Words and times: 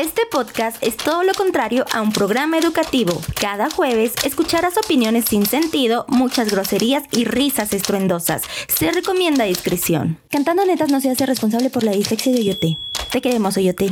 Este 0.00 0.26
podcast 0.26 0.80
es 0.80 0.96
todo 0.96 1.24
lo 1.24 1.34
contrario 1.34 1.84
a 1.90 2.02
un 2.02 2.12
programa 2.12 2.56
educativo. 2.56 3.20
Cada 3.34 3.68
jueves 3.68 4.12
escucharás 4.22 4.76
opiniones 4.78 5.24
sin 5.24 5.44
sentido, 5.44 6.04
muchas 6.06 6.52
groserías 6.52 7.02
y 7.10 7.24
risas 7.24 7.72
estruendosas. 7.72 8.42
Se 8.68 8.92
recomienda 8.92 9.42
discreción. 9.42 10.16
Cantando 10.30 10.64
Netas 10.64 10.92
no 10.92 11.00
se 11.00 11.10
hace 11.10 11.26
responsable 11.26 11.68
por 11.68 11.82
la 11.82 11.90
dislexia 11.90 12.32
de 12.32 12.38
Oyote. 12.38 12.78
Te 13.10 13.20
queremos, 13.20 13.56
Oyote. 13.56 13.88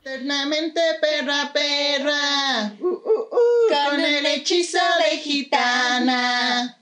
Eternamente 0.00 0.80
perra, 1.00 1.52
perra. 1.52 2.74
Uh, 2.80 2.86
uh, 2.86 2.90
uh, 2.90 3.90
con 3.90 4.00
el 4.00 4.26
hechizo 4.26 4.78
de 5.08 5.18
gitana. 5.18 6.76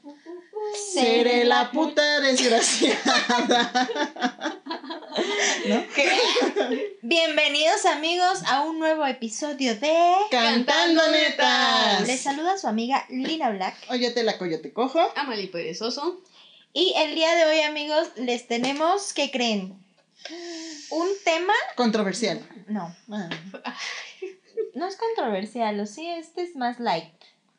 Seré 0.94 1.44
la 1.44 1.70
puta 1.70 2.20
desgraciada. 2.20 3.90
Bienvenidos 7.02 7.84
amigos 7.86 8.42
a 8.46 8.62
un 8.62 8.78
nuevo 8.78 9.04
episodio 9.06 9.74
de 9.74 10.14
Cantando 10.30 11.02
Netas. 11.10 12.06
Les 12.06 12.20
saluda 12.20 12.56
su 12.58 12.66
amiga 12.68 13.04
Lina 13.08 13.50
Black. 13.50 13.74
Óyete 13.88 14.22
la 14.22 14.38
coyote 14.38 14.72
cojo. 14.72 15.00
Amali 15.16 15.46
Perezoso. 15.48 16.22
Y 16.72 16.92
el 16.96 17.14
día 17.14 17.34
de 17.34 17.44
hoy 17.46 17.60
amigos 17.60 18.08
les 18.16 18.46
tenemos, 18.46 19.12
¿qué 19.12 19.30
creen? 19.30 19.74
Un 20.90 21.08
tema... 21.24 21.54
Controversial. 21.74 22.40
No, 22.68 22.94
Ah, 23.10 23.28
no 24.74 24.86
es 24.86 24.96
controversial, 24.96 25.78
o 25.80 25.86
sí, 25.86 26.06
este 26.06 26.42
es 26.42 26.54
más 26.56 26.78
light. 26.80 27.12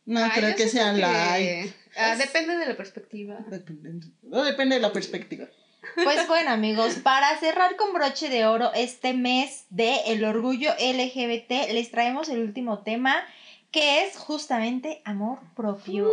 no 0.05 0.21
creo 0.33 0.55
que 0.55 0.67
sea 0.69 0.93
siento 0.93 1.07
light. 1.07 1.73
ah, 1.97 2.15
depende 2.15 2.57
de 2.57 2.65
la 2.67 2.77
perspectiva. 2.77 3.37
Depende, 3.47 4.07
no 4.23 4.43
depende 4.43 4.75
de 4.75 4.81
la 4.81 4.93
perspectiva. 4.93 5.47
Pues 5.95 6.27
bueno 6.27 6.51
amigos, 6.51 6.95
para 7.03 7.37
cerrar 7.37 7.75
con 7.75 7.93
broche 7.93 8.29
de 8.29 8.45
oro 8.45 8.71
este 8.73 9.13
mes 9.13 9.65
de 9.69 9.95
el 10.07 10.23
orgullo 10.23 10.71
LGBT, 10.79 11.71
les 11.71 11.91
traemos 11.91 12.29
el 12.29 12.41
último 12.41 12.79
tema 12.79 13.23
que 13.71 14.03
es 14.03 14.17
justamente 14.17 15.01
amor 15.05 15.39
propio. 15.55 16.11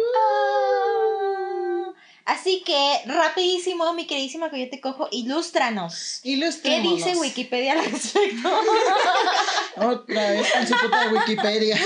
Así 2.26 2.62
que 2.64 3.00
rapidísimo, 3.04 3.92
mi 3.92 4.06
queridísima 4.06 4.48
Coyote 4.48 4.80
Cojo, 4.80 5.08
ilústranos. 5.12 6.20
¿Qué 6.22 6.80
dice 6.80 7.16
Wikipedia 7.16 7.72
al 7.72 7.84
respecto? 7.84 8.48
Otra 9.76 10.30
vez 10.30 10.50
con 10.50 10.66
su 10.66 10.74
puta 10.74 11.10
Wikipedia. 11.12 11.78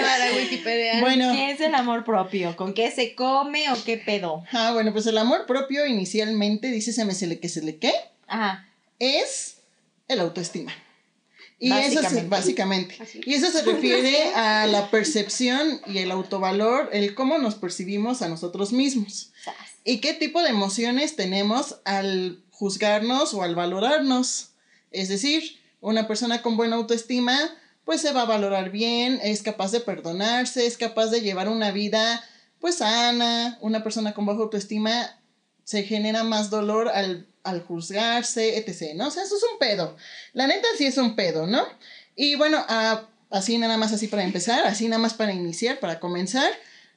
Para 0.00 0.32
Wikipedia. 0.36 1.00
Bueno, 1.00 1.32
¿Qué 1.32 1.50
es 1.50 1.60
el 1.60 1.74
amor 1.74 2.04
propio? 2.04 2.54
¿Con 2.54 2.74
qué 2.74 2.92
se 2.92 3.16
come 3.16 3.70
o 3.72 3.84
qué 3.84 3.96
pedo? 3.96 4.44
ah, 4.52 4.70
bueno, 4.72 4.92
pues 4.92 5.06
el 5.08 5.18
amor 5.18 5.46
propio 5.46 5.84
inicialmente, 5.84 6.68
dice 6.68 6.92
se 6.92 7.04
me 7.04 7.14
se 7.14 7.26
le 7.26 7.40
que 7.40 7.48
se 7.48 7.62
le 7.62 7.78
que, 7.78 7.92
Ajá. 8.28 8.68
es 9.00 9.56
el 10.06 10.20
autoestima. 10.20 10.72
Y 11.58 11.72
eso 11.72 12.00
se, 12.02 12.24
Básicamente. 12.26 12.28
básicamente. 12.28 12.96
Así. 13.00 13.20
Y 13.24 13.34
eso 13.34 13.50
se 13.50 13.62
refiere 13.72 14.32
a 14.34 14.66
la 14.66 14.90
percepción 14.90 15.80
y 15.86 15.98
el 15.98 16.10
autovalor, 16.10 16.88
el 16.92 17.14
cómo 17.14 17.38
nos 17.38 17.54
percibimos 17.56 18.20
a 18.22 18.28
nosotros 18.28 18.72
mismos. 18.72 19.30
Sas. 19.44 19.54
¿Y 19.84 19.98
qué 19.98 20.14
tipo 20.14 20.42
de 20.42 20.50
emociones 20.50 21.16
tenemos 21.16 21.80
al 21.84 22.42
juzgarnos 22.50 23.34
o 23.34 23.42
al 23.42 23.54
valorarnos? 23.54 24.50
Es 24.90 25.08
decir, 25.08 25.58
una 25.80 26.06
persona 26.06 26.42
con 26.42 26.56
buena 26.56 26.76
autoestima, 26.76 27.36
pues 27.84 28.00
se 28.00 28.12
va 28.12 28.22
a 28.22 28.26
valorar 28.26 28.70
bien, 28.70 29.18
es 29.22 29.42
capaz 29.42 29.72
de 29.72 29.80
perdonarse, 29.80 30.66
es 30.66 30.76
capaz 30.76 31.06
de 31.06 31.20
llevar 31.20 31.48
una 31.48 31.72
vida 31.72 32.24
pues 32.62 32.76
sana. 32.76 33.58
Una 33.60 33.82
persona 33.82 34.14
con 34.14 34.24
baja 34.24 34.40
autoestima 34.40 35.18
se 35.64 35.82
genera 35.82 36.24
más 36.24 36.48
dolor 36.48 36.88
al, 36.88 37.26
al 37.42 37.62
juzgarse, 37.62 38.56
etc. 38.56 38.94
¿no? 38.94 39.08
O 39.08 39.10
sea, 39.10 39.24
eso 39.24 39.36
es 39.36 39.42
un 39.52 39.58
pedo. 39.58 39.96
La 40.32 40.46
neta 40.46 40.68
sí 40.78 40.86
es 40.86 40.96
un 40.96 41.16
pedo, 41.16 41.46
¿no? 41.46 41.64
Y 42.14 42.36
bueno, 42.36 42.64
ah, 42.68 43.02
así 43.30 43.58
nada 43.58 43.76
más 43.76 43.92
así 43.92 44.06
para 44.06 44.22
empezar, 44.22 44.64
así 44.66 44.86
nada 44.88 45.02
más 45.02 45.14
para 45.14 45.32
iniciar, 45.32 45.80
para 45.80 45.98
comenzar. 45.98 46.50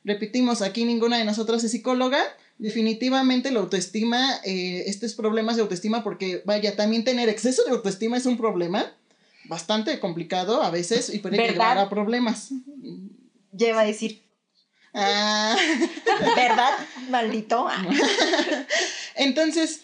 Repetimos, 0.05 0.61
aquí 0.61 0.85
ninguna 0.85 1.17
de 1.17 1.25
nosotras 1.25 1.63
es 1.63 1.71
psicóloga. 1.71 2.23
Definitivamente 2.57 3.51
la 3.51 3.59
autoestima, 3.59 4.39
eh, 4.45 4.83
estos 4.87 5.13
problemas 5.13 5.57
de 5.57 5.63
autoestima, 5.63 6.03
porque 6.03 6.41
vaya, 6.45 6.75
también 6.77 7.03
tener 7.03 7.27
exceso 7.27 7.63
de 7.65 7.71
autoestima 7.71 8.15
es 8.15 8.25
un 8.25 8.37
problema 8.37 8.93
bastante 9.45 9.99
complicado 9.99 10.63
a 10.63 10.69
veces 10.71 11.13
y 11.13 11.19
puede 11.19 11.37
¿Verdad? 11.37 11.51
llevar 11.53 11.77
a 11.79 11.89
problemas. 11.89 12.51
Lleva 13.51 13.81
a 13.81 13.85
decir, 13.85 14.21
Ah, 14.97 15.57
¿verdad? 16.37 16.71
Maldito. 17.09 17.67
Entonces, 19.15 19.81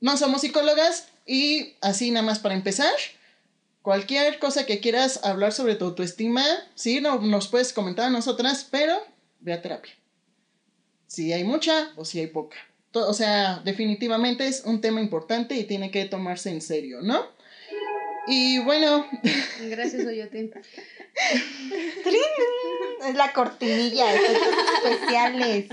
no 0.00 0.16
somos 0.16 0.40
psicólogas 0.40 1.06
y 1.24 1.74
así 1.80 2.10
nada 2.10 2.26
más 2.26 2.40
para 2.40 2.56
empezar. 2.56 2.92
Cualquier 3.82 4.38
cosa 4.38 4.64
que 4.64 4.80
quieras 4.80 5.24
hablar 5.24 5.52
sobre 5.52 5.74
tu 5.74 5.86
autoestima, 5.86 6.44
sí, 6.76 7.00
no, 7.00 7.18
nos 7.20 7.48
puedes 7.48 7.72
comentar 7.72 8.06
a 8.06 8.10
nosotras, 8.10 8.66
pero 8.70 8.96
ve 9.40 9.52
a 9.52 9.60
terapia. 9.60 9.92
Si 11.08 11.32
hay 11.32 11.42
mucha 11.42 11.90
o 11.96 12.04
si 12.04 12.20
hay 12.20 12.28
poca. 12.28 12.56
O 12.94 13.12
sea, 13.12 13.60
definitivamente 13.64 14.46
es 14.46 14.62
un 14.64 14.80
tema 14.80 15.00
importante 15.00 15.56
y 15.56 15.64
tiene 15.64 15.90
que 15.90 16.04
tomarse 16.04 16.50
en 16.50 16.60
serio, 16.60 17.00
¿no? 17.02 17.26
Y 18.28 18.58
bueno, 18.60 19.04
Gracias, 19.68 20.06
Oyote. 20.06 20.50
Es 23.06 23.14
la 23.16 23.32
cortinilla, 23.32 24.14
efectos 24.14 24.48
especiales. 24.84 25.66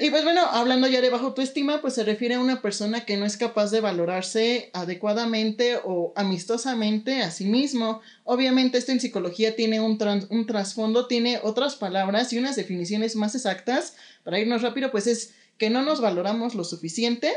Y 0.00 0.10
pues 0.10 0.22
bueno, 0.24 0.42
hablando 0.46 0.86
ya 0.86 1.00
de 1.00 1.10
baja 1.10 1.24
autoestima, 1.24 1.80
pues 1.80 1.94
se 1.94 2.04
refiere 2.04 2.36
a 2.36 2.40
una 2.40 2.62
persona 2.62 3.04
que 3.04 3.16
no 3.16 3.26
es 3.26 3.36
capaz 3.36 3.70
de 3.72 3.80
valorarse 3.80 4.70
adecuadamente 4.72 5.78
o 5.84 6.12
amistosamente 6.16 7.22
a 7.22 7.30
sí 7.32 7.44
mismo. 7.44 8.00
Obviamente 8.24 8.78
esto 8.78 8.92
en 8.92 9.00
psicología 9.00 9.56
tiene 9.56 9.80
un, 9.80 9.98
tran- 9.98 10.26
un 10.30 10.46
trasfondo, 10.46 11.06
tiene 11.08 11.40
otras 11.42 11.74
palabras 11.74 12.32
y 12.32 12.38
unas 12.38 12.54
definiciones 12.56 13.16
más 13.16 13.34
exactas. 13.34 13.96
Para 14.22 14.38
irnos 14.38 14.62
rápido, 14.62 14.90
pues 14.92 15.06
es 15.08 15.34
que 15.58 15.70
no 15.70 15.82
nos 15.82 16.00
valoramos 16.00 16.54
lo 16.54 16.62
suficiente 16.64 17.32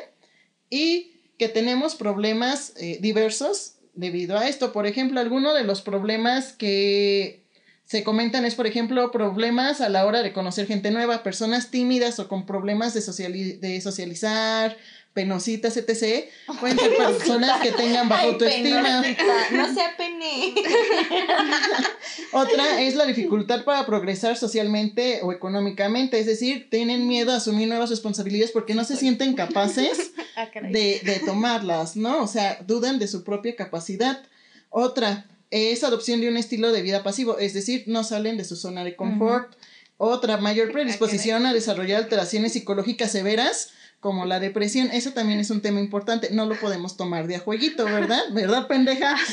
y 0.69 1.11
que 1.39 1.49
tenemos 1.49 1.95
problemas 1.95 2.73
eh, 2.77 2.99
diversos 3.01 3.75
debido 3.93 4.37
a 4.37 4.47
esto. 4.47 4.73
Por 4.73 4.85
ejemplo, 4.85 5.19
alguno 5.19 5.53
de 5.53 5.63
los 5.63 5.81
problemas 5.81 6.53
que 6.53 7.43
se 7.85 8.03
comentan 8.03 8.45
es, 8.45 8.55
por 8.55 8.65
ejemplo, 8.65 9.11
problemas 9.11 9.81
a 9.81 9.89
la 9.89 10.05
hora 10.05 10.23
de 10.23 10.33
conocer 10.33 10.67
gente 10.67 10.91
nueva, 10.91 11.23
personas 11.23 11.69
tímidas 11.69 12.19
o 12.19 12.27
con 12.27 12.45
problemas 12.45 12.93
de, 12.93 13.57
de 13.59 13.81
socializar, 13.81 14.77
penositas, 15.13 15.77
etc. 15.77 16.25
Pueden 16.59 16.77
ser 16.79 16.95
personas 16.97 17.61
que 17.61 17.71
tengan 17.71 18.09
baja 18.09 18.23
Ay, 18.23 18.29
autoestima. 18.29 18.81
penosita, 18.81 19.23
No 19.51 19.73
sea 19.73 19.95
pene. 19.97 20.53
Otra 22.31 22.81
es 22.81 22.95
la 22.95 23.05
dificultad 23.05 23.63
para 23.63 23.85
progresar 23.85 24.37
socialmente 24.37 25.19
o 25.23 25.31
económicamente, 25.31 26.19
es 26.19 26.25
decir, 26.25 26.67
tienen 26.69 27.07
miedo 27.07 27.31
a 27.31 27.37
asumir 27.37 27.67
nuevas 27.67 27.89
responsabilidades 27.89 28.51
porque 28.51 28.73
no 28.73 28.83
se 28.83 28.95
sienten 28.95 29.33
capaces 29.35 30.11
Ah, 30.35 30.49
de, 30.51 30.99
de 31.03 31.21
tomarlas, 31.23 31.95
¿no? 31.95 32.23
O 32.23 32.27
sea, 32.27 32.57
dudan 32.65 32.97
de 32.97 33.07
su 33.07 33.23
propia 33.23 33.55
capacidad. 33.55 34.23
Otra 34.71 35.27
es 35.51 35.83
adopción 35.83 36.21
de 36.21 36.27
un 36.27 36.37
estilo 36.37 36.71
de 36.71 36.81
vida 36.81 37.03
pasivo, 37.03 37.37
es 37.37 37.53
decir, 37.53 37.83
no 37.85 38.03
salen 38.03 38.37
de 38.37 38.43
su 38.43 38.55
zona 38.55 38.83
de 38.83 38.95
confort. 38.95 39.55
Otra, 39.97 40.37
mayor 40.37 40.71
predisposición 40.71 41.45
a 41.45 41.53
desarrollar 41.53 42.01
alteraciones 42.01 42.53
psicológicas 42.53 43.11
severas 43.11 43.69
como 44.03 44.25
la 44.25 44.39
depresión. 44.39 44.91
Eso 44.91 45.13
también 45.13 45.39
es 45.39 45.49
un 45.49 45.61
tema 45.61 45.79
importante. 45.79 46.29
No 46.31 46.45
lo 46.45 46.59
podemos 46.59 46.95
tomar 46.97 47.25
de 47.25 47.37
a 47.37 47.39
jueguito, 47.39 47.85
¿verdad? 47.85 48.21
¿Verdad, 48.31 48.67
pendeja? 48.67 49.15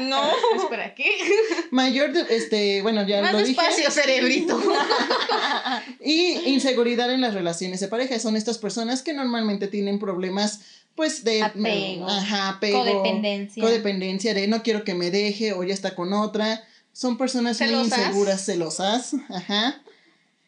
No. 0.00 0.22
Espera, 0.56 0.94
¿qué? 0.94 1.04
Mayor, 1.70 2.12
de- 2.12 2.34
este, 2.34 2.82
bueno, 2.82 3.06
ya 3.06 3.20
Más 3.22 3.32
lo 3.32 3.38
dije. 3.38 3.50
despacio, 3.60 3.90
cerebrito. 3.90 4.60
Y 6.00 6.32
inseguridad 6.50 7.12
en 7.12 7.20
las 7.20 7.34
relaciones 7.34 7.80
de 7.80 7.88
pareja. 7.88 8.18
Son 8.18 8.36
estas 8.36 8.58
personas 8.58 9.02
que 9.02 9.12
normalmente 9.12 9.68
tienen 9.68 9.98
problemas, 9.98 10.60
pues, 10.94 11.22
de 11.24 11.42
Apego. 11.42 12.08
Ajá, 12.08 12.48
apego. 12.50 12.80
Codependencia. 12.80 13.62
Codependencia 13.62 14.34
de 14.34 14.48
no 14.48 14.62
quiero 14.62 14.84
que 14.84 14.94
me 14.94 15.10
deje 15.10 15.52
o 15.52 15.62
ya 15.62 15.74
está 15.74 15.94
con 15.94 16.12
otra. 16.12 16.64
Son 16.92 17.16
personas 17.18 17.60
muy 17.60 17.68
Celosas. 17.68 17.98
inseguras, 17.98 18.44
celosas. 18.44 19.12
Ajá. 19.28 19.82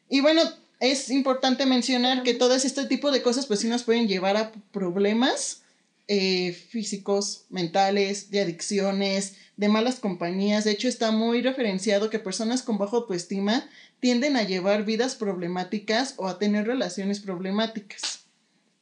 Y 0.09 0.21
bueno, 0.21 0.43
es 0.91 1.11
importante 1.11 1.67
mencionar 1.67 2.23
que 2.23 2.35
todo 2.35 2.55
este 2.55 2.85
tipo 2.87 3.11
de 3.11 3.23
cosas, 3.23 3.47
pues 3.47 3.61
sí 3.61 3.69
nos 3.69 3.83
pueden 3.83 4.09
llevar 4.09 4.37
a 4.37 4.53
problemas 4.73 5.63
eh, 6.07 6.53
físicos, 6.53 7.47
mentales, 7.49 8.31
de 8.31 8.43
adicciones, 8.43 9.37
de 9.57 9.69
malas 9.69 10.01
compañías. 10.01 10.65
De 10.65 10.73
hecho, 10.73 10.89
está 10.89 11.11
muy 11.11 11.41
referenciado 11.43 12.11
que 12.11 12.19
personas 12.19 12.63
con 12.63 12.77
baja 12.77 12.97
autoestima 12.97 13.69
tienden 14.01 14.37
a 14.37 14.43
llevar 14.43 14.85
vidas 14.85 15.15
problemáticas 15.15 16.15
o 16.19 16.29
a 16.29 16.39
tener 16.39 16.67
relaciones 16.67 17.21
problemáticas. 17.21 18.25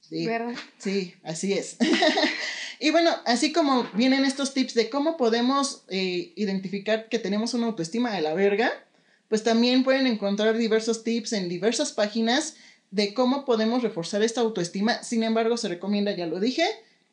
Sí, 0.01 0.27
¿Verdad? 0.27 0.55
sí, 0.79 1.15
así 1.23 1.53
es. 1.53 1.77
y 2.81 2.91
bueno, 2.91 3.11
así 3.25 3.53
como 3.53 3.85
vienen 3.95 4.25
estos 4.25 4.53
tips 4.53 4.75
de 4.75 4.91
cómo 4.91 5.17
podemos 5.17 5.85
eh, 5.89 6.33
identificar 6.35 7.09
que 7.09 7.19
tenemos 7.19 7.55
una 7.55 7.67
autoestima 7.67 8.13
de 8.13 8.23
la 8.23 8.35
verga, 8.35 8.73
pues 9.32 9.44
también 9.44 9.82
pueden 9.82 10.06
encontrar 10.06 10.58
diversos 10.58 11.05
tips 11.05 11.32
en 11.32 11.49
diversas 11.49 11.93
páginas 11.93 12.56
de 12.90 13.14
cómo 13.14 13.46
podemos 13.46 13.82
reforzar 13.82 14.23
esta 14.23 14.43
autoestima. 14.43 15.02
Sin 15.02 15.23
embargo, 15.23 15.56
se 15.56 15.69
recomienda, 15.69 16.14
ya 16.14 16.26
lo 16.26 16.38
dije, 16.38 16.67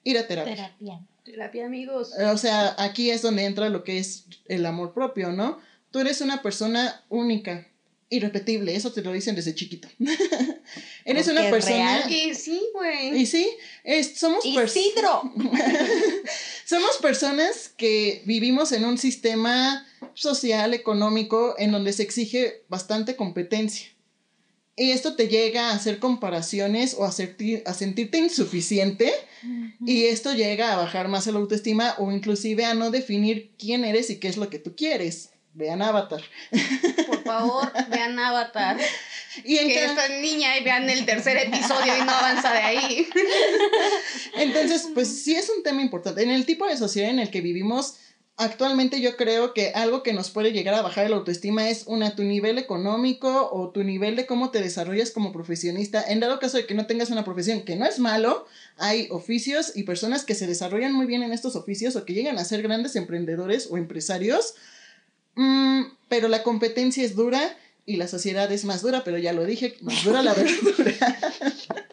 ir 0.04 0.18
a 0.18 0.27
terapia. 0.27 0.54
Terapia. 0.54 1.00
Terapia, 1.24 1.66
amigos. 1.66 2.12
O 2.30 2.38
sea, 2.38 2.75
aquí 2.77 3.10
es 3.10 3.21
donde 3.21 3.45
entra 3.45 3.69
lo 3.69 3.86
que 3.86 4.00
es 4.00 4.25
el 4.50 4.66
amor 4.66 4.94
propio, 4.94 5.31
¿no? 5.31 5.60
Tú 5.92 6.00
eres 6.00 6.19
una 6.19 6.42
persona 6.42 7.06
única, 7.07 7.66
irrepetible, 8.10 8.75
eso 8.75 8.92
te 8.92 9.01
lo 9.01 9.13
dicen 9.13 9.36
desde 9.36 9.56
chiquito. 9.56 9.88
eres 11.06 11.25
Porque 11.25 11.31
una 11.39 11.50
persona... 11.50 12.00
real. 12.00 12.12
Y 12.12 12.36
sí, 12.36 12.62
güey. 12.74 13.18
Y 13.18 13.25
sí, 13.25 13.50
es- 13.86 14.18
somos, 14.19 14.45
Isidro. 14.45 15.21
somos 16.66 16.98
personas 16.98 17.69
que 17.77 18.24
vivimos 18.25 18.74
en 18.74 18.83
un 18.83 18.98
sistema 18.98 19.86
social, 20.13 20.74
económico, 20.74 21.56
en 21.57 21.72
donde 21.72 21.94
se 21.94 22.04
exige 22.04 22.63
bastante 22.69 23.16
competencia. 23.16 23.88
Y 24.75 24.92
esto 24.92 25.16
te 25.18 25.28
llega 25.28 25.69
a 25.69 25.74
hacer 25.74 26.00
comparaciones 26.00 26.96
o 26.98 27.04
a, 27.04 27.12
sentir- 27.12 27.63
a 27.66 27.74
sentirte 27.74 28.18
insuficiente 28.18 29.13
y 29.86 30.06
esto 30.06 30.34
llega 30.34 30.72
a 30.72 30.78
bajar 30.78 31.10
más 31.10 31.28
el 31.28 31.36
autoestima 31.36 31.96
o 31.98 32.12
inclusive 32.13 32.63
a 32.63 32.74
no 32.75 32.90
definir 32.90 33.51
quién 33.60 33.84
eres 33.84 34.10
y 34.10 34.19
qué 34.19 34.30
es 34.30 34.38
lo 34.38 34.50
que 34.50 34.57
tú 34.60 34.75
quieres. 34.78 35.31
Vean 35.54 35.81
Avatar. 35.81 36.22
Por 37.07 37.24
favor, 37.24 37.74
vean 37.90 38.18
Avatar. 38.19 38.78
Y 39.44 39.57
en 39.57 39.68
Que 39.68 39.84
esta 39.86 40.07
niña 40.22 40.57
y 40.57 40.63
vean 40.63 40.90
el 40.90 41.06
tercer 41.06 41.36
episodio 41.38 41.98
y 41.98 42.06
no 42.06 42.12
avanza 42.12 42.54
de 42.54 42.60
ahí. 42.60 43.07
Entonces, 44.36 44.88
pues 44.94 45.07
sí 45.24 45.36
es 45.36 45.50
un 45.50 45.63
tema 45.63 45.81
importante. 45.81 46.24
En 46.24 46.30
el 46.31 46.45
tipo 46.45 46.66
de 46.66 46.78
sociedad 46.78 47.10
en 47.10 47.19
el 47.19 47.30
que 47.30 47.42
vivimos, 47.42 47.95
actualmente 48.40 49.02
yo 49.02 49.18
creo 49.18 49.54
que 49.54 49.74
algo 49.76 50.02
que 50.02 50.14
nos 50.14 50.30
puede 50.30 50.54
llegar 50.54 50.74
a 50.74 50.82
bajar 50.82 51.06
el 51.06 51.14
autoestima 51.14 51.70
es 51.70 51.84
una 51.88 52.16
tu 52.16 52.24
nivel 52.24 52.58
económico 52.58 53.50
o 53.52 53.70
tu 53.70 53.84
nivel 53.84 54.16
de 54.16 54.26
cómo 54.26 54.50
te 54.50 54.62
desarrollas 54.62 55.12
como 55.12 55.34
profesionista. 55.34 56.02
En 56.02 56.22
dado 56.22 56.40
caso 56.40 56.56
de 56.56 56.66
que 56.66 56.74
no 56.74 56.88
tengas 56.88 57.10
una 57.10 57.26
profesión, 57.26 57.62
que 57.62 57.76
no 57.76 57.86
es 57.86 58.00
malo, 58.00 58.48
hay 58.78 59.08
oficios 59.12 59.74
y 59.76 59.84
personas 59.84 60.24
que 60.24 60.36
se 60.36 60.48
desarrollan 60.48 60.94
muy 60.94 61.06
bien 61.06 61.22
en 61.22 61.34
estos 61.34 61.58
oficios 61.58 61.98
o 61.98 62.06
que 62.06 62.14
llegan 62.14 62.40
a 62.40 62.46
ser 62.46 62.62
grandes 62.62 62.96
emprendedores 62.96 63.68
o 63.70 63.78
empresarios. 63.78 64.56
Mm, 65.36 65.82
pero 66.08 66.30
la 66.30 66.42
competencia 66.42 67.04
es 67.04 67.16
dura 67.16 67.58
y 67.86 67.98
la 67.98 68.08
sociedad 68.08 68.50
es 68.52 68.64
más 68.64 68.82
dura, 68.82 69.04
pero 69.04 69.18
ya 69.18 69.34
lo 69.34 69.44
dije, 69.44 69.76
más 69.82 70.02
dura 70.06 70.24
la 70.24 70.34
verdura. 70.34 70.94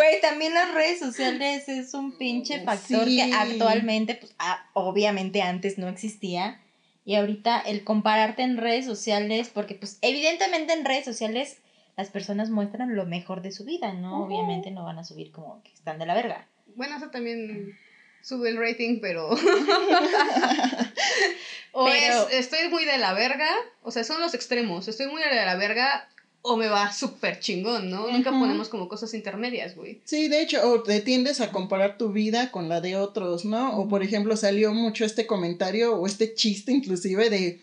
Güey, 0.00 0.18
también 0.22 0.54
las 0.54 0.72
redes 0.72 0.98
sociales 0.98 1.68
es 1.68 1.92
un 1.92 2.16
pinche 2.16 2.64
factor 2.64 3.04
Sí. 3.04 3.16
que 3.18 3.34
actualmente, 3.34 4.14
pues, 4.14 4.34
ah, 4.38 4.64
obviamente 4.72 5.42
antes 5.42 5.76
no 5.76 5.88
existía. 5.88 6.58
Y 7.04 7.16
ahorita 7.16 7.60
el 7.60 7.84
compararte 7.84 8.40
en 8.42 8.56
redes 8.56 8.86
sociales, 8.86 9.50
porque 9.52 9.74
pues 9.74 9.98
evidentemente 10.00 10.72
en 10.72 10.86
redes 10.86 11.04
sociales 11.04 11.58
las 11.98 12.08
personas 12.08 12.48
muestran 12.48 12.96
lo 12.96 13.04
mejor 13.04 13.42
de 13.42 13.52
su 13.52 13.66
vida, 13.66 13.92
¿no? 13.92 14.22
Ujú. 14.22 14.32
Obviamente 14.32 14.70
no 14.70 14.84
van 14.84 14.98
a 14.98 15.04
subir 15.04 15.32
como 15.32 15.62
que 15.62 15.70
están 15.74 15.98
de 15.98 16.06
la 16.06 16.14
verga. 16.14 16.48
Bueno, 16.76 16.96
eso 16.96 17.10
también 17.10 17.76
sube 18.22 18.48
el 18.48 18.56
rating, 18.56 19.00
pero. 19.02 19.28
o 19.28 19.36
Pero- 21.84 22.28
es, 22.30 22.46
estoy 22.46 22.70
muy 22.70 22.86
de 22.86 22.96
la 22.96 23.12
verga. 23.12 23.50
O 23.82 23.90
sea, 23.90 24.02
son 24.04 24.18
los 24.20 24.32
extremos. 24.32 24.88
Estoy 24.88 25.08
muy 25.08 25.20
de 25.22 25.44
la 25.44 25.56
verga 25.56 26.08
o 26.42 26.56
me 26.56 26.68
va 26.68 26.92
súper 26.92 27.38
chingón, 27.40 27.90
¿no? 27.90 28.10
Nunca 28.10 28.30
ponemos 28.30 28.68
como 28.68 28.88
cosas 28.88 29.12
intermedias, 29.14 29.76
güey. 29.76 30.00
Sí, 30.04 30.28
de 30.28 30.40
hecho, 30.40 30.68
o 30.70 30.82
te 30.82 31.00
tiendes 31.00 31.40
a 31.40 31.50
comparar 31.52 31.98
tu 31.98 32.12
vida 32.12 32.50
con 32.50 32.68
la 32.68 32.80
de 32.80 32.96
otros, 32.96 33.44
¿no? 33.44 33.76
O 33.78 33.88
por 33.88 34.02
ejemplo, 34.02 34.36
salió 34.36 34.72
mucho 34.72 35.04
este 35.04 35.26
comentario 35.26 35.94
o 35.96 36.06
este 36.06 36.34
chiste 36.34 36.72
inclusive 36.72 37.28
de 37.28 37.60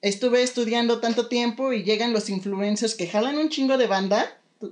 estuve 0.00 0.42
estudiando 0.42 1.00
tanto 1.00 1.28
tiempo 1.28 1.72
y 1.72 1.82
llegan 1.82 2.12
los 2.12 2.28
influencers 2.28 2.94
que 2.94 3.08
jalan 3.08 3.38
un 3.38 3.48
chingo 3.48 3.78
de 3.78 3.86
banda 3.86 4.38
De 4.60 4.68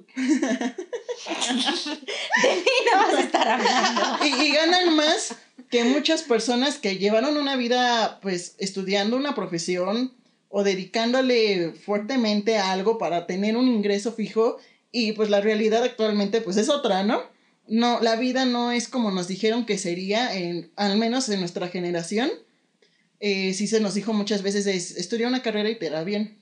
mí 2.56 2.72
no 2.92 3.02
vas 3.02 3.14
a 3.14 3.20
estar 3.20 3.48
hablando. 3.48 4.24
y, 4.24 4.46
y 4.46 4.52
ganan 4.52 4.96
más 4.96 5.34
que 5.70 5.84
muchas 5.84 6.22
personas 6.22 6.78
que 6.78 6.98
llevaron 6.98 7.36
una 7.36 7.56
vida 7.56 8.18
pues 8.20 8.54
estudiando 8.58 9.16
una 9.16 9.34
profesión 9.34 10.12
o 10.54 10.62
dedicándole 10.62 11.72
fuertemente 11.72 12.58
a 12.58 12.72
algo 12.72 12.98
para 12.98 13.26
tener 13.26 13.56
un 13.56 13.68
ingreso 13.68 14.12
fijo 14.12 14.58
y 14.92 15.12
pues 15.12 15.30
la 15.30 15.40
realidad 15.40 15.82
actualmente 15.82 16.42
pues 16.42 16.58
es 16.58 16.68
otra, 16.68 17.02
¿no? 17.02 17.22
No, 17.66 18.00
la 18.00 18.16
vida 18.16 18.44
no 18.44 18.70
es 18.70 18.86
como 18.86 19.10
nos 19.10 19.28
dijeron 19.28 19.64
que 19.64 19.78
sería, 19.78 20.36
en, 20.36 20.70
al 20.76 20.98
menos 20.98 21.30
en 21.30 21.40
nuestra 21.40 21.68
generación. 21.68 22.30
Eh, 23.18 23.54
sí 23.54 23.66
se 23.66 23.80
nos 23.80 23.94
dijo 23.94 24.12
muchas 24.12 24.42
veces, 24.42 24.66
es, 24.66 24.94
estudia 24.98 25.26
una 25.26 25.40
carrera 25.40 25.70
y 25.70 25.78
te 25.78 25.88
da 25.88 26.04
bien. 26.04 26.38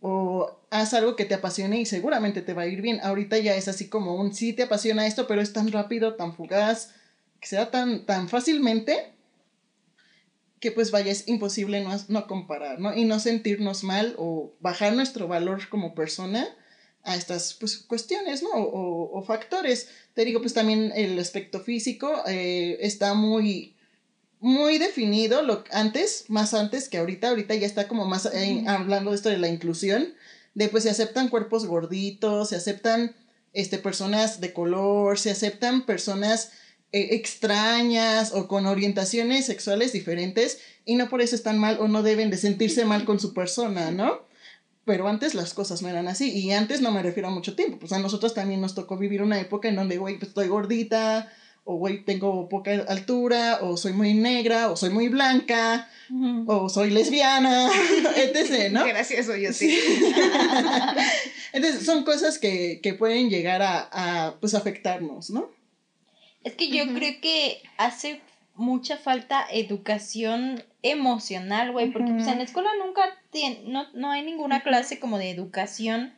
O 0.00 0.60
haz 0.70 0.94
algo 0.94 1.16
que 1.16 1.24
te 1.24 1.34
apasione 1.34 1.80
y 1.80 1.86
seguramente 1.86 2.40
te 2.40 2.54
va 2.54 2.62
a 2.62 2.66
ir 2.68 2.82
bien. 2.82 3.00
Ahorita 3.02 3.36
ya 3.38 3.56
es 3.56 3.66
así 3.66 3.88
como 3.88 4.14
un 4.14 4.32
sí 4.32 4.52
te 4.52 4.62
apasiona 4.62 5.08
esto, 5.08 5.26
pero 5.26 5.42
es 5.42 5.52
tan 5.52 5.72
rápido, 5.72 6.14
tan 6.14 6.34
fugaz, 6.34 6.92
que 7.40 7.48
se 7.48 7.56
da 7.56 7.72
tan, 7.72 8.06
tan 8.06 8.28
fácilmente 8.28 9.17
que 10.60 10.72
pues 10.72 10.90
vaya, 10.90 11.12
es 11.12 11.28
imposible 11.28 11.80
no, 11.82 11.90
no 12.08 12.26
comparar, 12.26 12.80
¿no? 12.80 12.94
Y 12.96 13.04
no 13.04 13.20
sentirnos 13.20 13.84
mal 13.84 14.14
o 14.18 14.52
bajar 14.60 14.92
nuestro 14.94 15.28
valor 15.28 15.68
como 15.68 15.94
persona 15.94 16.46
a 17.04 17.14
estas 17.16 17.54
pues, 17.54 17.78
cuestiones, 17.78 18.42
¿no? 18.42 18.50
O, 18.50 18.62
o- 18.62 19.18
o 19.18 19.22
factores. 19.22 19.88
Te 20.14 20.24
digo, 20.24 20.40
pues 20.40 20.54
también 20.54 20.92
el 20.94 21.18
aspecto 21.18 21.60
físico 21.60 22.12
eh, 22.26 22.78
está 22.80 23.14
muy, 23.14 23.76
muy 24.40 24.78
definido 24.78 25.42
lo, 25.42 25.64
antes, 25.72 26.24
más 26.28 26.54
antes 26.54 26.88
que 26.88 26.98
ahorita. 26.98 27.28
Ahorita 27.30 27.54
ya 27.54 27.66
está 27.66 27.88
como 27.88 28.04
más 28.04 28.26
eh, 28.26 28.64
hablando 28.66 29.10
de 29.10 29.16
esto 29.16 29.28
de 29.28 29.38
la 29.38 29.48
inclusión, 29.48 30.14
de 30.54 30.68
pues 30.68 30.84
se 30.84 30.90
aceptan 30.90 31.28
cuerpos 31.28 31.66
gorditos, 31.66 32.50
se 32.50 32.56
aceptan 32.56 33.14
este, 33.52 33.78
personas 33.78 34.40
de 34.40 34.52
color, 34.52 35.18
se 35.18 35.30
aceptan 35.30 35.86
personas 35.86 36.52
eh, 36.90 37.08
extrañas 37.12 38.32
o 38.32 38.48
con 38.48 38.66
orientaciones 38.66 39.44
sexuales 39.44 39.92
diferentes 39.92 40.58
y 40.86 40.94
no 40.94 41.10
por 41.10 41.20
eso 41.20 41.36
están 41.36 41.58
mal 41.58 41.76
o 41.80 41.88
no 41.88 42.02
deben 42.02 42.30
de 42.30 42.38
sentirse 42.38 42.86
mal 42.86 43.04
con 43.04 43.20
su 43.20 43.34
persona, 43.34 43.90
¿no? 43.90 44.26
Pero 44.86 45.06
antes 45.06 45.34
las 45.34 45.52
cosas 45.52 45.82
no 45.82 45.88
eran 45.90 46.08
así 46.08 46.30
y 46.30 46.52
antes 46.52 46.80
no 46.80 46.90
me 46.90 47.02
refiero 47.02 47.28
a 47.28 47.30
mucho 47.30 47.54
tiempo, 47.54 47.78
pues 47.78 47.92
a 47.92 47.98
nosotros 47.98 48.32
también 48.32 48.62
nos 48.62 48.74
tocó 48.74 48.96
vivir 48.96 49.22
una 49.22 49.38
época 49.38 49.68
en 49.68 49.76
donde, 49.76 49.98
güey, 49.98 50.18
pues 50.18 50.30
estoy 50.30 50.48
gordita 50.48 51.30
o, 51.64 51.76
güey, 51.76 52.02
tengo 52.06 52.48
poca 52.48 52.70
altura 52.88 53.58
o 53.60 53.76
soy 53.76 53.92
muy 53.92 54.14
negra 54.14 54.70
o 54.70 54.76
soy 54.76 54.88
muy 54.88 55.08
blanca 55.08 55.90
o 56.46 56.70
soy 56.70 56.88
lesbiana, 56.88 57.68
etc., 58.16 58.72
¿no? 58.72 58.86
Gracias, 58.86 59.28
oye, 59.28 59.52
sí. 59.52 59.78
Entonces 61.52 61.84
son 61.84 62.04
cosas 62.04 62.38
que, 62.38 62.80
que 62.82 62.94
pueden 62.94 63.28
llegar 63.28 63.60
a, 63.60 63.88
a, 63.92 64.40
pues 64.40 64.54
afectarnos, 64.54 65.28
¿no? 65.28 65.57
Es 66.44 66.54
que 66.54 66.68
yo 66.68 66.84
creo 66.94 67.20
que 67.20 67.60
hace 67.76 68.20
mucha 68.54 68.96
falta 68.96 69.46
educación 69.50 70.62
emocional, 70.82 71.72
güey, 71.72 71.90
porque 71.92 72.12
pues 72.12 72.26
en 72.26 72.38
la 72.38 72.44
escuela 72.44 72.70
nunca 72.84 73.02
tien- 73.32 73.64
no, 73.64 73.86
no 73.94 74.10
hay 74.10 74.22
ninguna 74.22 74.62
clase 74.62 74.98
como 74.98 75.18
de 75.18 75.30
educación 75.30 76.14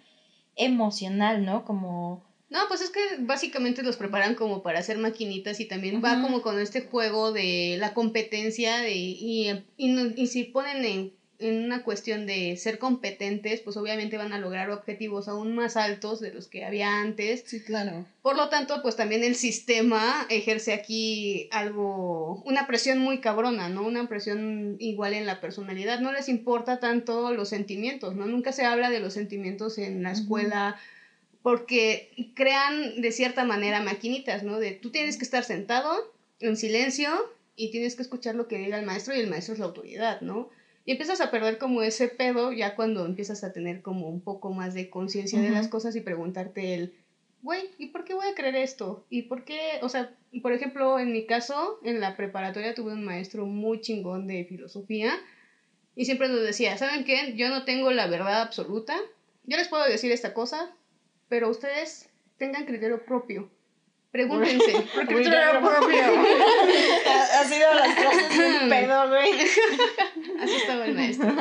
emocional, 0.57 1.45
¿no? 1.45 1.65
Como 1.65 2.23
No, 2.51 2.59
pues 2.69 2.81
es 2.81 2.91
que 2.91 3.01
básicamente 3.21 3.83
los 3.83 3.97
preparan 3.97 4.35
como 4.35 4.63
para 4.63 4.81
hacer 4.81 4.99
maquinitas 4.99 5.61
y 5.61 5.67
también 5.67 6.03
va 6.05 6.21
como 6.23 6.43
con 6.43 6.61
este 6.61 6.83
juego 6.83 7.33
de 7.33 7.77
la 7.79 7.95
competencia 7.95 8.79
de, 8.79 8.93
y, 8.95 9.51
y, 9.77 9.91
y 10.17 10.27
si 10.27 10.45
ponen 10.45 10.85
en, 10.85 11.13
en 11.41 11.65
una 11.65 11.83
cuestión 11.83 12.27
de 12.27 12.57
ser 12.57 12.79
competentes, 12.79 13.61
pues 13.61 13.77
obviamente 13.77 14.17
van 14.17 14.33
a 14.33 14.39
lograr 14.39 14.71
objetivos 14.71 15.29
aún 15.29 15.55
más 15.55 15.77
altos 15.77 16.21
de 16.21 16.33
los 16.33 16.49
que 16.49 16.65
había 16.65 17.01
antes. 17.01 17.43
Sí, 17.47 17.61
claro. 17.61 18.05
Por 18.23 18.37
lo 18.37 18.49
tanto, 18.49 18.83
pues 18.83 18.97
también 18.97 19.25
el 19.25 19.35
sistema 19.35 20.27
ejerce 20.29 20.73
aquí 20.73 21.49
algo, 21.51 22.43
una 22.45 22.67
presión 22.67 22.99
muy 22.99 23.21
cabrona, 23.21 23.69
¿no? 23.69 23.83
Una 23.83 24.09
presión 24.09 24.77
igual 24.79 25.15
en 25.15 25.27
la 25.27 25.41
personalidad. 25.41 26.01
No 26.01 26.13
les 26.13 26.29
importa 26.29 26.81
tanto 26.81 27.33
los 27.33 27.49
sentimientos, 27.49 28.15
¿no? 28.15 28.27
Nunca 28.27 28.53
se 28.53 28.65
habla 28.65 28.91
de 28.91 29.01
los 29.01 29.15
sentimientos 29.15 29.79
en 29.79 30.03
la 30.03 30.13
escuela 30.13 30.77
porque 31.43 32.33
crean 32.35 33.01
de 33.01 33.13
cierta 33.13 33.45
manera 33.45 33.81
maquinitas, 33.81 34.43
¿no? 34.43 34.59
De 34.59 34.73
tú 34.73 34.91
tienes 34.91 35.17
que 35.17 35.25
estar 35.25 35.45
sentado 35.45 36.13
en 36.41 36.57
silencio 36.57 37.11
y 37.57 37.71
tienes 37.71 37.97
que 37.97 38.03
escuchar 38.03 38.35
lo 38.35 38.49
que 38.49 38.59
diga 38.59 38.79
el 38.79 38.87
maestro 38.87 39.15
y 39.15 39.21
el 39.21 39.29
maestro 39.29 39.55
es 39.55 39.61
la 39.61 39.67
autoridad, 39.67 40.21
¿no? 40.21 40.51
Y 40.91 40.95
empiezas 40.95 41.21
a 41.21 41.31
perder 41.31 41.59
como 41.59 41.83
ese 41.83 42.09
pedo 42.09 42.51
ya 42.51 42.75
cuando 42.75 43.07
empiezas 43.07 43.45
a 43.45 43.53
tener 43.53 43.81
como 43.81 44.09
un 44.09 44.21
poco 44.21 44.51
más 44.51 44.75
de 44.75 44.91
conciencia 44.91 45.41
de 45.41 45.51
las 45.51 45.69
cosas 45.69 45.95
y 45.95 46.01
preguntarte 46.01 46.75
el, 46.75 46.95
güey, 47.43 47.71
¿y 47.79 47.91
por 47.91 48.05
qué 48.05 48.13
voy 48.13 48.27
a 48.27 48.35
creer 48.35 48.57
esto? 48.57 49.07
¿Y 49.09 49.23
por 49.23 49.45
qué? 49.45 49.79
O 49.83 49.89
sea, 49.89 50.13
por 50.43 50.53
ejemplo, 50.53 50.99
en 50.99 51.13
mi 51.13 51.27
caso, 51.27 51.79
en 51.85 52.01
la 52.01 52.17
preparatoria 52.17 52.75
tuve 52.75 52.93
un 52.93 53.05
maestro 53.05 53.47
muy 53.47 53.81
chingón 53.81 54.27
de 54.27 54.45
filosofía 54.47 55.17
y 55.95 56.07
siempre 56.07 56.29
nos 56.29 56.43
decía, 56.43 56.77
¿saben 56.77 57.05
qué? 57.05 57.37
Yo 57.37 57.51
no 57.51 57.65
tengo 57.65 57.93
la 57.93 58.09
verdad 58.09 58.41
absoluta. 58.41 58.97
Yo 59.45 59.59
les 59.59 59.69
puedo 59.69 59.85
decir 59.85 60.11
esta 60.11 60.35
cosa, 60.35 60.75
pero 61.29 61.51
ustedes 61.51 62.09
tengan 62.37 62.67
criterio 62.67 63.05
propio. 63.05 63.49
Pregúntense. 64.11 64.73
Porque 64.95 65.15
criterio 65.15 65.61
propio. 65.61 66.03
ha 67.41 67.45
sido 67.45 67.75
las 67.75 67.95
clases 67.95 68.39
de 68.39 68.69
pedo, 68.69 69.09
güey. 69.09 69.33
Así 70.41 70.55
estaba 70.57 70.85
el 70.87 70.95
maestro. 70.95 71.33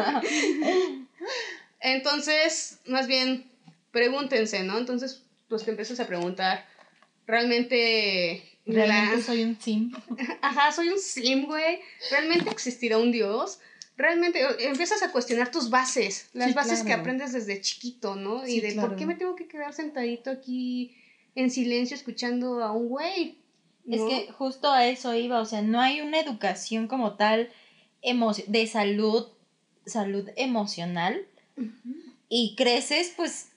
Entonces, 1.81 2.79
más 2.85 3.07
bien, 3.07 3.49
pregúntense, 3.91 4.63
¿no? 4.63 4.77
Entonces, 4.77 5.23
pues 5.47 5.63
te 5.63 5.71
empiezas 5.71 5.99
a 5.99 6.07
preguntar, 6.07 6.65
¿realmente 7.25 8.43
Realmente 8.65 9.17
La- 9.17 9.23
soy 9.23 9.43
un 9.43 9.59
sim. 9.59 9.91
Ajá, 10.41 10.71
soy 10.71 10.89
un 10.89 10.99
sim, 10.99 11.45
güey. 11.45 11.79
¿Realmente 12.11 12.49
existirá 12.51 12.97
un 12.99 13.11
Dios? 13.11 13.59
Realmente 13.97 14.39
empiezas 14.59 15.01
a 15.01 15.11
cuestionar 15.11 15.51
tus 15.51 15.69
bases, 15.69 16.29
las 16.33 16.49
Sí, 16.49 16.53
bases 16.53 16.79
que 16.79 16.85
claro. 16.85 17.01
aprendes 17.01 17.33
desde 17.33 17.59
chiquito, 17.59 18.15
¿no? 18.15 18.47
y 18.47 18.61
de 18.61 18.73
claro. 18.73 18.89
por 18.89 18.97
qué 18.97 19.05
me 19.05 19.15
tengo 19.15 19.35
que 19.35 19.47
quedar 19.47 19.73
sentadito 19.73 20.29
aquí 20.29 20.95
en 21.39 21.51
silencio 21.51 21.95
escuchando 21.95 22.63
a 22.63 22.71
un 22.71 22.89
güey. 22.89 23.37
Es 23.89 24.01
que 24.01 24.31
justo 24.31 24.69
a 24.69 24.85
eso 24.85 25.15
iba, 25.15 25.41
o 25.41 25.45
sea, 25.45 25.63
no 25.63 25.81
hay 25.81 26.01
una 26.01 26.19
educación 26.19 26.87
como 26.87 27.13
tal 27.13 27.49
de 28.01 28.67
salud, 28.67 29.27
salud 29.85 30.29
emocional 30.35 31.25
y 32.27 32.55
creces 32.55 33.13
pues 33.17 33.49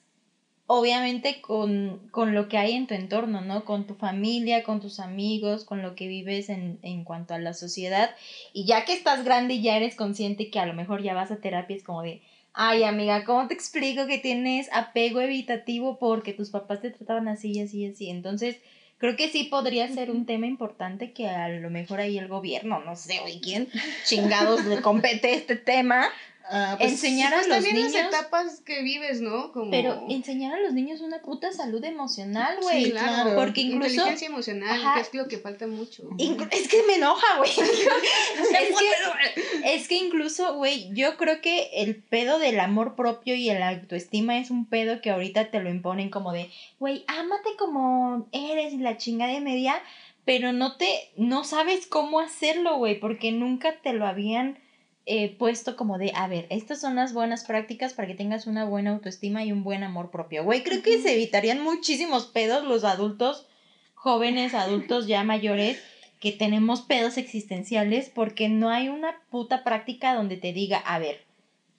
obviamente 0.66 1.42
con, 1.42 2.00
con 2.10 2.34
lo 2.34 2.48
que 2.48 2.56
hay 2.56 2.72
en 2.72 2.86
tu 2.86 2.94
entorno, 2.94 3.42
¿no? 3.42 3.66
Con 3.66 3.86
tu 3.86 3.94
familia, 3.94 4.62
con 4.62 4.80
tus 4.80 5.00
amigos, 5.00 5.64
con 5.64 5.82
lo 5.82 5.94
que 5.94 6.06
vives 6.08 6.48
en, 6.48 6.78
en 6.80 7.04
cuanto 7.04 7.34
a 7.34 7.38
la 7.38 7.52
sociedad 7.52 8.14
y 8.54 8.64
ya 8.64 8.86
que 8.86 8.94
estás 8.94 9.24
grande 9.24 9.54
y 9.54 9.62
ya 9.62 9.76
eres 9.76 9.96
consciente 9.96 10.50
que 10.50 10.60
a 10.60 10.66
lo 10.66 10.72
mejor 10.72 11.02
ya 11.02 11.12
vas 11.12 11.30
a 11.30 11.40
terapia 11.40 11.76
es 11.76 11.82
como 11.82 12.02
de, 12.02 12.22
ay 12.54 12.84
amiga, 12.84 13.24
¿cómo 13.24 13.48
te 13.48 13.54
explico 13.54 14.06
que 14.06 14.18
tienes 14.18 14.68
apego 14.72 15.20
evitativo 15.20 15.98
porque 15.98 16.32
tus 16.32 16.50
papás 16.50 16.80
te 16.80 16.90
trataban 16.90 17.28
así 17.28 17.52
y 17.52 17.60
así 17.60 17.80
y 17.80 17.86
así? 17.86 18.10
Entonces... 18.10 18.56
Creo 18.98 19.16
que 19.16 19.30
sí 19.30 19.42
podría 19.50 19.88
ser 19.88 20.12
un 20.12 20.26
tema 20.26 20.46
importante 20.46 21.10
que 21.12 21.26
a 21.26 21.48
lo 21.48 21.70
mejor 21.70 21.98
ahí 21.98 22.18
el 22.18 22.28
gobierno, 22.28 22.78
no 22.84 22.94
sé, 22.94 23.18
oye, 23.18 23.40
quién 23.42 23.68
chingados 24.04 24.64
le 24.64 24.80
compete 24.80 25.34
este 25.34 25.56
tema, 25.56 26.08
Ah, 26.50 26.76
pues, 26.78 26.92
enseñar 26.92 27.32
a 27.32 27.36
Pues 27.36 27.48
los 27.48 27.56
también 27.56 27.76
niños, 27.76 27.92
las 27.92 28.08
etapas 28.08 28.60
que 28.60 28.82
vives, 28.82 29.20
¿no? 29.20 29.52
Como... 29.52 29.70
pero 29.70 30.06
enseñar 30.08 30.54
a 30.54 30.60
los 30.60 30.72
niños 30.72 31.00
una 31.00 31.22
puta 31.22 31.52
salud 31.52 31.82
emocional, 31.84 32.58
güey. 32.60 32.86
Sí, 32.86 32.90
claro, 32.90 33.12
claro. 33.22 33.36
Porque 33.36 33.60
incluso 33.62 33.90
Inteligencia 33.90 34.28
emocional, 34.28 34.80
Ajá. 34.80 34.94
que 34.94 35.00
es 35.00 35.14
lo 35.14 35.28
que 35.28 35.38
falta 35.38 35.66
mucho. 35.66 36.02
Inclu- 36.18 36.48
es 36.50 36.68
que 36.68 36.82
me 36.86 36.96
enoja, 36.96 37.38
güey. 37.38 37.50
es, 37.58 38.78
que, 38.78 39.74
es 39.74 39.88
que 39.88 39.94
incluso, 39.96 40.54
güey, 40.56 40.92
yo 40.92 41.16
creo 41.16 41.40
que 41.40 41.70
el 41.74 41.96
pedo 41.96 42.38
del 42.38 42.60
amor 42.60 42.96
propio 42.96 43.34
y 43.34 43.48
el 43.50 43.62
autoestima 43.62 44.38
es 44.38 44.50
un 44.50 44.66
pedo 44.66 45.00
que 45.00 45.10
ahorita 45.10 45.50
te 45.50 45.60
lo 45.60 45.70
imponen 45.70 46.10
como 46.10 46.32
de, 46.32 46.50
güey, 46.78 47.04
ámate 47.06 47.50
como 47.58 48.28
eres 48.32 48.72
y 48.72 48.78
la 48.78 48.96
chingada 48.96 49.32
de 49.32 49.40
media, 49.40 49.80
pero 50.24 50.52
no 50.52 50.76
te, 50.76 51.10
no 51.16 51.44
sabes 51.44 51.86
cómo 51.86 52.20
hacerlo, 52.20 52.76
güey, 52.76 52.98
porque 53.00 53.32
nunca 53.32 53.80
te 53.82 53.92
lo 53.92 54.06
habían 54.06 54.58
eh, 55.04 55.34
puesto 55.36 55.76
como 55.76 55.98
de, 55.98 56.12
a 56.14 56.28
ver, 56.28 56.46
estas 56.50 56.80
son 56.80 56.94
las 56.94 57.12
buenas 57.12 57.44
prácticas 57.44 57.92
para 57.92 58.06
que 58.06 58.14
tengas 58.14 58.46
una 58.46 58.64
buena 58.64 58.90
autoestima 58.90 59.44
y 59.44 59.50
un 59.50 59.64
buen 59.64 59.82
amor 59.82 60.10
propio, 60.10 60.44
güey. 60.44 60.62
Creo 60.62 60.82
que 60.82 61.02
se 61.02 61.14
evitarían 61.14 61.60
muchísimos 61.60 62.26
pedos 62.26 62.64
los 62.64 62.84
adultos, 62.84 63.46
jóvenes, 63.94 64.54
adultos 64.54 65.06
ya 65.06 65.24
mayores, 65.24 65.82
que 66.20 66.30
tenemos 66.30 66.82
pedos 66.82 67.16
existenciales 67.16 68.08
porque 68.08 68.48
no 68.48 68.70
hay 68.70 68.88
una 68.88 69.20
puta 69.28 69.64
práctica 69.64 70.14
donde 70.14 70.36
te 70.36 70.52
diga, 70.52 70.78
a 70.78 71.00
ver, 71.00 71.20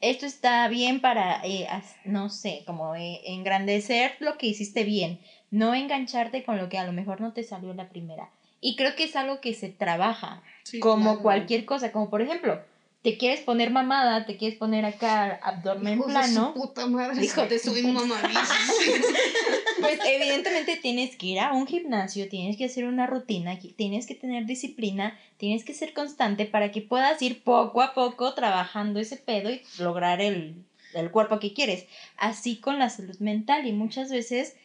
esto 0.01 0.25
está 0.25 0.68
bien 0.68 1.00
para, 1.00 1.42
eh, 1.46 1.65
no 2.03 2.30
sé, 2.30 2.63
como 2.65 2.94
eh, 2.94 3.22
engrandecer 3.24 4.18
lo 4.20 4.38
que 4.38 4.48
hiciste 4.48 4.84
bien, 4.84 5.22
no 5.50 5.74
engancharte 5.74 6.44
con 6.44 6.58
lo 6.58 6.68
que 6.68 6.77
a 6.77 6.86
lo 6.86 6.92
mejor 6.92 7.22
no 7.22 7.32
te 7.32 7.44
salió 7.44 7.74
la 7.74 7.88
primera. 7.88 8.30
Y 8.60 8.75
creo 8.75 8.96
que 8.96 9.06
es 9.06 9.15
algo 9.15 9.39
que 9.39 9.53
se 9.53 9.70
trabaja, 9.70 10.44
sí, 10.63 10.82
como 10.82 11.03
claro. 11.03 11.22
cualquier 11.22 11.63
cosa, 11.63 11.94
como 11.94 12.10
por 12.10 12.22
ejemplo, 12.22 12.62
te 13.03 13.17
quieres 13.17 13.41
poner 13.41 13.69
mamada, 13.69 14.25
te 14.25 14.38
quieres 14.38 14.57
poner 14.57 14.86
acá 14.86 15.38
abdomen 15.43 15.95
Hijos 15.95 16.07
de 16.07 16.13
plano. 16.13 16.53
su 16.53 16.62
puta 16.62 16.88
madre, 16.88 17.24
Hijo 17.24 17.45
de 17.45 17.60
su. 17.60 17.74
Pues 19.81 20.00
evidentemente 20.05 20.77
tienes 20.77 21.17
que 21.17 21.25
ir 21.27 21.39
a 21.39 21.51
un 21.51 21.67
gimnasio, 21.67 22.29
tienes 22.29 22.55
que 22.55 22.65
hacer 22.65 22.86
una 22.86 23.05
rutina, 23.05 23.60
tienes 23.75 24.07
que 24.07 24.15
tener 24.15 24.45
disciplina, 24.45 25.19
tienes 25.36 25.65
que 25.65 25.74
ser 25.74 25.93
constante 25.93 26.45
para 26.45 26.72
que 26.72 26.81
puedas 26.81 27.22
ir 27.22 27.43
poco 27.43 27.81
a 27.81 27.93
poco 27.93 28.33
trabajando 28.33 29.01
ese 29.01 29.17
pedo 29.17 29.51
y 29.51 29.62
lograr 29.79 30.22
el, 30.22 30.63
el 30.93 31.12
cuerpo 31.12 31.39
que 31.39 31.53
quieres. 31.53 31.86
Así 32.15 32.55
con 32.55 32.79
la 32.79 32.89
salud 32.89 33.17
mental 33.19 33.67
y 33.67 33.74
muchas 33.74 34.10
veces 34.10 34.55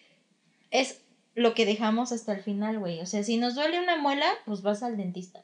es 0.71 1.01
lo 1.35 1.55
que 1.55 1.67
dejamos 1.67 2.13
hasta 2.13 2.33
el 2.35 2.43
final, 2.43 2.79
güey. 2.79 3.01
O 3.01 3.07
sea, 3.07 3.25
si 3.25 3.37
nos 3.37 3.57
duele 3.57 3.81
una 3.81 3.97
muela, 3.97 4.27
pues 4.45 4.63
vas 4.63 4.85
al 4.85 4.97
dentista, 4.97 5.43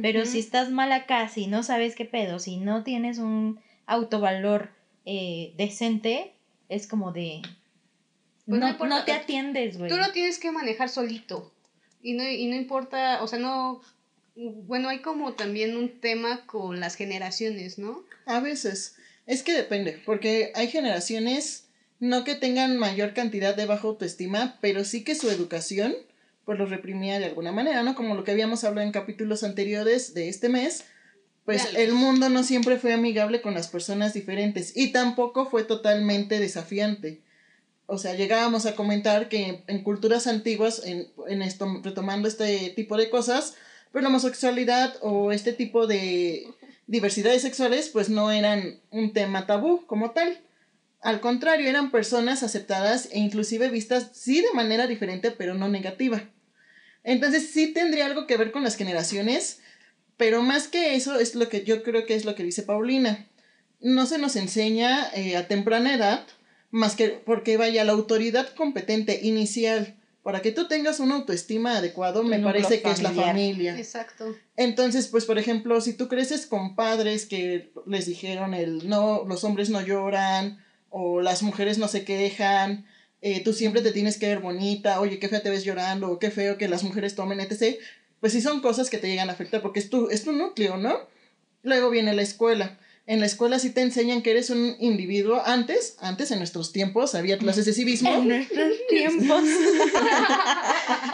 Pero 0.00 0.24
si 0.26 0.38
estás 0.38 0.70
mal 0.70 0.92
acá, 0.92 1.28
si 1.28 1.46
no 1.46 1.62
sabes 1.62 1.94
qué 1.94 2.04
pedo, 2.04 2.38
si 2.38 2.56
no 2.56 2.84
tienes 2.84 3.18
un 3.18 3.60
autovalor 3.86 4.70
eh, 5.04 5.54
decente, 5.56 6.34
es 6.68 6.86
como 6.86 7.12
de... 7.12 7.42
Pues 8.46 8.60
no 8.60 8.66
no, 8.66 8.72
importa. 8.72 8.98
no 8.98 9.04
te 9.04 9.12
atiendes, 9.12 9.78
güey. 9.78 9.90
Tú 9.90 9.96
lo 9.96 10.12
tienes 10.12 10.38
que 10.38 10.52
manejar 10.52 10.88
solito. 10.88 11.52
Y 12.02 12.12
no, 12.12 12.28
y 12.28 12.46
no 12.46 12.54
importa, 12.54 13.22
o 13.22 13.26
sea, 13.26 13.40
no. 13.40 13.80
Bueno, 14.36 14.88
hay 14.88 15.00
como 15.00 15.32
también 15.32 15.76
un 15.76 16.00
tema 16.00 16.46
con 16.46 16.78
las 16.78 16.94
generaciones, 16.94 17.78
¿no? 17.78 18.04
A 18.26 18.38
veces. 18.38 18.96
Es 19.26 19.42
que 19.42 19.52
depende, 19.52 20.00
porque 20.06 20.52
hay 20.54 20.68
generaciones 20.68 21.66
no 21.98 22.24
que 22.24 22.34
tengan 22.34 22.76
mayor 22.76 23.14
cantidad 23.14 23.56
de 23.56 23.66
baja 23.66 23.88
autoestima, 23.88 24.58
pero 24.60 24.84
sí 24.84 25.02
que 25.02 25.14
su 25.14 25.30
educación 25.30 25.94
pues 26.46 26.58
los 26.58 26.70
reprimía 26.70 27.18
de 27.18 27.26
alguna 27.26 27.52
manera, 27.52 27.82
¿no? 27.82 27.94
Como 27.94 28.14
lo 28.14 28.24
que 28.24 28.30
habíamos 28.30 28.64
hablado 28.64 28.86
en 28.86 28.92
capítulos 28.92 29.42
anteriores 29.42 30.14
de 30.14 30.28
este 30.28 30.48
mes, 30.48 30.84
pues 31.44 31.68
el 31.76 31.92
mundo 31.92 32.28
no 32.28 32.42
siempre 32.44 32.78
fue 32.78 32.92
amigable 32.92 33.42
con 33.42 33.52
las 33.52 33.68
personas 33.68 34.14
diferentes 34.14 34.76
y 34.76 34.92
tampoco 34.92 35.50
fue 35.50 35.64
totalmente 35.64 36.38
desafiante. 36.38 37.20
O 37.86 37.98
sea, 37.98 38.14
llegábamos 38.14 38.64
a 38.64 38.74
comentar 38.74 39.28
que 39.28 39.64
en 39.66 39.82
culturas 39.82 40.26
antiguas, 40.26 40.82
en, 40.84 41.08
en 41.28 41.42
esto, 41.42 41.80
retomando 41.82 42.26
este 42.28 42.70
tipo 42.70 42.96
de 42.96 43.10
cosas, 43.10 43.54
pues 43.92 44.02
la 44.02 44.08
homosexualidad 44.08 44.94
o 45.02 45.32
este 45.32 45.52
tipo 45.52 45.86
de 45.86 46.46
diversidades 46.86 47.42
sexuales 47.42 47.88
pues 47.88 48.08
no 48.08 48.30
eran 48.30 48.80
un 48.90 49.12
tema 49.12 49.46
tabú 49.46 49.84
como 49.86 50.12
tal. 50.12 50.40
Al 51.00 51.20
contrario, 51.20 51.68
eran 51.68 51.90
personas 51.90 52.42
aceptadas 52.42 53.08
e 53.12 53.18
inclusive 53.18 53.68
vistas 53.68 54.10
sí 54.12 54.40
de 54.40 54.52
manera 54.54 54.86
diferente, 54.86 55.30
pero 55.30 55.54
no 55.54 55.68
negativa. 55.68 56.22
Entonces 57.06 57.50
sí 57.52 57.72
tendría 57.72 58.04
algo 58.04 58.26
que 58.26 58.36
ver 58.36 58.50
con 58.50 58.64
las 58.64 58.76
generaciones, 58.76 59.60
pero 60.16 60.42
más 60.42 60.66
que 60.66 60.96
eso 60.96 61.18
es 61.20 61.36
lo 61.36 61.48
que 61.48 61.64
yo 61.64 61.84
creo 61.84 62.04
que 62.04 62.16
es 62.16 62.24
lo 62.24 62.34
que 62.34 62.42
dice 62.42 62.64
Paulina. 62.64 63.26
No 63.80 64.06
se 64.06 64.18
nos 64.18 64.34
enseña 64.34 65.08
eh, 65.14 65.36
a 65.36 65.46
temprana 65.46 65.94
edad, 65.94 66.26
más 66.72 66.96
que 66.96 67.10
porque 67.10 67.56
vaya 67.56 67.84
la 67.84 67.92
autoridad 67.92 68.52
competente 68.54 69.20
inicial 69.22 69.94
para 70.24 70.42
que 70.42 70.50
tú 70.50 70.66
tengas 70.66 70.98
una 70.98 71.14
autoestima 71.14 71.76
adecuado, 71.76 72.24
me 72.24 72.40
parece 72.40 72.82
que 72.82 72.90
es 72.90 73.00
la 73.00 73.12
familia. 73.12 73.78
Exacto. 73.78 74.34
Entonces, 74.56 75.06
pues, 75.06 75.24
por 75.24 75.38
ejemplo, 75.38 75.80
si 75.80 75.92
tú 75.92 76.08
creces 76.08 76.48
con 76.48 76.74
padres 76.74 77.26
que 77.26 77.70
les 77.86 78.06
dijeron 78.06 78.52
el 78.52 78.88
no, 78.88 79.22
los 79.24 79.44
hombres 79.44 79.70
no 79.70 79.80
lloran, 79.80 80.58
o 80.90 81.20
las 81.20 81.44
mujeres 81.44 81.78
no 81.78 81.86
se 81.86 82.04
quejan, 82.04 82.84
eh, 83.26 83.40
tú 83.40 83.52
siempre 83.52 83.82
te 83.82 83.90
tienes 83.90 84.18
que 84.18 84.28
ver 84.28 84.38
bonita, 84.38 85.00
oye, 85.00 85.18
qué 85.18 85.28
fea 85.28 85.42
te 85.42 85.50
ves 85.50 85.64
llorando, 85.64 86.08
o 86.12 86.20
qué 86.20 86.30
feo 86.30 86.58
que 86.58 86.68
las 86.68 86.84
mujeres 86.84 87.16
tomen, 87.16 87.40
etc. 87.40 87.76
Pues 88.20 88.32
sí 88.32 88.40
son 88.40 88.60
cosas 88.60 88.88
que 88.88 88.98
te 88.98 89.08
llegan 89.08 89.28
a 89.28 89.32
afectar, 89.32 89.62
porque 89.62 89.80
es 89.80 89.90
tu, 89.90 90.10
es 90.10 90.22
tu 90.22 90.30
núcleo, 90.30 90.76
¿no? 90.76 90.96
Luego 91.64 91.90
viene 91.90 92.14
la 92.14 92.22
escuela. 92.22 92.78
En 93.04 93.18
la 93.18 93.26
escuela 93.26 93.58
sí 93.58 93.70
te 93.70 93.80
enseñan 93.80 94.22
que 94.22 94.30
eres 94.30 94.50
un 94.50 94.76
individuo. 94.78 95.42
Antes, 95.44 95.96
antes 95.98 96.30
en 96.30 96.38
nuestros 96.38 96.72
tiempos 96.72 97.16
había 97.16 97.36
clases 97.36 97.64
de 97.64 97.72
civismo. 97.72 98.14
En 98.14 98.28
nuestros 98.28 98.72
tiempos. 98.88 99.42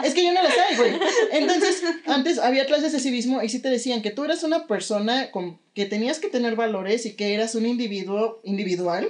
Es 0.03 0.13
que 0.13 0.23
yo 0.23 0.33
no 0.33 0.43
lo 0.43 0.49
sé, 0.49 0.75
güey. 0.77 0.93
Entonces, 1.31 1.81
antes 2.05 2.37
había 2.37 2.67
clases 2.67 2.91
de 2.93 2.99
civismo 2.99 3.41
y 3.41 3.49
sí 3.49 3.59
te 3.59 3.69
decían 3.69 4.03
que 4.03 4.11
tú 4.11 4.23
eras 4.23 4.43
una 4.43 4.67
persona 4.67 5.31
con 5.31 5.59
que 5.73 5.87
tenías 5.87 6.19
que 6.19 6.29
tener 6.29 6.55
valores 6.55 7.07
y 7.07 7.15
que 7.15 7.33
eras 7.33 7.55
un 7.55 7.65
individuo 7.65 8.39
individual, 8.43 9.09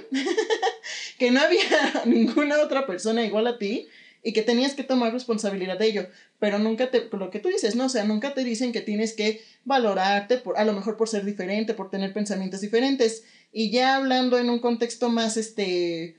que 1.24 1.30
no 1.30 1.40
había 1.40 2.02
ninguna 2.04 2.60
otra 2.60 2.86
persona 2.86 3.24
igual 3.24 3.46
a 3.46 3.56
ti 3.56 3.88
y 4.22 4.34
que 4.34 4.42
tenías 4.42 4.74
que 4.74 4.84
tomar 4.84 5.10
responsabilidad 5.10 5.78
de 5.78 5.86
ello, 5.86 6.06
pero 6.38 6.58
nunca 6.58 6.90
te, 6.90 7.08
lo 7.10 7.30
que 7.30 7.40
tú 7.40 7.48
dices, 7.48 7.76
no, 7.76 7.86
o 7.86 7.88
sea, 7.88 8.04
nunca 8.04 8.34
te 8.34 8.44
dicen 8.44 8.72
que 8.72 8.82
tienes 8.82 9.14
que 9.14 9.42
valorarte, 9.64 10.36
por, 10.36 10.58
a 10.58 10.66
lo 10.66 10.74
mejor 10.74 10.98
por 10.98 11.08
ser 11.08 11.24
diferente, 11.24 11.72
por 11.72 11.90
tener 11.90 12.12
pensamientos 12.12 12.60
diferentes, 12.60 13.24
y 13.52 13.70
ya 13.70 13.96
hablando 13.96 14.38
en 14.38 14.50
un 14.50 14.58
contexto 14.58 15.08
más, 15.08 15.38
este, 15.38 16.16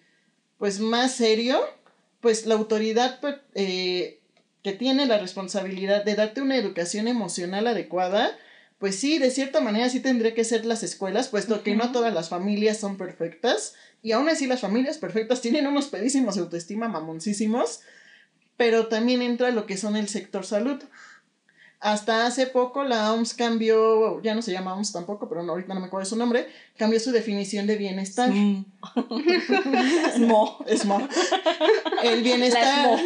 pues 0.58 0.80
más 0.80 1.12
serio, 1.14 1.60
pues 2.20 2.48
la 2.48 2.56
autoridad 2.56 3.20
pues, 3.22 3.36
eh, 3.54 4.20
que 4.64 4.74
tiene 4.74 5.06
la 5.06 5.20
responsabilidad 5.20 6.04
de 6.04 6.16
darte 6.16 6.42
una 6.42 6.58
educación 6.58 7.08
emocional 7.08 7.68
adecuada, 7.68 8.36
pues 8.78 8.98
sí, 8.98 9.18
de 9.20 9.32
cierta 9.32 9.62
manera 9.62 9.90
sí 9.90 10.00
tendría 10.00 10.34
que 10.34 10.44
ser 10.44 10.66
las 10.66 10.84
escuelas, 10.84 11.30
puesto 11.30 11.64
que 11.64 11.76
no 11.76 11.92
todas 11.92 12.14
las 12.14 12.30
familias 12.30 12.78
son 12.78 12.98
perfectas, 12.98 13.76
y 14.02 14.12
aún 14.12 14.30
así 14.30 14.48
las 14.48 14.62
familias 14.62 14.98
perfectas 14.98 15.42
tienen 15.42 15.68
unos 15.68 15.88
pedísimos 15.88 16.38
autoestima 16.38 16.88
mamoncísimos, 16.88 17.82
pero 18.58 18.88
también 18.88 19.22
entra 19.22 19.52
lo 19.52 19.66
que 19.66 19.78
son 19.78 19.96
el 19.96 20.08
sector 20.10 20.46
salud. 20.46 20.82
Hasta 21.86 22.26
hace 22.26 22.48
poco 22.48 22.84
la 22.84 23.14
OMS 23.14 23.36
cambió, 23.36 24.20
ya 24.24 24.34
no 24.34 24.42
se 24.42 24.52
llama 24.52 24.74
OMS 24.74 24.92
tampoco, 24.92 25.30
pero 25.30 25.44
no, 25.44 25.52
ahorita 25.52 25.76
no 25.76 25.82
me 25.82 25.86
acuerdo 25.86 26.10
su 26.10 26.16
nombre, 26.16 26.48
cambió 26.78 27.00
su 27.00 27.12
definición 27.12 27.68
de 27.68 27.76
bienestar. 27.76 28.32
Smo. 30.16 30.66
Smo. 30.78 31.08
El 32.04 32.24
bienestar. 32.24 33.00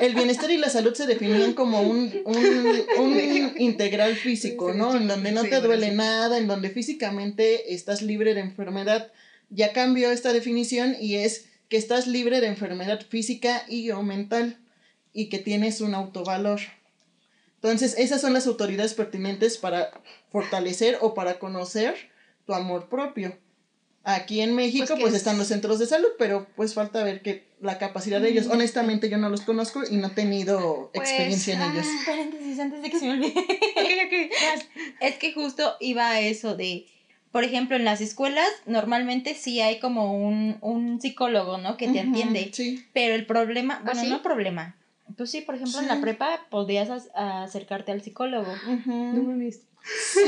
El 0.00 0.16
bienestar 0.16 0.50
y 0.50 0.56
la 0.56 0.68
salud 0.68 0.94
se 0.94 1.06
definían 1.06 1.52
como 1.52 1.80
un, 1.82 2.12
un, 2.24 2.82
un 2.98 3.20
integral 3.58 4.16
físico, 4.16 4.74
¿no? 4.74 4.96
En 4.96 5.06
donde 5.06 5.30
no 5.30 5.44
te 5.44 5.60
duele 5.60 5.92
nada, 5.92 6.38
en 6.38 6.48
donde 6.48 6.70
físicamente 6.70 7.72
estás 7.72 8.02
libre 8.02 8.34
de 8.34 8.40
enfermedad. 8.40 9.12
Ya 9.48 9.72
cambió 9.72 10.10
esta 10.10 10.32
definición 10.32 10.96
y 10.98 11.18
es 11.18 11.46
que 11.68 11.76
estás 11.76 12.08
libre 12.08 12.40
de 12.40 12.48
enfermedad 12.48 13.00
física 13.08 13.62
y 13.68 13.92
o 13.92 14.02
mental 14.02 14.58
y 15.12 15.28
que 15.28 15.38
tienes 15.38 15.80
un 15.80 15.94
autovalor. 15.94 16.58
Entonces, 17.62 17.94
esas 17.96 18.20
son 18.20 18.32
las 18.32 18.48
autoridades 18.48 18.94
pertinentes 18.94 19.56
para 19.56 19.92
fortalecer 20.32 20.98
o 21.00 21.14
para 21.14 21.38
conocer 21.38 21.94
tu 22.44 22.54
amor 22.54 22.88
propio. 22.88 23.38
Aquí 24.04 24.40
en 24.40 24.56
México, 24.56 24.86
pues, 24.88 25.00
pues 25.00 25.14
están 25.14 25.38
los 25.38 25.46
centros 25.46 25.78
de 25.78 25.86
salud, 25.86 26.08
pero 26.18 26.48
pues 26.56 26.74
falta 26.74 27.04
ver 27.04 27.22
que 27.22 27.46
la 27.60 27.78
capacidad 27.78 28.20
de 28.20 28.30
ellos. 28.30 28.48
Honestamente, 28.48 29.08
yo 29.08 29.16
no 29.16 29.28
los 29.28 29.42
conozco 29.42 29.82
y 29.88 29.94
no 29.94 30.08
he 30.08 30.10
tenido 30.10 30.90
pues, 30.92 31.08
experiencia 31.08 31.54
en 31.54 31.70
ellos. 31.70 31.86
Ah, 31.88 32.02
paréntesis 32.06 32.58
antes 32.58 32.82
de 32.82 32.90
que 32.90 32.98
se 32.98 33.06
me 33.06 33.12
olvide. 33.12 33.32
es 35.00 35.14
que 35.18 35.32
justo 35.32 35.76
iba 35.78 36.10
a 36.10 36.20
eso 36.20 36.56
de, 36.56 36.86
por 37.30 37.44
ejemplo, 37.44 37.76
en 37.76 37.84
las 37.84 38.00
escuelas 38.00 38.48
normalmente 38.66 39.36
sí 39.36 39.60
hay 39.60 39.78
como 39.78 40.20
un, 40.20 40.58
un 40.62 41.00
psicólogo, 41.00 41.58
¿no? 41.58 41.76
Que 41.76 41.86
te 41.86 42.00
atiende. 42.00 42.50
Sí. 42.52 42.84
Pero 42.92 43.14
el 43.14 43.24
problema, 43.24 43.80
¿Ah, 43.84 43.92
bueno, 43.92 44.08
no 44.08 44.22
problema, 44.22 44.74
pues 45.16 45.30
sí, 45.30 45.40
por 45.40 45.54
ejemplo, 45.54 45.80
en 45.80 45.88
la 45.88 46.00
prepa 46.00 46.46
podrías 46.50 47.08
acercarte 47.14 47.92
al 47.92 48.02
psicólogo. 48.02 48.52
No 48.86 49.22
me 49.22 49.44
viste. 49.44 49.66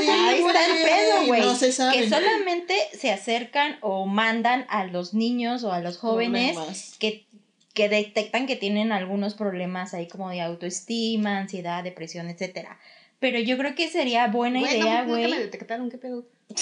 Ahí 0.09 0.43
está 0.45 0.65
el 0.65 0.83
pedo, 0.83 1.27
güey. 1.27 1.41
No 1.41 1.55
se 1.55 1.71
sabe. 1.71 1.97
Que 1.97 2.09
solamente 2.09 2.75
se 2.93 3.11
acercan 3.11 3.77
o 3.81 4.05
mandan 4.05 4.65
a 4.69 4.85
los 4.85 5.13
niños 5.13 5.63
o 5.63 5.71
a 5.71 5.79
los 5.79 5.97
jóvenes 5.97 6.95
que, 6.99 7.25
que 7.73 7.89
detectan 7.89 8.47
que 8.47 8.55
tienen 8.55 8.91
algunos 8.91 9.33
problemas 9.33 9.93
ahí 9.93 10.07
como 10.07 10.29
de 10.29 10.41
autoestima, 10.41 11.37
ansiedad, 11.39 11.83
depresión, 11.83 12.29
etcétera. 12.29 12.79
Pero 13.19 13.39
yo 13.39 13.57
creo 13.57 13.75
que 13.75 13.89
sería 13.89 14.27
buena 14.27 14.59
idea, 14.59 15.03
güey. 15.03 15.23
No, 15.23 15.29
me 15.29 15.39
detectaron, 15.39 15.89
¿qué 15.89 15.97
pedo? 15.97 16.25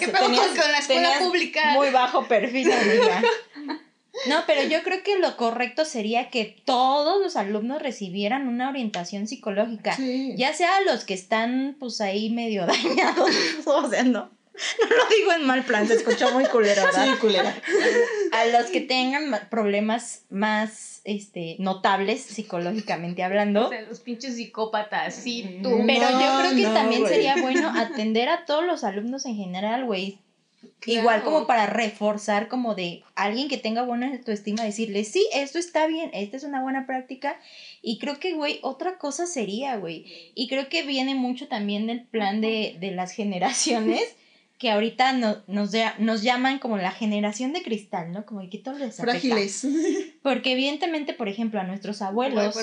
¿Qué 0.00 0.08
pedo 0.08 0.26
con 0.26 0.72
la 0.72 0.78
escuela 0.78 1.18
pública? 1.20 1.72
Muy 1.74 1.90
bajo 1.90 2.26
perfil, 2.26 2.72
amiga. 2.72 3.22
No, 4.28 4.42
pero 4.46 4.62
yo 4.62 4.82
creo 4.82 5.02
que 5.02 5.18
lo 5.18 5.36
correcto 5.36 5.84
sería 5.84 6.30
que 6.30 6.56
todos 6.64 7.22
los 7.22 7.36
alumnos 7.36 7.82
recibieran 7.82 8.48
una 8.48 8.68
orientación 8.68 9.26
psicológica, 9.28 9.96
ya 10.36 10.52
sea 10.52 10.80
los 10.82 11.04
que 11.04 11.14
están 11.14 11.76
pues 11.78 12.00
ahí 12.00 12.30
medio 12.30 12.66
dañados, 12.66 13.30
o 13.66 13.88
sea, 13.88 14.04
no. 14.04 14.36
No 14.56 14.96
lo 14.96 15.04
digo 15.14 15.32
en 15.32 15.46
mal 15.46 15.64
plan, 15.64 15.86
se 15.86 15.94
escuchó 15.94 16.32
muy 16.32 16.46
culero, 16.46 16.82
¿verdad? 16.82 17.04
Sí, 17.04 17.18
culera. 17.18 17.54
A 18.32 18.46
los 18.46 18.70
que 18.70 18.80
tengan 18.80 19.38
problemas 19.50 20.22
más 20.30 21.02
este, 21.04 21.56
notables 21.58 22.22
psicológicamente 22.22 23.22
hablando. 23.22 23.66
O 23.66 23.68
sea, 23.68 23.82
los 23.82 24.00
pinches 24.00 24.36
psicópatas, 24.36 25.14
sí, 25.14 25.60
tú. 25.62 25.82
Pero 25.86 26.08
yo 26.10 26.38
creo 26.40 26.54
que 26.56 26.62
también 26.74 27.06
sería 27.06 27.36
bueno 27.42 27.68
atender 27.76 28.30
a 28.30 28.46
todos 28.46 28.64
los 28.64 28.82
alumnos 28.82 29.26
en 29.26 29.36
general, 29.36 29.84
güey. 29.84 30.20
Igual 30.86 31.24
como 31.24 31.46
para 31.46 31.66
reforzar 31.66 32.48
como 32.48 32.74
de 32.74 33.02
alguien 33.14 33.48
que 33.48 33.58
tenga 33.58 33.82
buena 33.82 34.08
autoestima, 34.08 34.62
decirle, 34.62 35.04
sí, 35.04 35.26
esto 35.32 35.58
está 35.58 35.86
bien, 35.86 36.10
esta 36.12 36.36
es 36.36 36.44
una 36.44 36.62
buena 36.62 36.86
práctica. 36.86 37.40
Y 37.82 37.98
creo 37.98 38.20
que, 38.20 38.34
güey, 38.34 38.60
otra 38.62 38.98
cosa 38.98 39.26
sería, 39.26 39.76
güey. 39.76 40.04
Y 40.34 40.48
creo 40.48 40.68
que 40.68 40.84
viene 40.84 41.14
mucho 41.14 41.48
también 41.48 41.86
del 41.86 42.02
plan 42.04 42.40
de, 42.40 42.76
de 42.78 42.92
las 42.92 43.12
generaciones 43.12 44.00
que 44.58 44.70
ahorita 44.70 45.12
no, 45.12 45.42
nos, 45.48 45.72
nos 45.98 46.22
llaman 46.22 46.58
como 46.58 46.78
la 46.78 46.90
generación 46.90 47.52
de 47.52 47.62
cristal, 47.62 48.12
¿no? 48.12 48.24
Como 48.24 48.48
que 48.48 48.58
todo 48.58 48.78
les 48.78 48.96
Frágiles. 48.96 49.66
Porque 50.22 50.52
evidentemente, 50.52 51.12
por 51.12 51.28
ejemplo, 51.28 51.60
a 51.60 51.64
nuestros 51.64 52.00
abuelos 52.00 52.56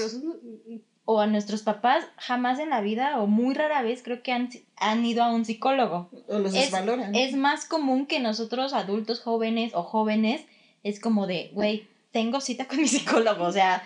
o 1.05 1.19
a 1.19 1.27
nuestros 1.27 1.63
papás 1.63 2.05
jamás 2.17 2.59
en 2.59 2.69
la 2.69 2.81
vida 2.81 3.19
o 3.21 3.27
muy 3.27 3.53
rara 3.53 3.81
vez 3.81 4.01
creo 4.03 4.23
que 4.23 4.31
han, 4.31 4.49
han 4.77 5.05
ido 5.05 5.23
a 5.23 5.33
un 5.33 5.45
psicólogo. 5.45 6.09
O 6.27 6.39
los 6.39 6.53
desvaloran. 6.53 7.13
Es 7.13 7.35
más 7.35 7.65
común 7.65 8.05
que 8.05 8.19
nosotros 8.19 8.73
adultos 8.73 9.19
jóvenes 9.19 9.73
o 9.73 9.83
jóvenes 9.83 10.41
es 10.83 10.99
como 10.99 11.27
de, 11.27 11.51
güey, 11.53 11.87
tengo 12.11 12.39
cita 12.41 12.67
con 12.67 12.77
mi 12.77 12.87
psicólogo. 12.87 13.43
O 13.43 13.51
sea, 13.51 13.83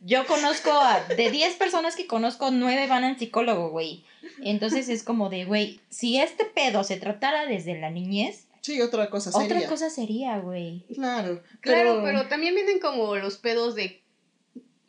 yo 0.00 0.26
conozco 0.26 0.70
a, 0.70 1.00
de 1.00 1.30
10 1.30 1.54
personas 1.56 1.96
que 1.96 2.06
conozco, 2.06 2.50
9 2.50 2.86
van 2.88 3.04
al 3.04 3.18
psicólogo, 3.18 3.70
güey. 3.70 4.04
Entonces 4.42 4.88
es 4.90 5.02
como 5.02 5.30
de, 5.30 5.46
güey, 5.46 5.80
si 5.88 6.18
este 6.18 6.44
pedo 6.44 6.84
se 6.84 6.98
tratara 6.98 7.46
desde 7.46 7.78
la 7.80 7.90
niñez, 7.90 8.46
Sí, 8.62 8.78
otra 8.82 9.08
cosa 9.08 9.32
sería. 9.32 9.56
Otra 9.56 9.68
cosa 9.70 9.88
sería, 9.88 10.38
güey. 10.38 10.84
Claro. 10.94 11.42
Claro, 11.60 12.02
pero 12.04 12.28
también 12.28 12.54
vienen 12.54 12.78
como 12.78 13.16
los 13.16 13.38
pedos 13.38 13.74
de 13.74 14.02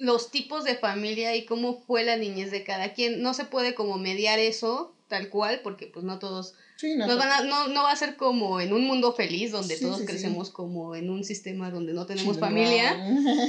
los 0.02 0.32
tipos 0.32 0.64
de 0.64 0.76
familia 0.76 1.36
y 1.36 1.46
cómo 1.46 1.84
fue 1.86 2.04
la 2.04 2.18
niñez 2.18 2.50
de 2.50 2.64
cada 2.64 2.94
quien. 2.94 3.22
No 3.22 3.36
se 3.36 3.46
puede 3.46 3.76
como 3.76 4.00
mediar 4.00 4.40
eso 4.40 4.96
tal 5.08 5.30
cual, 5.30 5.60
porque 5.62 5.86
pues 5.86 6.04
no 6.04 6.18
todos... 6.18 6.56
no, 6.82 7.68
no, 7.68 7.84
va 7.84 7.92
a 7.92 7.96
ser 7.96 8.16
como 8.16 8.60
en 8.60 8.74
un 8.74 8.84
mundo 8.88 9.14
feliz 9.14 9.52
donde 9.52 9.78
todos 9.78 10.02
crecemos 10.02 10.50
como 10.50 10.96
en 10.96 11.12
un 11.12 11.24
sistema 11.24 11.70
donde 11.70 11.94
no 11.94 12.08
tenemos 12.08 12.40
familia. 12.40 12.98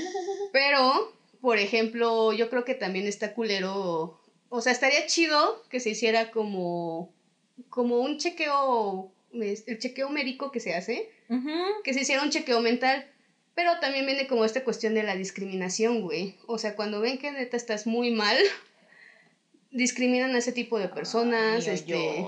Pero, 0.52 1.14
por 1.40 1.56
ejemplo, 1.56 2.34
yo 2.34 2.50
creo 2.50 2.66
que 2.66 2.74
también 2.74 3.06
está 3.06 3.32
culero. 3.32 4.20
O 4.50 4.60
sea, 4.60 4.72
estaría 4.72 5.06
chido 5.06 5.62
que 5.70 5.80
se 5.80 5.88
hiciera 5.90 6.32
como, 6.32 7.14
como 7.70 8.00
un 8.00 8.18
chequeo, 8.18 9.10
el 9.32 9.78
chequeo 9.78 10.10
médico 10.10 10.52
que 10.52 10.60
se 10.60 10.74
hace, 10.74 11.08
que 11.82 11.94
se 11.94 12.02
hiciera 12.02 12.22
un 12.22 12.28
chequeo 12.28 12.60
mental 12.60 13.06
pero 13.54 13.78
también 13.80 14.06
viene 14.06 14.26
como 14.26 14.44
esta 14.44 14.64
cuestión 14.64 14.94
de 14.94 15.02
la 15.02 15.16
discriminación, 15.16 16.00
güey. 16.00 16.36
O 16.46 16.58
sea, 16.58 16.74
cuando 16.74 17.00
ven 17.00 17.18
que 17.18 17.30
neta 17.30 17.56
estás 17.56 17.86
muy 17.86 18.10
mal, 18.10 18.36
discriminan 19.70 20.34
a 20.34 20.38
ese 20.38 20.52
tipo 20.52 20.78
de 20.78 20.88
personas. 20.88 21.66
este, 21.66 22.26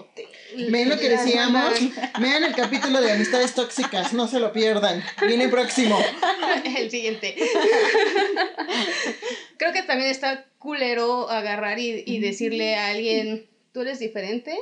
Ven 0.71 0.89
lo 0.89 0.99
que 0.99 1.09
decíamos. 1.09 1.73
Vean 2.21 2.45
el 2.45 2.55
capítulo 2.55 3.01
de 3.01 3.13
amistades 3.13 3.55
tóxicas, 3.55 4.13
no 4.13 4.29
se 4.29 4.41
lo 4.41 4.53
pierdan. 4.53 5.03
Viene 5.27 5.49
próximo. 5.49 5.99
el 6.77 6.91
siguiente. 6.91 7.37
Creo 9.57 9.73
que 9.73 9.83
también 9.83 10.11
está 10.11 10.47
culero 10.59 11.31
agarrar 11.31 11.79
y, 11.79 12.03
y 12.07 12.21
decirle 12.21 12.77
a 12.77 12.89
alguien, 12.89 13.47
tú 13.73 13.83
eres 13.83 13.99
diferente 13.99 14.59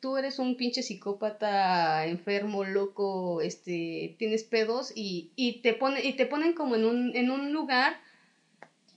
tú, 0.00 0.16
eres 0.16 0.38
un 0.38 0.56
pinche 0.56 0.82
psicópata 0.82 2.06
enfermo, 2.06 2.64
loco, 2.64 3.40
este, 3.40 4.14
tienes 4.18 4.44
pedos 4.44 4.92
y, 4.94 5.60
te, 5.62 5.74
pone, 5.74 6.04
y 6.04 6.14
te 6.14 6.26
ponen 6.26 6.52
como 6.52 6.76
en 6.76 6.84
un, 6.84 7.16
en 7.16 7.30
un 7.30 7.52
lugar 7.52 7.96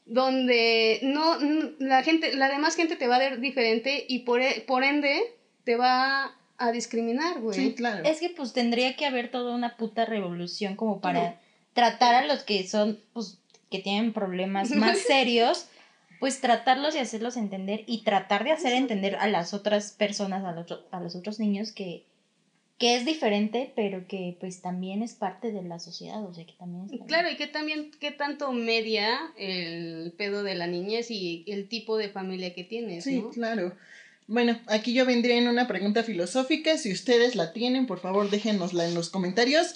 donde 0.05 0.99
no, 1.03 1.37
la 1.79 2.03
gente, 2.03 2.35
la 2.35 2.49
demás 2.49 2.75
gente 2.75 2.95
te 2.95 3.07
va 3.07 3.15
a 3.15 3.19
ver 3.19 3.39
diferente 3.39 4.05
y 4.07 4.19
por, 4.19 4.41
e, 4.41 4.63
por 4.67 4.83
ende 4.83 5.21
te 5.63 5.75
va 5.75 6.35
a 6.57 6.71
discriminar, 6.71 7.39
güey. 7.39 7.57
Sí, 7.57 7.73
claro. 7.73 8.03
Es 8.05 8.19
que 8.19 8.29
pues 8.29 8.53
tendría 8.53 8.95
que 8.95 9.05
haber 9.05 9.31
toda 9.31 9.55
una 9.55 9.77
puta 9.77 10.05
revolución 10.05 10.75
como 10.75 11.01
para 11.01 11.39
tratar 11.73 12.15
a 12.15 12.25
los 12.25 12.43
que 12.43 12.67
son, 12.67 12.99
pues, 13.13 13.39
que 13.69 13.79
tienen 13.79 14.13
problemas 14.13 14.71
más 14.71 14.97
serios 15.07 15.67
pues 16.19 16.41
tratarlos 16.41 16.95
y 16.95 16.99
hacerlos 16.99 17.37
entender 17.37 17.83
y 17.87 18.03
tratar 18.03 18.43
de 18.43 18.51
hacer 18.51 18.73
entender 18.73 19.15
a 19.15 19.27
las 19.27 19.53
otras 19.53 19.91
personas, 19.91 20.43
a 20.43 20.51
los, 20.51 20.67
a 20.91 20.99
los 20.99 21.15
otros 21.15 21.39
niños 21.39 21.71
que, 21.71 22.05
que 22.77 22.95
es 22.95 23.05
diferente, 23.05 23.71
pero 23.75 24.05
que 24.07 24.35
pues 24.39 24.61
también 24.61 25.01
es 25.01 25.13
parte 25.13 25.51
de 25.51 25.63
la 25.63 25.79
sociedad, 25.79 26.23
o 26.23 26.33
sea 26.33 26.45
que 26.45 26.53
también 26.53 26.87
Claro, 27.07 27.29
y 27.29 27.37
que 27.37 27.47
también, 27.47 27.91
que 27.91 28.11
tanto 28.11 28.51
media 28.51 29.17
el 29.37 30.13
pedo 30.17 30.43
de 30.43 30.55
la 30.55 30.67
niñez 30.67 31.09
y 31.09 31.45
el 31.47 31.69
tipo 31.69 31.97
de 31.97 32.09
familia 32.09 32.53
que 32.53 32.63
tienes, 32.63 33.03
Sí, 33.03 33.23
claro. 33.33 33.75
Bueno, 34.27 34.59
aquí 34.67 34.93
yo 34.93 35.05
vendría 35.05 35.37
en 35.37 35.47
una 35.47 35.67
pregunta 35.67 36.03
filosófica, 36.03 36.77
si 36.77 36.91
ustedes 36.91 37.35
la 37.35 37.53
tienen, 37.53 37.85
por 37.85 37.99
favor 37.99 38.29
déjenosla 38.29 38.85
en 38.87 38.95
los 38.95 39.09
comentarios. 39.09 39.75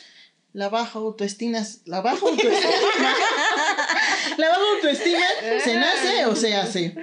La 0.51 0.69
baja 0.69 0.97
autoestima, 0.97 1.59
la 1.85 2.01
baja 2.01 2.25
autoestima 2.25 2.51
¿La 4.37 4.49
baja 4.49 4.61
autoestima 4.75 5.25
se 5.63 5.75
nace 5.75 6.25
o 6.25 6.35
se 6.35 6.55
hace? 6.55 6.95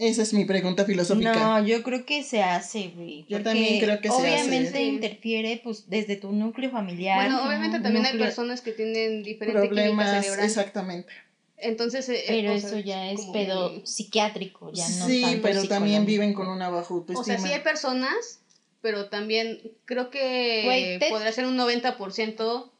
Esa 0.00 0.22
es 0.22 0.32
mi 0.32 0.46
pregunta 0.46 0.86
filosófica. 0.86 1.34
No, 1.34 1.66
yo 1.66 1.82
creo 1.82 2.06
que 2.06 2.22
se 2.22 2.42
hace, 2.42 2.92
güey. 2.96 3.26
Yo 3.28 3.42
también 3.42 3.80
creo 3.80 4.00
que 4.00 4.08
se 4.08 4.14
hace. 4.14 4.22
Obviamente 4.22 4.82
interfiere, 4.82 5.60
pues, 5.62 5.90
desde 5.90 6.16
tu 6.16 6.32
núcleo 6.32 6.70
familiar. 6.70 7.16
Bueno, 7.16 7.46
obviamente 7.46 7.80
también 7.80 8.06
hay 8.06 8.16
personas 8.16 8.62
que 8.62 8.72
tienen 8.72 9.22
diferentes 9.22 9.68
problemas. 9.68 10.26
Exactamente. 10.38 11.12
Entonces, 11.58 12.08
eh, 12.08 12.24
pero 12.26 12.52
eso 12.52 12.78
ya 12.78 13.10
es 13.10 13.20
pedo 13.26 13.84
psiquiátrico, 13.84 14.72
ya 14.72 14.88
no 14.88 15.06
Sí, 15.06 15.38
pero 15.42 15.64
también 15.64 16.06
viven 16.06 16.32
con 16.32 16.48
una 16.48 16.70
baja 16.70 16.94
autoestima. 16.94 17.20
O 17.20 17.24
sea, 17.24 17.38
sí 17.38 17.52
hay 17.52 17.60
personas, 17.60 18.40
pero 18.80 19.10
también 19.10 19.60
creo 19.84 20.08
que 20.08 20.98
podría 21.10 21.32
ser 21.32 21.44
un 21.44 21.58
90% 21.58 22.70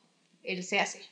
el 0.43 0.65
se 0.65 0.81
hace. 0.81 1.03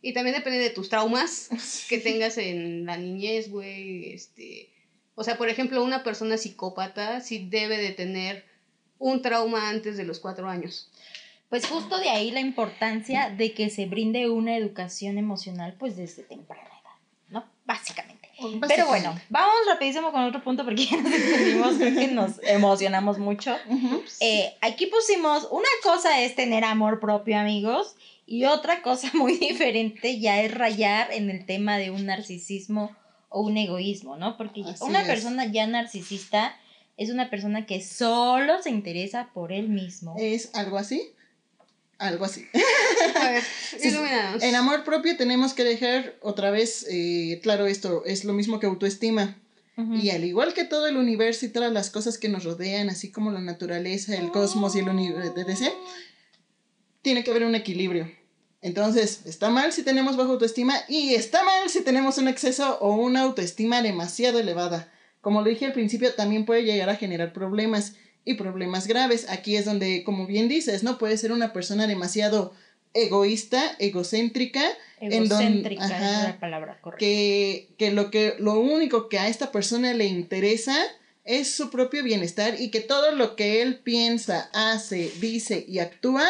Y 0.00 0.12
también 0.12 0.36
depende 0.36 0.60
de 0.60 0.70
tus 0.70 0.88
traumas 0.88 1.48
que 1.88 1.98
tengas 1.98 2.38
en 2.38 2.86
la 2.86 2.96
niñez, 2.96 3.50
güey. 3.50 4.12
Este, 4.12 4.70
o 5.14 5.24
sea, 5.24 5.36
por 5.36 5.48
ejemplo, 5.48 5.82
una 5.82 6.04
persona 6.04 6.36
psicópata 6.36 7.20
sí 7.20 7.48
debe 7.50 7.78
de 7.78 7.90
tener 7.90 8.44
un 8.98 9.22
trauma 9.22 9.68
antes 9.68 9.96
de 9.96 10.04
los 10.04 10.20
cuatro 10.20 10.48
años. 10.48 10.90
Pues 11.48 11.66
justo 11.66 11.98
de 11.98 12.10
ahí 12.10 12.30
la 12.30 12.40
importancia 12.40 13.30
de 13.30 13.54
que 13.54 13.70
se 13.70 13.86
brinde 13.86 14.28
una 14.28 14.56
educación 14.56 15.16
emocional 15.16 15.74
pues 15.78 15.96
desde 15.96 16.22
temprana 16.22 16.62
edad, 16.68 16.96
¿no? 17.30 17.44
Básicamente. 17.64 18.28
Pero 18.68 18.86
bueno, 18.86 19.18
vamos 19.30 19.54
rapidísimo 19.66 20.12
con 20.12 20.22
otro 20.22 20.42
punto 20.44 20.64
porque 20.64 20.86
ya 20.90 20.96
nos 20.98 21.12
entendimos, 21.12 21.76
creo 21.76 21.94
que 21.94 22.08
nos 22.08 22.42
emocionamos 22.42 23.18
mucho. 23.18 23.56
Eh, 24.20 24.54
aquí 24.60 24.86
pusimos, 24.86 25.48
una 25.50 25.68
cosa 25.82 26.20
es 26.20 26.36
tener 26.36 26.64
amor 26.64 27.00
propio, 27.00 27.38
amigos, 27.38 27.96
y 28.28 28.44
otra 28.44 28.82
cosa 28.82 29.10
muy 29.14 29.38
diferente 29.38 30.20
ya 30.20 30.42
es 30.42 30.52
rayar 30.52 31.10
en 31.12 31.30
el 31.30 31.46
tema 31.46 31.78
de 31.78 31.90
un 31.90 32.06
narcisismo 32.06 32.94
o 33.30 33.40
un 33.40 33.56
egoísmo, 33.56 34.16
¿no? 34.16 34.36
Porque 34.36 34.62
Así 34.66 34.84
una 34.84 35.00
es. 35.00 35.06
persona 35.06 35.46
ya 35.46 35.66
narcisista 35.66 36.54
es 36.98 37.10
una 37.10 37.30
persona 37.30 37.64
que 37.64 37.80
solo 37.80 38.62
se 38.62 38.70
interesa 38.70 39.30
por 39.32 39.52
él 39.52 39.68
mismo. 39.68 40.14
¿Es 40.18 40.54
algo 40.54 40.76
así? 40.76 41.02
Algo 41.98 42.26
así. 42.26 42.46
A 43.20 43.30
ver, 43.30 43.42
Sí, 43.78 43.88
ilumínanos. 43.88 44.42
En 44.42 44.54
amor 44.54 44.84
propio 44.84 45.16
tenemos 45.16 45.54
que 45.54 45.64
dejar 45.64 46.16
otra 46.20 46.50
vez, 46.50 46.86
eh, 46.90 47.40
claro, 47.42 47.66
esto 47.66 48.04
es 48.04 48.24
lo 48.24 48.34
mismo 48.34 48.60
que 48.60 48.66
autoestima. 48.66 49.36
Y 50.02 50.10
al 50.10 50.24
igual 50.24 50.54
que 50.54 50.64
todo 50.64 50.88
el 50.88 50.96
universo 50.96 51.46
y 51.46 51.50
todas 51.50 51.72
las 51.72 51.88
cosas 51.90 52.18
que 52.18 52.28
nos 52.28 52.42
rodean, 52.42 52.88
así 52.88 53.12
como 53.12 53.30
la 53.30 53.40
naturaleza, 53.40 54.16
el 54.16 54.32
cosmos 54.32 54.74
y 54.74 54.80
el 54.80 54.88
universo, 54.88 55.32
tiene 57.00 57.22
que 57.22 57.30
haber 57.30 57.44
un 57.44 57.54
equilibrio. 57.54 58.10
Entonces, 58.60 59.22
está 59.24 59.50
mal 59.50 59.72
si 59.72 59.82
tenemos 59.82 60.16
baja 60.16 60.30
autoestima 60.30 60.74
y 60.88 61.14
está 61.14 61.44
mal 61.44 61.68
si 61.70 61.82
tenemos 61.82 62.18
un 62.18 62.28
exceso 62.28 62.78
o 62.80 62.94
una 62.96 63.20
autoestima 63.22 63.82
demasiado 63.82 64.38
elevada. 64.40 64.92
Como 65.20 65.42
lo 65.42 65.48
dije 65.48 65.66
al 65.66 65.72
principio, 65.72 66.14
también 66.14 66.44
puede 66.44 66.64
llegar 66.64 66.90
a 66.90 66.96
generar 66.96 67.32
problemas 67.32 67.94
y 68.24 68.34
problemas 68.34 68.86
graves. 68.86 69.26
Aquí 69.28 69.56
es 69.56 69.64
donde, 69.64 70.02
como 70.04 70.26
bien 70.26 70.48
dices, 70.48 70.82
¿no? 70.82 70.98
Puede 70.98 71.16
ser 71.18 71.32
una 71.32 71.52
persona 71.52 71.86
demasiado 71.86 72.52
egoísta, 72.94 73.76
egocéntrica, 73.78 74.62
en 75.00 75.28
don- 75.28 75.40
Egocéntrica 75.40 75.84
ajá, 75.84 76.20
es 76.22 76.24
la 76.28 76.40
palabra 76.40 76.80
correcta. 76.80 76.98
que, 76.98 77.68
que 77.78 77.90
lo 77.92 78.10
que 78.10 78.34
lo 78.38 78.58
único 78.58 79.08
que 79.08 79.18
a 79.18 79.28
esta 79.28 79.52
persona 79.52 79.92
le 79.94 80.06
interesa 80.06 80.76
es 81.24 81.50
su 81.54 81.70
propio 81.70 82.02
bienestar 82.02 82.60
y 82.60 82.70
que 82.70 82.80
todo 82.80 83.12
lo 83.12 83.36
que 83.36 83.62
él 83.62 83.78
piensa, 83.78 84.50
hace, 84.52 85.12
dice 85.20 85.64
y 85.68 85.78
actúa 85.78 86.26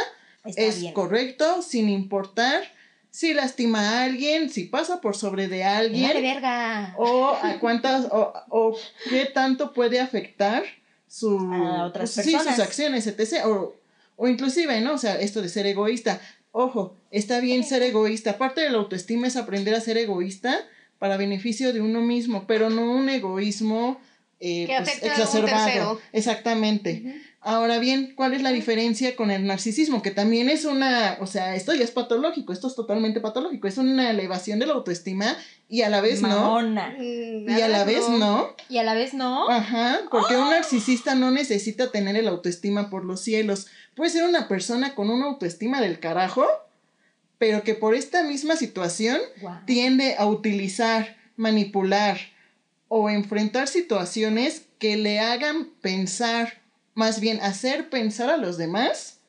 Está 0.49 0.63
es 0.63 0.81
bien. 0.81 0.95
correcto 0.95 1.63
sin 1.63 1.89
importar 1.89 2.63
si 3.11 3.35
lastima 3.35 3.81
a 3.81 4.05
alguien, 4.05 4.51
si 4.51 4.65
pasa 4.65 5.01
por 5.01 5.17
sobre 5.17 5.49
de 5.49 5.65
alguien 5.65 6.23
verga. 6.23 6.95
o 6.99 7.31
a 7.31 7.59
cuántas 7.59 8.07
o, 8.11 8.33
o 8.51 8.77
qué 9.09 9.25
tanto 9.27 9.73
puede 9.73 10.01
afectar 10.01 10.63
su 11.07 11.39
A 11.39 11.87
otras 11.87 12.15
pues, 12.15 12.27
sí, 12.27 12.33
sus 12.33 12.59
acciones, 12.59 13.07
etc. 13.07 13.47
O, 13.47 13.75
o 14.17 14.29
inclusive, 14.29 14.81
¿no? 14.81 14.95
O 14.95 14.99
sea, 14.99 15.19
esto 15.21 15.41
de 15.43 15.49
ser 15.49 15.67
egoísta. 15.67 16.21
Ojo, 16.53 16.97
está 17.11 17.41
bien 17.41 17.65
ser 17.65 17.83
egoísta. 17.83 18.33
Aparte 18.33 18.61
de 18.61 18.71
la 18.71 18.79
autoestima 18.79 19.27
es 19.27 19.37
aprender 19.37 19.75
a 19.75 19.81
ser 19.81 19.97
egoísta 19.97 20.67
para 20.99 21.17
beneficio 21.17 21.73
de 21.73 21.81
uno 21.81 22.01
mismo, 22.01 22.47
pero 22.47 22.71
no 22.71 22.93
un 22.93 23.09
egoísmo 23.09 24.01
eh, 24.41 24.67
Que 24.67 24.77
pues, 24.77 24.89
afecte 24.89 25.11
a 25.11 25.15
un 25.15 25.21
exacerbado. 25.21 26.01
Exactamente. 26.13 27.23
Ahora 27.41 27.79
bien, 27.79 28.15
¿cuál 28.17 28.35
es 28.35 28.43
la 28.43 28.51
diferencia 28.51 29.15
con 29.15 29.31
el 29.31 29.47
narcisismo? 29.47 30.03
Que 30.03 30.11
también 30.11 30.49
es 30.51 30.65
una, 30.65 31.17
o 31.21 31.27
sea, 31.27 31.55
esto 31.55 31.73
ya 31.73 31.85
es 31.85 31.93
patológico, 31.93 32.53
esto 32.53 32.67
es 32.67 32.75
totalmente 32.75 33.21
patológico, 33.21 33.69
es 33.69 33.79
una 33.79 34.11
elevación 34.11 34.59
de 34.59 34.67
la 34.67 34.75
autoestima 34.75 35.37
y 35.69 35.83
a 35.83 35.89
la 35.89 36.01
vez 36.01 36.21
no. 36.21 36.29
Mamona. 36.29 36.97
Mm, 36.99 37.49
Y 37.49 37.61
a 37.63 37.69
la 37.69 37.85
vez 37.85 38.09
no. 38.09 38.55
Y 38.69 38.79
a 38.79 38.83
la 38.83 38.95
vez 38.95 39.15
no. 39.15 39.49
Ajá, 39.49 40.01
porque 40.11 40.37
un 40.37 40.51
narcisista 40.51 41.15
no 41.15 41.31
necesita 41.31 41.93
tener 41.93 42.17
el 42.17 42.27
autoestima 42.27 42.91
por 42.91 43.05
los 43.05 43.21
cielos. 43.21 43.69
Puede 43.95 44.11
ser 44.11 44.25
una 44.25 44.49
persona 44.49 44.97
con 44.97 45.09
una 45.09 45.27
autoestima 45.27 45.81
del 45.81 46.01
carajo, 46.01 46.45
pero 47.39 47.63
que 47.63 47.75
por 47.75 47.95
esta 47.95 48.25
misma 48.25 48.57
situación 48.57 49.21
tiende 49.65 50.17
a 50.19 50.27
utilizar, 50.27 51.17
manipular 51.37 52.19
o 52.89 53.09
enfrentar 53.11 53.69
situaciones 53.69 54.63
que 54.79 54.97
le 54.97 55.21
hagan 55.21 55.69
pensar, 55.81 56.58
más 56.99 57.21
bien 57.21 57.41
hacer 57.41 57.91
pensar 57.91 58.29
a 58.29 58.37
los 58.37 58.59
demás 58.59 59.21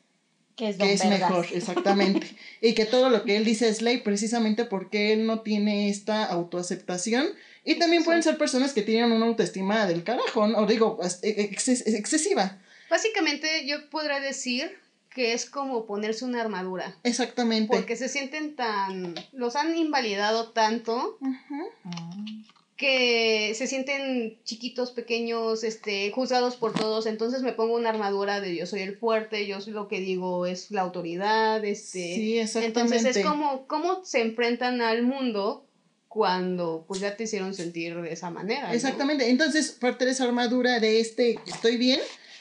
Que 0.56 0.70
es, 0.70 0.78
que 0.78 1.08
mejor, 1.08 1.46
exactamente. 1.54 2.28
y 2.62 2.74
que 2.74 2.86
todo 2.86 3.10
lo 3.12 3.24
que 3.26 3.38
él 3.38 3.46
dice 3.46 3.70
es 3.70 3.84
ley 3.84 3.98
precisamente 4.00 4.66
porque 4.66 5.14
él 5.14 5.28
no 5.28 5.42
tiene 5.42 5.88
esta 5.90 6.26
autoaceptación. 6.26 7.28
Y 7.64 7.76
también 7.78 8.04
pueden 8.04 8.24
ser 8.24 8.38
personas 8.40 8.74
que 8.74 8.82
tienen 8.82 9.12
una 9.12 9.28
autoestima 9.28 9.86
del 9.86 10.04
carajo, 10.04 10.48
¿no? 10.48 10.58
o 10.58 10.66
digo, 10.66 10.98
ex- 11.04 11.20
ex- 11.22 11.86
excesiva. 11.88 12.58
Básicamente 12.90 13.68
yo 13.68 13.88
podría 13.92 14.20
decir 14.20 14.76
que 15.14 15.34
es 15.34 15.48
como 15.48 15.86
ponerse 15.86 16.26
una 16.26 16.42
armadura. 16.42 16.96
Exactamente. 17.04 17.76
Porque 17.76 17.96
se 17.96 18.10
sienten 18.10 18.56
tan... 18.56 19.14
Los 19.32 19.56
han 19.56 19.78
invalidado 19.78 20.50
tanto. 20.54 21.18
Mm. 21.20 22.44
Que 22.80 23.54
se 23.56 23.68
sienten 23.68 24.42
chiquitos, 24.46 24.92
pequeños, 24.92 25.66
este, 25.66 26.12
juzgados 26.12 26.56
por 26.56 26.72
todos, 26.72 27.08
entonces 27.08 27.42
me 27.42 27.52
pongo 27.52 27.76
una 27.76 27.90
armadura 27.90 28.40
de 28.40 28.56
yo 28.56 28.66
soy 28.66 28.80
el 28.80 28.98
fuerte, 28.98 29.46
yo 29.46 29.60
soy 29.60 29.74
lo 29.74 29.90
que 29.90 30.00
digo 30.00 30.46
es 30.46 30.72
la 30.72 30.80
autoridad, 30.80 31.64
este, 31.66 32.16
Sí, 32.16 32.40
exactamente. 32.40 32.80
entonces 32.80 33.18
es 33.18 33.26
como 33.26 33.68
cómo 33.68 34.06
se 34.06 34.22
enfrentan 34.22 34.80
al 34.80 35.04
mundo 35.04 35.68
cuando 36.08 36.86
pues 36.88 37.02
ya 37.02 37.18
te 37.18 37.26
hicieron 37.26 37.54
sentir 37.54 38.00
de 38.02 38.14
esa 38.14 38.30
manera. 38.30 38.70
¿no? 38.70 38.74
Exactamente. 38.74 39.30
Entonces, 39.30 39.72
parte 39.72 40.06
de 40.06 40.12
esa 40.12 40.24
armadura 40.24 40.80
de 40.80 41.02
este 41.02 41.38
estoy 41.48 41.76
bien 41.76 42.00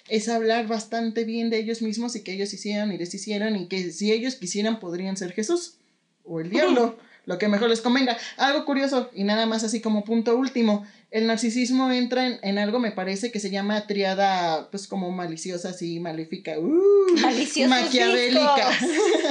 es 0.09 0.29
hablar 0.29 0.69
bastante 0.69 1.25
bien 1.25 1.51
de 1.51 1.59
ellos 1.59 1.83
mismos 1.83 2.15
y 2.15 2.23
que 2.23 2.33
ellos 2.33 2.55
hicieron 2.55 2.93
y 2.93 2.97
deshicieron 2.97 3.57
y 3.57 3.67
que 3.67 3.91
si 3.91 4.13
ellos 4.13 4.37
quisieran 4.37 4.79
podrían 4.79 5.17
ser 5.17 5.33
Jesús 5.33 5.79
o 6.25 6.39
el 6.39 6.49
diablo, 6.49 6.97
lo 7.29 7.37
que 7.37 7.47
mejor 7.47 7.69
les 7.69 7.83
convenga. 7.83 8.17
Algo 8.39 8.65
curioso 8.65 9.11
y 9.13 9.23
nada 9.23 9.45
más 9.45 9.63
así 9.63 9.83
como 9.83 10.03
punto 10.03 10.35
último, 10.35 10.87
el 11.11 11.27
narcisismo 11.27 11.93
entra 11.93 12.27
en, 12.27 12.39
en 12.43 12.57
algo 12.57 12.79
me 12.79 12.91
parece 12.91 13.31
que 13.31 13.39
se 13.39 13.51
llama 13.51 13.87
triada 13.87 14.71
pues 14.71 14.89
como 14.89 15.11
maliciosa 15.11 15.69
así 15.69 16.01
maléfica, 16.01 16.59
uh, 16.59 17.69
maquiavélica. 17.69 18.71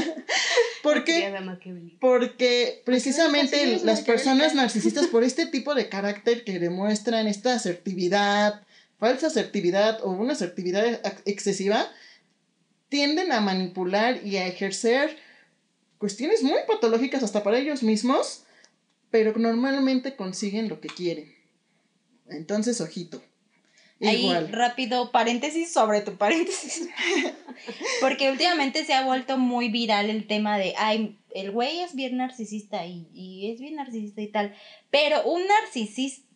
¿Por 0.83 1.03
qué? 1.05 1.15
Triada 1.15 1.41
maquiavélica. 1.41 1.97
Porque 1.99 2.83
precisamente 2.85 3.81
las 3.83 4.01
personas 4.01 4.53
narcisistas, 4.61 5.07
por 5.07 5.23
este 5.23 5.47
tipo 5.47 5.73
de 5.73 5.89
carácter 5.89 6.43
que 6.43 6.59
demuestran 6.59 7.25
esta 7.25 7.55
asertividad, 7.55 8.61
falsa 8.99 9.25
asertividad 9.25 10.01
o 10.03 10.11
una 10.11 10.33
asertividad 10.33 10.85
ex- 10.85 11.23
excesiva, 11.25 11.89
tienden 12.89 13.31
a 13.31 13.41
manipular 13.41 14.23
y 14.23 14.37
a 14.37 14.45
ejercer 14.45 15.17
cuestiones 15.97 16.43
muy 16.43 16.59
patológicas 16.67 17.23
hasta 17.23 17.43
para 17.43 17.57
ellos 17.57 17.83
mismos, 17.83 18.43
pero 19.09 19.33
normalmente 19.37 20.15
consiguen 20.15 20.69
lo 20.69 20.79
que 20.79 20.89
quieren. 20.89 21.33
Entonces, 22.29 22.81
ojito. 22.81 23.21
Ahí, 24.01 24.31
rápido, 24.51 25.11
paréntesis 25.11 25.71
sobre 25.71 26.01
tu 26.01 26.17
paréntesis. 26.17 26.87
Porque 28.01 28.29
últimamente 28.29 28.85
se 28.85 28.93
ha 28.93 29.03
vuelto 29.03 29.39
muy 29.39 29.69
viral 29.69 30.09
el 30.11 30.27
tema 30.27 30.59
de, 30.59 30.75
ay, 30.77 31.17
el 31.33 31.51
güey 31.51 31.79
es 31.81 31.95
bien 31.95 32.17
narcisista 32.17 32.85
y, 32.85 33.07
y 33.13 33.51
es 33.51 33.59
bien 33.59 33.75
narcisista 33.75 34.21
y 34.21 34.27
tal. 34.27 34.55
Pero 34.91 35.23
un 35.23 35.41
narcisista 35.47 36.26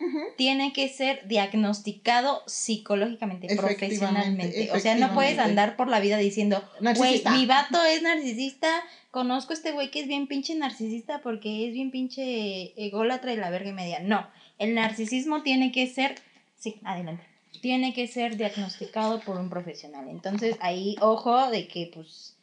Ujú. 0.00 0.18
tiene 0.36 0.72
que 0.72 0.88
ser 0.88 1.26
diagnosticado 1.26 2.42
psicológicamente, 2.46 3.46
Efectivamente, 3.46 3.86
profesionalmente. 3.86 4.72
O 4.72 4.80
sea, 4.80 4.96
no 4.96 5.14
puedes 5.14 5.38
andar 5.38 5.76
por 5.76 5.88
la 5.88 6.00
vida 6.00 6.18
diciendo, 6.18 6.62
güey, 6.96 7.22
mi 7.30 7.46
vato 7.46 7.82
es 7.84 8.02
narcisista, 8.02 8.68
conozco 9.10 9.52
a 9.52 9.56
este 9.56 9.72
güey 9.72 9.90
que 9.90 10.00
es 10.00 10.08
bien 10.08 10.26
pinche 10.26 10.54
narcisista 10.56 11.20
porque 11.22 11.68
es 11.68 11.72
bien 11.72 11.90
pinche 11.90 12.72
ególatra 12.76 13.32
y 13.32 13.36
la 13.36 13.50
verga 13.50 13.70
y 13.70 13.72
media. 13.72 14.00
No, 14.00 14.28
el 14.58 14.74
narcisismo 14.74 15.42
tiene 15.42 15.72
que 15.72 15.86
ser, 15.86 16.16
sí, 16.58 16.80
adelante, 16.84 17.24
tiene 17.60 17.94
que 17.94 18.08
ser 18.08 18.36
diagnosticado 18.36 19.20
por 19.20 19.38
un 19.38 19.48
profesional. 19.48 20.08
Entonces, 20.08 20.56
ahí, 20.60 20.96
ojo 21.00 21.50
de 21.50 21.68
que, 21.68 21.90
pues, 21.94 22.34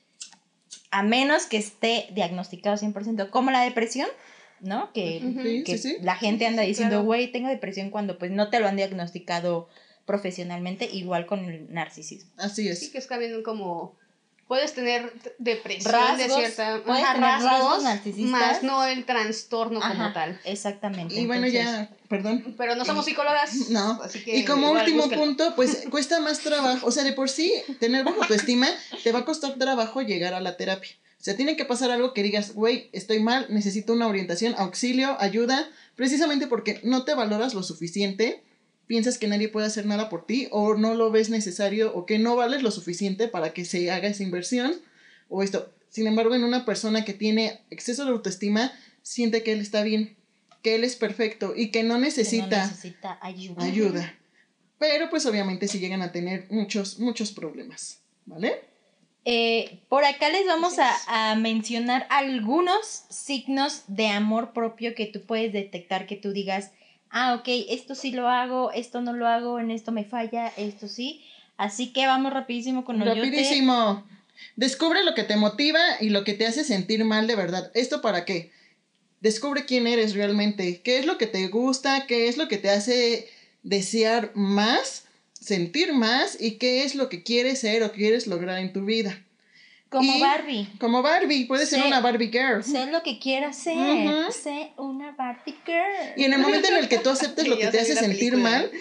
a 0.89 1.03
menos 1.03 1.45
que 1.45 1.57
esté 1.57 2.07
diagnosticado 2.11 2.77
100%, 2.77 3.29
como 3.29 3.51
la 3.51 3.61
depresión, 3.61 4.07
¿no? 4.61 4.91
Que 4.93 5.63
que 5.65 5.77
sí, 5.77 5.95
sí. 5.95 5.97
la 6.01 6.15
gente 6.15 6.45
anda 6.45 6.63
diciendo, 6.63 6.95
claro. 6.97 7.05
güey, 7.05 7.31
tengo 7.31 7.49
depresión 7.49 7.89
cuando 7.89 8.17
pues 8.17 8.31
no 8.31 8.49
te 8.49 8.59
lo 8.59 8.67
han 8.67 8.75
diagnosticado 8.75 9.67
profesionalmente, 10.05 10.89
igual 10.91 11.25
con 11.25 11.45
el 11.45 11.71
narcisismo. 11.73 12.31
Así 12.37 12.67
es. 12.67 12.79
Sí, 12.79 12.91
que 12.91 12.97
es 12.97 13.07
también 13.07 13.43
como 13.43 13.95
puedes 14.51 14.73
tener 14.73 15.13
depresión 15.37 15.93
de 16.17 16.27
Rasgos, 16.27 16.37
cierta 16.37 16.81
puedes 16.85 17.03
ajá, 17.05 17.13
tener 17.13 17.29
rasgos 17.29 17.83
narcisistas. 17.83 18.31
más 18.31 18.63
no 18.63 18.83
el 18.83 19.05
trastorno 19.05 19.79
como 19.79 19.93
Ajá, 19.93 20.11
tal. 20.13 20.41
Exactamente. 20.43 21.15
Y 21.15 21.25
bueno, 21.25 21.47
entonces, 21.47 21.71
ya, 21.71 21.89
perdón. 22.09 22.55
Pero 22.57 22.75
no 22.75 22.83
somos 22.83 23.05
psicólogas. 23.05 23.53
No. 23.69 24.01
Así 24.03 24.21
que 24.21 24.35
Y 24.35 24.43
como 24.43 24.71
último 24.71 25.09
punto, 25.09 25.55
pues 25.55 25.85
cuesta 25.89 26.19
más 26.19 26.39
trabajo, 26.39 26.85
o 26.85 26.91
sea, 26.91 27.05
de 27.05 27.13
por 27.13 27.29
sí, 27.29 27.53
tener 27.79 28.03
baja 28.03 28.17
autoestima 28.23 28.67
te 29.01 29.13
va 29.13 29.19
a 29.19 29.25
costar 29.25 29.53
trabajo 29.53 30.01
llegar 30.01 30.33
a 30.33 30.41
la 30.41 30.57
terapia. 30.57 30.91
O 31.21 31.23
sea, 31.23 31.35
tiene 31.35 31.55
que 31.55 31.65
pasar 31.65 31.91
algo 31.91 32.15
que 32.15 32.23
digas, 32.23 32.55
güey, 32.55 32.89
estoy 32.93 33.19
mal, 33.19 33.45
necesito 33.49 33.93
una 33.93 34.07
orientación, 34.07 34.55
auxilio, 34.57 35.15
ayuda, 35.19 35.69
precisamente 35.95 36.47
porque 36.47 36.79
no 36.81 37.05
te 37.05 37.13
valoras 37.13 37.53
lo 37.53 37.61
suficiente, 37.61 38.41
piensas 38.87 39.19
que 39.19 39.27
nadie 39.27 39.47
puede 39.47 39.67
hacer 39.67 39.85
nada 39.85 40.09
por 40.09 40.25
ti 40.25 40.47
o 40.49 40.73
no 40.73 40.95
lo 40.95 41.11
ves 41.11 41.29
necesario 41.29 41.93
o 41.93 42.07
que 42.07 42.17
no 42.17 42.35
vales 42.35 42.63
lo 42.63 42.71
suficiente 42.71 43.27
para 43.27 43.53
que 43.53 43.65
se 43.65 43.91
haga 43.91 44.07
esa 44.07 44.23
inversión 44.23 44.73
o 45.29 45.43
esto. 45.43 45.71
Sin 45.89 46.07
embargo, 46.07 46.33
en 46.33 46.43
una 46.43 46.65
persona 46.65 47.05
que 47.05 47.13
tiene 47.13 47.61
exceso 47.69 48.03
de 48.03 48.09
autoestima, 48.09 48.73
siente 49.03 49.43
que 49.43 49.51
él 49.51 49.61
está 49.61 49.83
bien, 49.83 50.17
que 50.63 50.73
él 50.73 50.83
es 50.83 50.95
perfecto 50.95 51.53
y 51.55 51.69
que 51.69 51.83
no 51.83 51.99
necesita, 51.99 52.65
necesita 52.65 53.19
ayuda. 53.21 53.63
ayuda. 53.63 54.19
Pero 54.79 55.11
pues 55.11 55.27
obviamente 55.27 55.67
sí 55.67 55.77
llegan 55.77 56.01
a 56.01 56.11
tener 56.11 56.47
muchos, 56.49 56.97
muchos 56.97 57.31
problemas, 57.31 57.99
¿vale? 58.25 58.70
Eh, 59.23 59.79
por 59.87 60.03
acá 60.03 60.29
les 60.29 60.45
vamos 60.47 60.79
a, 60.79 61.31
a 61.31 61.35
mencionar 61.35 62.07
algunos 62.09 63.03
signos 63.09 63.83
de 63.87 64.07
amor 64.07 64.51
propio 64.53 64.95
que 64.95 65.05
tú 65.05 65.21
puedes 65.21 65.53
detectar, 65.53 66.07
que 66.07 66.15
tú 66.15 66.31
digas, 66.31 66.71
ah, 67.11 67.35
ok, 67.35 67.47
esto 67.69 67.93
sí 67.93 68.11
lo 68.11 68.27
hago, 68.27 68.71
esto 68.71 69.01
no 69.01 69.13
lo 69.13 69.27
hago, 69.27 69.59
en 69.59 69.69
esto 69.69 69.91
me 69.91 70.05
falla, 70.05 70.47
esto 70.57 70.87
sí. 70.87 71.23
Así 71.57 71.93
que 71.93 72.07
vamos 72.07 72.33
rapidísimo 72.33 72.83
con 72.83 73.01
Oyote. 73.01 73.19
Rapidísimo. 73.19 74.03
Descubre 74.55 75.03
lo 75.03 75.13
que 75.13 75.23
te 75.23 75.35
motiva 75.35 75.79
y 75.99 76.09
lo 76.09 76.23
que 76.23 76.33
te 76.33 76.47
hace 76.47 76.63
sentir 76.63 77.03
mal 77.05 77.27
de 77.27 77.35
verdad. 77.35 77.71
¿Esto 77.75 78.01
para 78.01 78.25
qué? 78.25 78.51
Descubre 79.19 79.65
quién 79.65 79.85
eres 79.85 80.15
realmente, 80.15 80.81
qué 80.81 80.97
es 80.97 81.05
lo 81.05 81.19
que 81.19 81.27
te 81.27 81.47
gusta, 81.47 82.07
qué 82.07 82.27
es 82.27 82.37
lo 82.37 82.47
que 82.47 82.57
te 82.57 82.71
hace 82.71 83.29
desear 83.61 84.31
más, 84.33 85.05
sentir 85.41 85.91
más 85.93 86.37
y 86.39 86.51
qué 86.51 86.83
es 86.83 86.95
lo 86.95 87.09
que 87.09 87.23
quieres 87.23 87.59
ser 87.59 87.83
o 87.83 87.91
quieres 87.91 88.27
lograr 88.27 88.59
en 88.59 88.71
tu 88.71 88.85
vida. 88.85 89.19
Como 89.89 90.15
Y- 90.15 90.21
Barbie. 90.21 90.69
Como 90.79 91.01
Barbie, 91.01 91.43
puedes 91.45 91.67
ser 91.69 91.83
una 91.85 91.99
Barbie 91.99 92.29
girl. 92.31 92.63
Sé 92.63 92.85
lo 92.85 93.03
que 93.03 93.19
quieras 93.19 93.57
ser. 93.57 93.75
Ujú. 93.75 94.31
Sé 94.31 94.71
una 94.77 95.11
Barbie 95.11 95.55
girl. 95.65 96.13
Y 96.15 96.23
en 96.23 96.31
el 96.31 96.39
momento 96.39 96.69
en 96.69 96.77
el 96.77 96.87
que 96.87 96.99
tú 96.99 97.09
aceptes 97.09 97.45
lo 97.45 97.57
que 97.59 97.67
te 97.67 97.79
hace 97.81 97.95
sentir 97.95 98.31
película. 98.31 98.49
mal, 98.49 98.71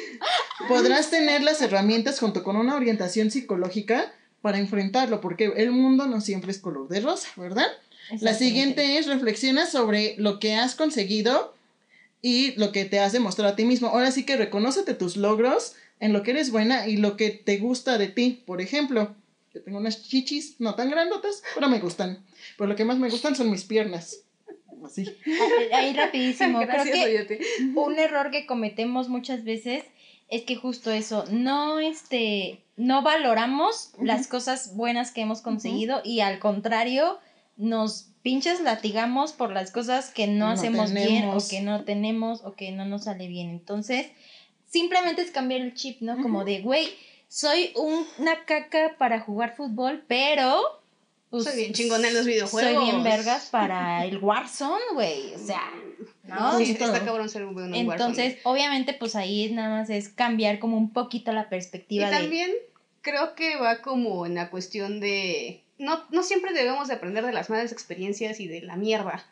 podrás 0.69 1.11
tener 1.11 1.43
las 1.43 1.61
herramientas 1.63 2.21
junto 2.21 2.45
con 2.45 2.55
una 2.57 2.77
orientación 2.77 3.33
psicológica 3.33 4.13
para 4.41 4.59
enfrentarlo, 4.59 5.21
porque 5.21 5.53
el 5.57 5.73
mundo 5.73 6.07
no 6.07 6.21
siempre 6.21 6.53
es 6.53 6.59
color 6.59 6.89
de 6.89 7.01
rosa, 7.01 7.29
¿verdad? 7.37 7.67
La 8.21 8.35
siguiente 8.35 8.99
es 8.99 9.07
reflexiona 9.07 9.67
sobre 9.67 10.15
lo 10.19 10.39
que 10.41 10.55
has 10.55 10.75
conseguido 10.75 11.55
y 12.23 12.53
lo 12.53 12.71
que 12.73 12.85
te 12.85 12.99
has 13.01 13.13
demostrado 13.13 13.53
a 13.53 13.57
ti 13.57 13.65
mismo. 13.65 13.89
Ahora 13.89 14.11
sí 14.13 14.25
que 14.25 14.37
reconócete 14.37 14.95
tus 14.95 15.17
logros 15.17 15.75
en 16.01 16.13
lo 16.13 16.23
que 16.23 16.33
eres 16.33 16.51
buena 16.51 16.89
y 16.89 16.97
lo 16.97 17.17
que 17.17 17.31
te 17.31 17.59
gusta 17.59 17.99
de 17.99 18.09
ti. 18.09 18.43
Por 18.47 18.61
ejemplo, 18.61 19.15
yo 19.55 19.63
tengo 19.63 19.79
unas 19.79 20.09
chichis 20.09 20.57
no 20.59 20.75
tan 20.75 20.91
grandotas, 20.91 21.43
pero 21.55 21.69
me 21.69 21.79
gustan. 21.79 22.25
Pero 22.57 22.69
lo 22.69 22.77
que 22.77 22.85
más 22.85 22.99
me 22.99 23.11
gustan 23.11 23.37
son 23.37 23.51
mis 23.51 23.65
piernas. 23.65 24.25
Así. 24.85 25.07
Ahí 25.73 25.93
rapidísimo. 25.93 26.59
Creo 26.67 26.85
Gracias, 26.85 27.27
que 27.27 27.41
un 27.75 27.99
error 27.99 28.31
que 28.31 28.47
cometemos 28.47 29.09
muchas 29.09 29.45
veces 29.45 29.85
es 30.29 30.43
que 30.43 30.57
justo 30.57 30.91
eso, 30.91 31.25
no 31.31 31.81
este, 31.81 32.63
no 32.77 33.03
valoramos 33.03 33.93
las 34.01 34.29
cosas 34.29 34.75
buenas 34.77 35.11
que 35.11 35.23
hemos 35.23 35.43
conseguido 35.43 36.01
y 36.05 36.21
al 36.21 36.39
contrario 36.39 37.19
nos 37.57 38.11
pinches 38.23 38.61
latigamos 38.61 39.33
por 39.33 39.53
las 39.53 39.73
cosas 39.73 40.11
que 40.11 40.29
no, 40.29 40.47
No 40.47 40.53
hacemos 40.53 40.93
bien 40.93 41.29
o 41.29 41.39
que 41.49 41.61
no 41.63 41.85
tenemos 41.85 42.43
o 42.45 42.55
que 42.55 42.71
no 42.71 42.85
nos 42.85 43.05
sale 43.05 43.27
bien. 43.27 43.51
Entonces, 43.51 44.07
simplemente 44.71 45.21
es 45.23 45.31
cambiar 45.31 45.61
el 45.61 45.75
chip, 45.75 46.01
¿no? 46.01 46.21
Como 46.23 46.45
de, 46.45 46.61
güey, 46.61 46.89
soy 47.29 47.73
un- 47.77 48.07
una 48.19 48.45
caca 48.45 48.97
para 48.99 49.21
jugar 49.21 49.55
fútbol, 49.57 50.03
pero 50.09 50.61
pues, 51.31 51.45
Soy 51.45 51.57
bien 51.57 51.73
chingona 51.73 52.09
en 52.09 52.15
los 52.15 52.27
videojuegos. 52.27 52.75
Soy 52.75 52.85
bien 52.91 53.05
vergas 53.05 53.51
para 53.51 54.05
el 54.05 54.19
Warzone, 54.19 54.83
güey. 54.95 55.33
O 55.35 55.39
sea, 55.39 55.63
¿no? 56.25 56.59
Sí, 56.59 56.73
está 56.73 57.05
cabrón 57.05 57.29
ser 57.29 57.45
un 57.45 57.55
buen 57.55 57.67
Warzone. 57.73 57.93
Entonces, 57.93 58.39
obviamente, 58.43 58.95
pues 58.95 59.15
ahí 59.15 59.49
nada 59.53 59.69
más 59.69 59.91
es 59.91 60.09
cambiar 60.09 60.59
como 60.59 60.77
un 60.77 60.93
poquito 60.93 61.33
la 61.33 61.43
Y 61.43 61.47
perspectiva 61.51 62.11
de... 62.11 62.17
también 62.17 62.51
creo 63.03 63.35
que 63.37 63.57
va 63.57 63.81
como 63.81 64.27
en 64.27 64.35
la 64.35 64.51
cuestión 64.51 64.99
de... 64.99 65.63
No, 65.79 66.03
no 66.11 66.23
siempre 66.25 66.53
debemos 66.53 66.89
de 66.89 66.95
aprender 66.95 67.25
de 67.25 67.33
las 67.33 67.49
malas 67.49 67.71
experiencias 67.73 68.41
y 68.41 68.49
de 68.49 68.63
la 68.63 68.75
mierda. 68.77 69.25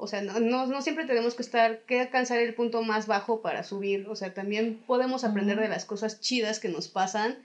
O 0.00 0.06
sea, 0.06 0.22
no, 0.22 0.38
no, 0.38 0.66
no 0.66 0.80
siempre 0.80 1.06
tenemos 1.06 1.34
que 1.34 1.42
estar, 1.42 1.80
que 1.80 2.00
alcanzar 2.00 2.38
el 2.38 2.54
punto 2.54 2.82
más 2.82 3.08
bajo 3.08 3.42
para 3.42 3.64
subir. 3.64 4.06
O 4.08 4.14
sea, 4.14 4.32
también 4.32 4.80
podemos 4.86 5.24
aprender 5.24 5.58
de 5.58 5.68
las 5.68 5.84
cosas 5.84 6.20
chidas 6.20 6.60
que 6.60 6.68
nos 6.68 6.86
pasan 6.86 7.36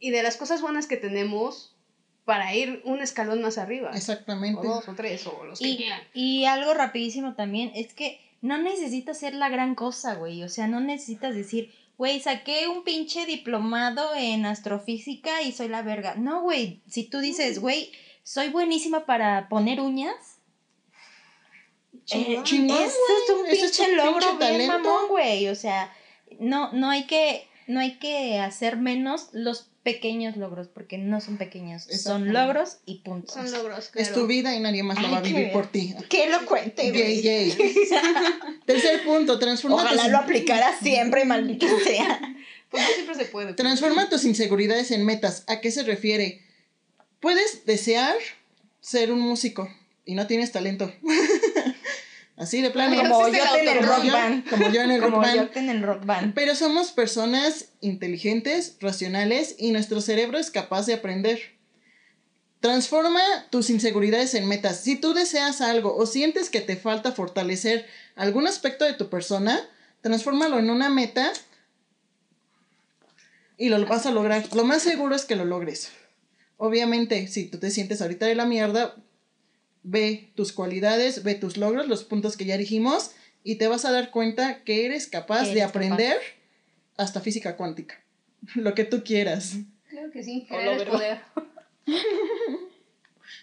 y 0.00 0.10
de 0.10 0.24
las 0.24 0.36
cosas 0.36 0.60
buenas 0.60 0.88
que 0.88 0.96
tenemos 0.96 1.72
para 2.24 2.52
ir 2.52 2.82
un 2.84 3.00
escalón 3.00 3.42
más 3.42 3.58
arriba. 3.58 3.92
Exactamente. 3.94 4.66
O 4.66 4.74
dos 4.74 4.88
o 4.88 4.94
tres 4.94 5.24
o 5.28 5.44
los 5.44 5.60
que 5.60 5.68
Y, 5.68 5.76
quieran. 5.76 6.00
y 6.14 6.46
algo 6.46 6.74
rapidísimo 6.74 7.34
también 7.34 7.70
es 7.76 7.94
que 7.94 8.20
no 8.42 8.58
necesitas 8.58 9.18
ser 9.18 9.34
la 9.34 9.48
gran 9.48 9.76
cosa, 9.76 10.16
güey. 10.16 10.42
O 10.42 10.48
sea, 10.48 10.66
no 10.66 10.80
necesitas 10.80 11.34
decir, 11.36 11.72
güey, 11.96 12.18
saqué 12.18 12.66
un 12.66 12.82
pinche 12.82 13.24
diplomado 13.24 14.16
en 14.16 14.46
astrofísica 14.46 15.42
y 15.42 15.52
soy 15.52 15.68
la 15.68 15.82
verga. 15.82 16.16
No, 16.16 16.42
güey, 16.42 16.80
si 16.88 17.04
tú 17.04 17.20
dices, 17.20 17.60
güey, 17.60 17.92
soy 18.24 18.48
buenísima 18.48 19.06
para 19.06 19.48
poner 19.48 19.80
uñas. 19.80 20.33
Chingón. 22.04 22.32
eh, 22.32 22.40
Chingón, 22.44 22.76
eso 22.82 22.96
es 23.24 23.30
un 23.30 23.46
es 23.46 23.72
tu 23.72 23.82
logro 23.96 24.12
pinche 24.20 24.26
bien 24.56 24.68
talento. 24.68 24.72
mamón, 24.88 25.08
güey. 25.08 25.48
O 25.48 25.54
sea, 25.54 25.92
no, 26.38 26.72
no 26.72 26.90
hay 26.90 27.06
que, 27.06 27.46
no 27.66 27.80
hay 27.80 27.98
que 27.98 28.38
hacer 28.38 28.76
menos 28.76 29.28
los 29.32 29.68
pequeños 29.82 30.36
logros, 30.38 30.68
porque 30.68 30.96
no 30.96 31.20
son 31.20 31.36
pequeños, 31.36 31.82
son 31.84 32.32
logros 32.32 32.78
y 32.86 33.00
punto. 33.00 33.30
Son 33.32 33.50
logros, 33.52 33.90
Es 33.94 34.08
claro. 34.08 34.14
tu 34.14 34.26
vida 34.26 34.54
y 34.56 34.60
nadie 34.60 34.82
más 34.82 34.96
Ay, 34.98 35.10
va 35.10 35.18
a 35.18 35.20
vivir 35.20 35.52
por 35.52 35.66
ti. 35.66 35.94
Qué 36.08 36.24
elocuente, 36.24 36.84
Yay, 36.90 36.92
güey. 36.92 37.22
yay. 37.22 37.74
Tercer 38.66 39.04
punto, 39.04 39.38
transforma 39.38 39.76
Ojalá 39.76 40.08
lo 40.08 40.16
aplicara 40.18 40.74
siempre, 40.78 41.26
maldito 41.26 41.66
sea. 41.84 42.18
Pues 42.70 42.82
no 42.82 42.88
siempre 42.94 43.14
se 43.14 43.24
puede. 43.26 43.52
transforma 43.52 44.08
tus 44.08 44.24
inseguridades 44.24 44.90
en 44.90 45.04
metas. 45.04 45.44
¿A 45.48 45.60
qué 45.60 45.70
se 45.70 45.82
refiere? 45.82 46.40
Puedes 47.20 47.66
desear 47.66 48.14
ser 48.80 49.12
un 49.12 49.20
músico 49.20 49.68
y 50.06 50.14
no 50.14 50.26
tienes 50.26 50.50
talento. 50.50 50.90
Así 52.36 52.60
de 52.62 52.70
plano. 52.70 52.96
Pero 52.96 53.10
Como 53.10 53.26
se 53.26 53.36
yo 53.36 53.56
en 53.56 53.68
el 53.68 53.86
rock 53.86 54.10
band. 54.10 54.50
como 54.50 54.68
yo 54.70 54.80
en 54.82 54.90
el 54.90 55.00
rock 55.00 55.10
Como 55.10 55.22
band. 55.22 55.36
yo 55.54 55.60
en 55.60 55.68
el 55.70 55.82
rock 55.82 56.04
band. 56.04 56.34
Pero 56.34 56.54
somos 56.56 56.90
personas 56.90 57.66
inteligentes, 57.80 58.76
racionales 58.80 59.54
y 59.58 59.70
nuestro 59.70 60.00
cerebro 60.00 60.38
es 60.38 60.50
capaz 60.50 60.86
de 60.86 60.94
aprender. 60.94 61.40
Transforma 62.60 63.20
tus 63.50 63.70
inseguridades 63.70 64.34
en 64.34 64.48
metas. 64.48 64.80
Si 64.80 64.96
tú 64.96 65.12
deseas 65.14 65.60
algo 65.60 65.94
o 65.94 66.06
sientes 66.06 66.50
que 66.50 66.60
te 66.60 66.76
falta 66.76 67.12
fortalecer 67.12 67.86
algún 68.16 68.46
aspecto 68.46 68.84
de 68.84 68.94
tu 68.94 69.08
persona, 69.10 69.60
transfórmalo 70.00 70.58
en 70.58 70.70
una 70.70 70.88
meta 70.88 71.30
y 73.56 73.68
lo 73.68 73.84
vas 73.86 74.06
a 74.06 74.10
lograr. 74.10 74.44
Lo 74.54 74.64
más 74.64 74.82
seguro 74.82 75.14
es 75.14 75.24
que 75.24 75.36
lo 75.36 75.44
logres. 75.44 75.90
Obviamente, 76.56 77.28
si 77.28 77.44
tú 77.46 77.58
te 77.58 77.70
sientes 77.70 78.00
ahorita 78.02 78.26
de 78.26 78.34
la 78.34 78.46
mierda, 78.46 78.96
ve 79.84 80.32
tus 80.34 80.52
cualidades, 80.52 81.22
ve 81.22 81.36
tus 81.36 81.56
logros, 81.56 81.86
los 81.86 82.02
puntos 82.02 82.36
que 82.36 82.46
ya 82.46 82.56
dijimos, 82.58 83.12
y 83.44 83.56
te 83.56 83.68
vas 83.68 83.84
a 83.84 83.92
dar 83.92 84.10
cuenta 84.10 84.64
que 84.64 84.86
eres 84.86 85.06
capaz 85.06 85.50
de 85.50 85.62
aprender 85.62 86.18
hasta 86.96 87.20
física 87.20 87.56
cuántica. 87.56 88.02
Lo 88.56 88.74
que 88.74 88.84
tú 88.84 89.04
quieras. 89.04 89.54
Creo 89.88 90.10
que 90.10 90.24
sí. 90.24 90.46
Poder. 90.48 91.20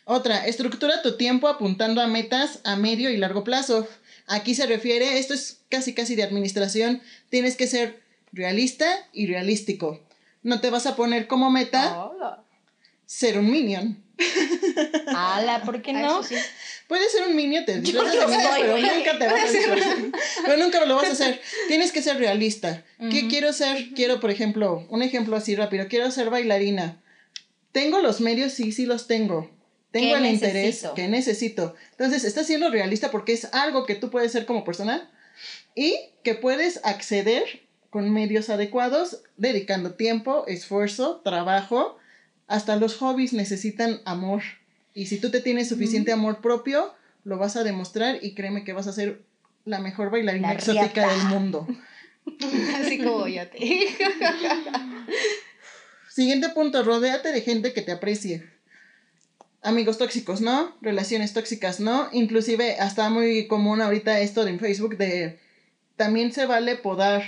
Otra, 0.05 0.45
estructura 0.47 1.01
tu 1.03 1.15
tiempo 1.15 1.47
apuntando 1.47 2.01
a 2.01 2.07
metas 2.07 2.59
a 2.63 2.75
medio 2.75 3.09
y 3.09 3.17
largo 3.17 3.43
plazo. 3.43 3.87
Aquí 4.27 4.55
se 4.55 4.65
refiere, 4.65 5.19
esto 5.19 5.33
es 5.33 5.61
casi 5.69 5.93
casi 5.93 6.15
de 6.15 6.23
administración, 6.23 7.01
tienes 7.29 7.55
que 7.55 7.67
ser 7.67 8.01
realista 8.31 8.87
y 9.13 9.27
realístico. 9.27 10.01
No 10.43 10.59
te 10.59 10.69
vas 10.69 10.87
a 10.87 10.95
poner 10.95 11.27
como 11.27 11.51
meta 11.51 12.05
Hola. 12.05 12.43
ser 13.05 13.37
un 13.37 13.51
minion. 13.51 14.00
Ala, 15.07 15.61
¿por 15.63 15.81
qué 15.81 15.93
no? 15.93 16.23
sí. 16.23 16.35
Puedes 16.87 17.11
ser 17.11 17.27
un 17.27 17.35
minion, 17.35 17.63
soy, 17.65 17.81
pero 17.83 18.77
nunca 18.77 19.17
te 19.17 19.25
vas 19.25 19.43
a 19.43 19.51
disfrazar. 19.51 19.97
Pero 20.43 20.57
nunca 20.57 20.85
lo 20.85 20.95
vas 20.97 21.07
a 21.07 21.11
hacer. 21.13 21.41
Tienes 21.69 21.93
que 21.93 22.01
ser 22.01 22.17
realista. 22.17 22.83
¿Qué 23.09 23.27
quiero 23.29 23.53
ser? 23.53 23.93
Quiero, 23.95 24.19
por 24.19 24.29
ejemplo, 24.29 24.85
un 24.89 25.01
ejemplo 25.01 25.37
así 25.37 25.55
rápido. 25.55 25.87
Quiero 25.87 26.11
ser 26.11 26.29
bailarina. 26.29 27.01
¿Tengo 27.71 27.99
los 27.99 28.19
medios? 28.19 28.51
Sí, 28.51 28.73
sí 28.73 28.85
los 28.85 29.07
tengo. 29.07 29.49
Tengo 29.91 30.15
¿Qué 30.15 30.19
el 30.19 30.25
interés 30.33 30.85
que 30.95 31.07
necesito. 31.07 31.75
Entonces, 31.91 32.23
estás 32.25 32.47
siendo 32.47 32.69
realista 32.69 33.11
porque 33.11 33.33
es 33.33 33.45
algo 33.53 33.85
que 33.85 33.95
tú 33.95 34.09
puedes 34.09 34.31
ser 34.31 34.45
como 34.45 34.63
persona 34.65 35.09
y 35.75 35.97
que 36.23 36.35
puedes 36.35 36.81
acceder 36.83 37.43
con 37.89 38.09
medios 38.09 38.49
adecuados, 38.49 39.21
dedicando 39.37 39.93
tiempo, 39.93 40.45
esfuerzo, 40.47 41.21
trabajo. 41.23 41.97
Hasta 42.51 42.75
los 42.75 42.97
hobbies 42.97 43.33
necesitan 43.33 44.01
amor. 44.05 44.41
Y 44.93 45.05
si 45.05 45.19
tú 45.19 45.31
te 45.31 45.39
tienes 45.39 45.69
suficiente 45.69 46.11
amor 46.11 46.41
propio, 46.41 46.93
lo 47.23 47.37
vas 47.37 47.55
a 47.55 47.63
demostrar 47.63 48.19
y 48.21 48.33
créeme 48.33 48.63
que 48.65 48.73
vas 48.73 48.87
a 48.87 48.93
ser 48.93 49.21
la 49.63 49.79
mejor 49.79 50.09
bailarina 50.11 50.49
La 50.49 50.53
exótica 50.55 51.05
riata. 51.07 51.13
del 51.13 51.23
mundo. 51.29 51.67
Así 52.79 52.97
como 53.01 53.27
ya 53.27 53.49
te. 53.49 53.57
Siguiente 56.09 56.49
punto, 56.49 56.83
rodéate 56.83 57.31
de 57.31 57.41
gente 57.41 57.73
que 57.73 57.81
te 57.81 57.91
aprecie. 57.93 58.43
amigos 59.61 59.97
tóxicos, 59.97 60.41
¿no? 60.41 60.75
Relaciones 60.81 61.33
tóxicas, 61.33 61.79
¿no? 61.79 62.09
Inclusive 62.11 62.77
hasta 62.79 63.09
muy 63.09 63.47
común 63.47 63.81
ahorita 63.81 64.19
esto 64.19 64.45
en 64.45 64.59
Facebook 64.59 64.97
de 64.97 65.39
también 65.95 66.33
se 66.33 66.45
vale 66.47 66.75
podar 66.75 67.23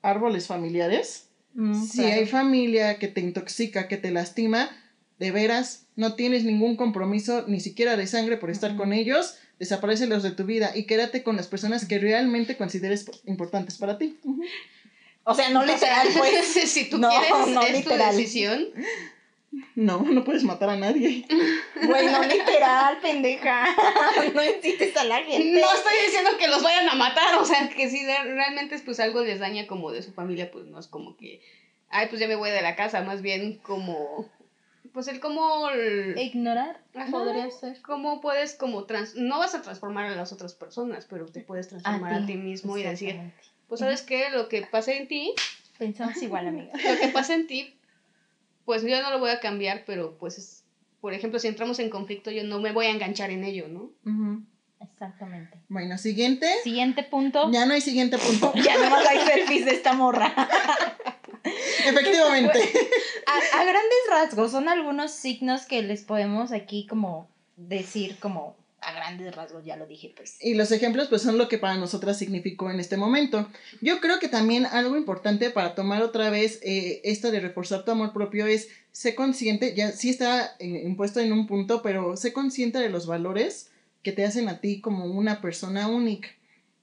árboles 0.00 0.46
familiares. 0.46 1.28
Mm, 1.54 1.84
si 1.84 1.98
claro. 1.98 2.14
hay 2.16 2.26
familia 2.26 2.98
que 2.98 3.08
te 3.08 3.20
intoxica, 3.20 3.88
que 3.88 3.96
te 3.98 4.10
lastima, 4.10 4.70
de 5.18 5.30
veras, 5.30 5.86
no 5.96 6.14
tienes 6.14 6.44
ningún 6.44 6.76
compromiso, 6.76 7.44
ni 7.46 7.60
siquiera 7.60 7.96
de 7.96 8.06
sangre 8.06 8.36
por 8.38 8.50
estar 8.50 8.74
con 8.76 8.92
ellos, 8.92 9.36
desaparécelos 9.58 10.22
de 10.22 10.32
tu 10.32 10.44
vida 10.44 10.72
y 10.74 10.84
quédate 10.84 11.22
con 11.22 11.36
las 11.36 11.46
personas 11.46 11.84
que 11.84 11.98
realmente 11.98 12.56
consideres 12.56 13.04
importantes 13.26 13.78
para 13.78 13.98
ti. 13.98 14.18
O 15.24 15.34
sea, 15.34 15.50
no 15.50 15.64
literal, 15.64 16.08
pues. 16.16 16.46
si 16.70 16.88
tú 16.90 16.98
No, 16.98 17.08
quieres, 17.10 17.54
no 17.54 17.62
es 17.62 17.72
literal. 17.72 18.10
tu 18.10 18.16
decisión. 18.16 18.66
No, 19.74 20.02
no 20.02 20.24
puedes 20.24 20.44
matar 20.44 20.70
a 20.70 20.76
nadie. 20.76 21.26
Güey, 21.82 22.06
no 22.06 22.22
literal, 22.22 22.98
pendeja. 23.00 23.66
No 24.34 24.44
incites 24.44 24.96
a 24.96 25.04
la 25.04 25.18
gente. 25.22 25.60
No 25.60 25.72
estoy 25.74 25.92
diciendo 26.06 26.30
que 26.38 26.48
los 26.48 26.62
vayan 26.62 26.88
a 26.88 26.94
matar, 26.94 27.36
o 27.38 27.44
sea, 27.44 27.68
que 27.68 27.90
si 27.90 28.04
realmente 28.06 28.78
pues 28.78 29.00
algo 29.00 29.22
les 29.22 29.40
daña 29.40 29.66
como 29.66 29.90
de 29.90 30.02
su 30.02 30.12
familia, 30.12 30.50
pues 30.50 30.66
no 30.66 30.78
es 30.78 30.86
como 30.86 31.16
que, 31.16 31.40
ay, 31.90 32.06
pues 32.08 32.20
ya 32.20 32.28
me 32.28 32.36
voy 32.36 32.50
de 32.50 32.62
la 32.62 32.76
casa, 32.76 33.02
más 33.02 33.20
bien 33.20 33.58
como, 33.58 34.30
pues 34.92 35.08
el 35.08 35.20
cómo, 35.20 35.68
el- 35.70 36.16
Ignorar 36.18 36.80
Ajá. 36.94 37.10
podría 37.10 37.50
ser. 37.50 37.80
cómo 37.82 38.20
puedes 38.20 38.54
como, 38.54 38.84
trans, 38.84 39.16
no 39.16 39.38
vas 39.40 39.54
a 39.54 39.62
transformar 39.62 40.06
a 40.06 40.14
las 40.16 40.32
otras 40.32 40.54
personas, 40.54 41.06
pero 41.10 41.26
te 41.26 41.40
puedes 41.40 41.68
transformar 41.68 42.14
a 42.14 42.26
ti, 42.26 42.34
mismo 42.36 42.78
y 42.78 42.84
decir, 42.84 43.18
pues 43.68 43.80
sabes 43.80 44.02
qué, 44.02 44.30
lo 44.30 44.48
que 44.48 44.62
pasa 44.62 44.92
en 44.92 45.08
ti, 45.08 45.34
Pensamos 45.78 46.22
igual, 46.22 46.46
amiga. 46.46 46.72
lo 46.74 47.00
que 47.00 47.08
pasa 47.08 47.34
en 47.34 47.46
ti, 47.48 47.74
pues 48.64 48.82
yo 48.82 49.00
no 49.02 49.10
lo 49.10 49.18
voy 49.18 49.30
a 49.30 49.40
cambiar, 49.40 49.84
pero 49.86 50.16
pues 50.18 50.38
es, 50.38 50.64
por 51.00 51.14
ejemplo, 51.14 51.38
si 51.38 51.48
entramos 51.48 51.78
en 51.78 51.90
conflicto, 51.90 52.30
yo 52.30 52.44
no 52.44 52.60
me 52.60 52.72
voy 52.72 52.86
a 52.86 52.90
enganchar 52.90 53.30
en 53.30 53.44
ello, 53.44 53.68
¿no? 53.68 53.90
Ujú. 54.04 54.42
Exactamente. 54.80 55.58
Bueno, 55.68 55.96
siguiente. 55.96 56.46
Siguiente 56.64 57.04
punto. 57.04 57.50
Ya 57.52 57.66
no 57.66 57.74
hay 57.74 57.80
siguiente 57.80 58.18
punto. 58.18 58.52
Ya 58.62 58.76
no 58.78 58.90
más 58.90 59.06
hay 59.06 59.18
selfies 59.20 59.64
de 59.64 59.72
esta 59.72 59.92
morra. 59.92 60.34
Efectivamente. 61.86 62.58
A, 63.26 63.60
a 63.60 63.64
grandes 63.64 63.98
rasgos, 64.10 64.50
son 64.50 64.68
algunos 64.68 65.12
signos 65.12 65.64
que 65.66 65.82
les 65.82 66.02
podemos 66.02 66.52
aquí 66.52 66.86
como 66.86 67.28
decir 67.56 68.18
como 68.18 68.56
a 68.82 68.92
grandes 68.92 69.34
rasgos, 69.34 69.64
ya 69.64 69.76
lo 69.76 69.86
dije, 69.86 70.12
pues. 70.16 70.36
Y 70.40 70.54
los 70.54 70.72
ejemplos 70.72 71.08
pues 71.08 71.22
son 71.22 71.38
lo 71.38 71.48
que 71.48 71.58
para 71.58 71.76
nosotras 71.76 72.18
significó 72.18 72.70
en 72.70 72.80
este 72.80 72.96
momento. 72.96 73.48
Yo 73.80 74.00
creo 74.00 74.18
que 74.18 74.28
también 74.28 74.66
algo 74.66 74.96
importante 74.96 75.50
para 75.50 75.74
tomar 75.74 76.02
otra 76.02 76.30
vez 76.30 76.58
eh, 76.62 77.00
esto 77.04 77.30
de 77.30 77.40
reforzar 77.40 77.84
tu 77.84 77.92
amor 77.92 78.12
propio 78.12 78.46
es 78.46 78.68
sé 78.90 79.14
consciente, 79.14 79.74
ya 79.74 79.92
sí 79.92 80.10
está 80.10 80.56
eh, 80.58 80.82
impuesto 80.84 81.20
en 81.20 81.32
un 81.32 81.46
punto, 81.46 81.82
pero 81.82 82.16
sé 82.16 82.32
consciente 82.32 82.78
de 82.78 82.90
los 82.90 83.06
valores 83.06 83.70
que 84.02 84.12
te 84.12 84.24
hacen 84.24 84.48
a 84.48 84.60
ti 84.60 84.80
como 84.80 85.06
una 85.06 85.40
persona 85.40 85.88
única. 85.88 86.28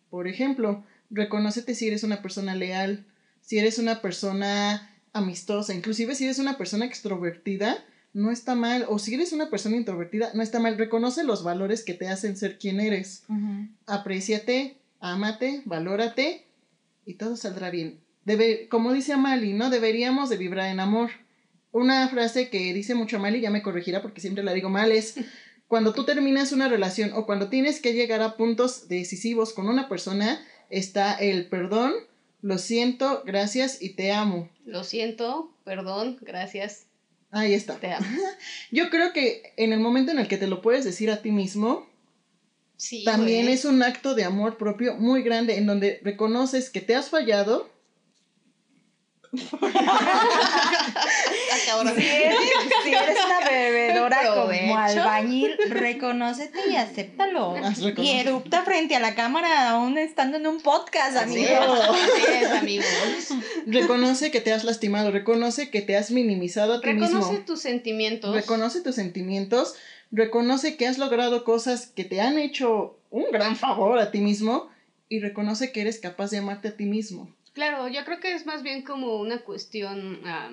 Por 0.10 0.28
ejemplo, 0.28 0.84
reconócete 1.10 1.76
si 1.76 1.88
eres 1.88 2.04
una 2.04 2.22
persona 2.22 2.56
leal, 2.56 3.06
si 3.42 3.60
eres 3.60 3.78
una 3.78 4.02
persona 4.02 4.90
amistosa, 5.14 5.74
inclusive 5.74 6.16
si 6.16 6.26
eres 6.26 6.40
una 6.40 6.58
persona 6.58 6.86
extrovertida, 6.86 7.84
no 8.14 8.32
está 8.32 8.56
mal, 8.56 8.86
o 8.90 9.00
si 9.00 9.14
eres 9.14 9.34
una 9.34 9.50
persona 9.50 9.78
introvertida, 9.78 10.32
no 10.34 10.42
está 10.42 10.60
mal, 10.60 10.78
reconoce 10.78 11.24
los 11.24 11.44
valores 11.44 11.84
que 11.84 11.94
te 11.94 12.08
hacen 12.08 12.38
ser 12.38 12.58
quien 12.58 12.80
eres 12.80 13.24
apréciate, 13.86 14.78
ámate, 15.00 15.62
valórate 15.66 16.46
y 17.06 17.16
todo 17.16 17.36
saldrá 17.36 17.70
bien. 17.70 18.00
Debe, 18.26 18.68
como 18.68 18.94
dice 18.94 19.14
Amali, 19.14 19.54
¿no? 19.54 19.70
Deberíamos 19.70 20.30
de 20.30 20.38
vibrar 20.38 20.70
en 20.72 20.80
amor. 20.80 21.10
Una 21.72 22.08
frase 22.10 22.50
que 22.50 22.74
dice 22.74 22.96
mucho 22.96 23.18
Amali, 23.18 23.42
ya 23.42 23.52
me 23.52 23.62
corregirá 23.62 24.02
porque 24.02 24.22
siempre 24.22 24.44
la 24.44 24.54
digo 24.54 24.70
mal, 24.70 24.92
es 24.92 25.16
cuando 25.68 25.94
tú 25.94 26.04
terminas 26.04 26.52
una 26.52 26.68
relación 26.68 27.12
o 27.14 27.26
cuando 27.26 27.50
tienes 27.50 27.80
que 27.80 27.94
llegar 27.94 28.22
a 28.22 28.38
puntos 28.38 28.88
decisivos 28.88 29.54
con 29.54 29.68
una 29.68 29.88
persona, 29.88 30.44
está 30.70 31.14
el 31.14 31.48
perdón, 31.48 31.94
lo 32.42 32.58
siento, 32.58 33.24
gracias 33.26 33.82
y 33.82 33.92
te 33.92 34.12
amo. 34.12 34.50
Lo 34.66 34.84
siento, 34.84 35.54
perdón, 35.64 36.18
gracias, 36.22 36.88
Ahí 37.32 37.54
está. 37.54 37.76
te 37.76 37.92
amo. 37.94 38.06
Yo 38.72 38.90
creo 38.90 39.14
que 39.14 39.54
en 39.58 39.74
el 39.74 39.80
momento 39.80 40.12
en 40.12 40.20
el 40.20 40.28
que 40.28 40.38
te 40.38 40.48
lo 40.48 40.62
puedes 40.62 40.84
decir 40.86 41.12
a 41.12 41.22
ti 41.22 41.32
mismo, 41.32 41.88
Sí, 42.78 43.04
También 43.04 43.44
güey. 43.44 43.56
es 43.56 43.66
un 43.66 43.84
acto 43.84 44.16
de 44.16 44.24
amor 44.24 44.58
propio 44.58 44.96
muy 44.96 45.22
grande 45.22 45.58
en 45.58 45.66
donde 45.66 46.00
reconoces 46.02 46.70
que 46.70 46.80
te 46.80 46.96
has 46.96 47.10
fallado. 47.10 47.70
Si 51.96 52.06
eres, 52.06 52.38
si 52.84 52.94
eres 52.94 53.18
una 53.26 53.50
bebedora 53.50 54.20
como 54.34 54.78
albañil, 54.78 55.56
reconócete 55.70 56.60
y 56.72 56.76
acéptalo. 56.76 57.56
Ah, 57.56 57.74
Y 57.78 57.84
reconoce. 57.84 58.20
erupta 58.22 58.64
frente 58.64 58.96
a 58.96 59.00
la 59.00 59.16
cámara 59.16 59.70
aún 59.72 59.98
estando 59.98 60.38
en 60.38 60.48
un 60.48 60.62
podcast, 60.62 61.16
Así 61.18 61.46
amigo. 61.46 61.76
es, 61.76 61.90
así 61.90 62.32
es, 62.44 62.52
amigos. 62.62 62.88
Reconoce 63.66 64.32
que 64.32 64.42
te 64.42 64.54
has 64.54 64.64
lastimado, 64.64 65.12
reconoce 65.12 65.70
que 65.70 65.82
te 65.82 65.96
has 65.96 66.12
minimizado 66.12 66.74
a 66.76 66.82
ti 66.82 66.88
Reconoce 66.88 67.30
mismo. 67.32 67.46
tus 67.46 67.62
sentimientos. 67.62 68.34
Reconoce 68.34 68.82
tus 68.82 68.96
sentimientos, 68.96 69.76
reconoce 70.12 70.76
que 70.78 70.88
has 70.88 70.98
logrado 70.98 71.44
cosas 71.44 71.88
que 71.88 72.04
te 72.04 72.22
han 72.22 72.38
hecho 72.40 72.98
un 73.12 73.26
gran 73.32 73.56
favor 73.56 74.00
a 74.00 74.12
ti 74.12 74.20
mismo 74.20 74.70
y 75.08 75.20
reconoce 75.20 75.72
que 75.72 75.82
eres 75.82 76.00
capaz 76.00 76.32
de 76.32 76.38
amarte 76.38 76.68
a 76.70 76.78
ti 76.78 76.86
mismo. 76.86 77.34
Claro, 77.60 77.90
yo 77.90 78.06
creo 78.06 78.22
que 78.22 78.32
es 78.32 78.46
más 78.46 78.64
bien 78.64 78.84
como 78.84 79.18
una 79.18 79.40
cuestión. 79.42 80.22
ah, 80.24 80.52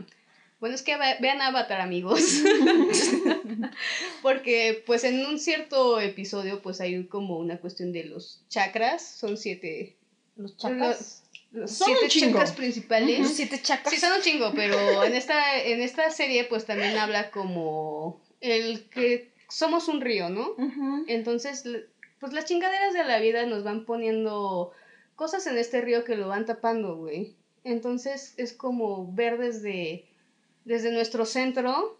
bueno, 0.58 0.74
es 0.74 0.82
que 0.82 0.96
ve- 0.96 1.18
vean 1.20 1.40
Avatar, 1.40 1.80
amigos. 1.80 2.20
Porque, 4.22 4.82
pues, 4.86 5.04
en 5.04 5.24
un 5.24 5.38
cierto 5.38 6.00
episodio, 6.00 6.60
pues 6.62 6.80
hay 6.80 7.04
como 7.04 7.38
una 7.38 7.58
cuestión 7.58 7.92
de 7.92 8.04
los 8.04 8.40
chakras. 8.48 9.02
Son 9.06 9.36
siete. 9.36 9.94
Los 10.36 10.56
los 11.52 11.70
Son 11.70 11.86
siete 11.86 12.02
un 12.04 12.08
chingo. 12.08 12.32
chakras 12.32 12.52
principales. 12.52 13.20
Los 13.20 13.30
siete 13.34 13.62
chacas. 13.62 13.92
Sí, 13.92 14.00
son 14.00 14.12
un 14.14 14.20
chingo, 14.20 14.52
pero 14.54 15.04
en 15.04 15.14
esta, 15.14 15.62
en 15.62 15.80
esta 15.80 16.10
serie, 16.10 16.42
pues 16.42 16.66
también 16.66 16.98
habla 16.98 17.30
como 17.30 18.20
el 18.40 18.82
que 18.90 19.30
somos 19.48 19.86
un 19.86 20.00
río, 20.00 20.28
¿no? 20.28 20.48
Entonces, 21.06 21.62
pues 22.18 22.32
las 22.32 22.46
chingaderas 22.46 22.94
de 22.94 23.04
la 23.04 23.20
vida 23.20 23.46
nos 23.46 23.62
van 23.62 23.84
poniendo 23.84 24.72
cosas 25.16 25.46
en 25.46 25.58
este 25.58 25.80
río 25.80 26.04
que 26.04 26.16
lo 26.16 26.28
van 26.28 26.46
tapando, 26.46 26.96
güey. 26.96 27.34
Entonces, 27.64 28.34
es 28.36 28.52
como 28.52 29.12
ver 29.12 29.38
desde, 29.38 30.04
desde 30.64 30.92
nuestro 30.92 31.24
centro 31.24 31.98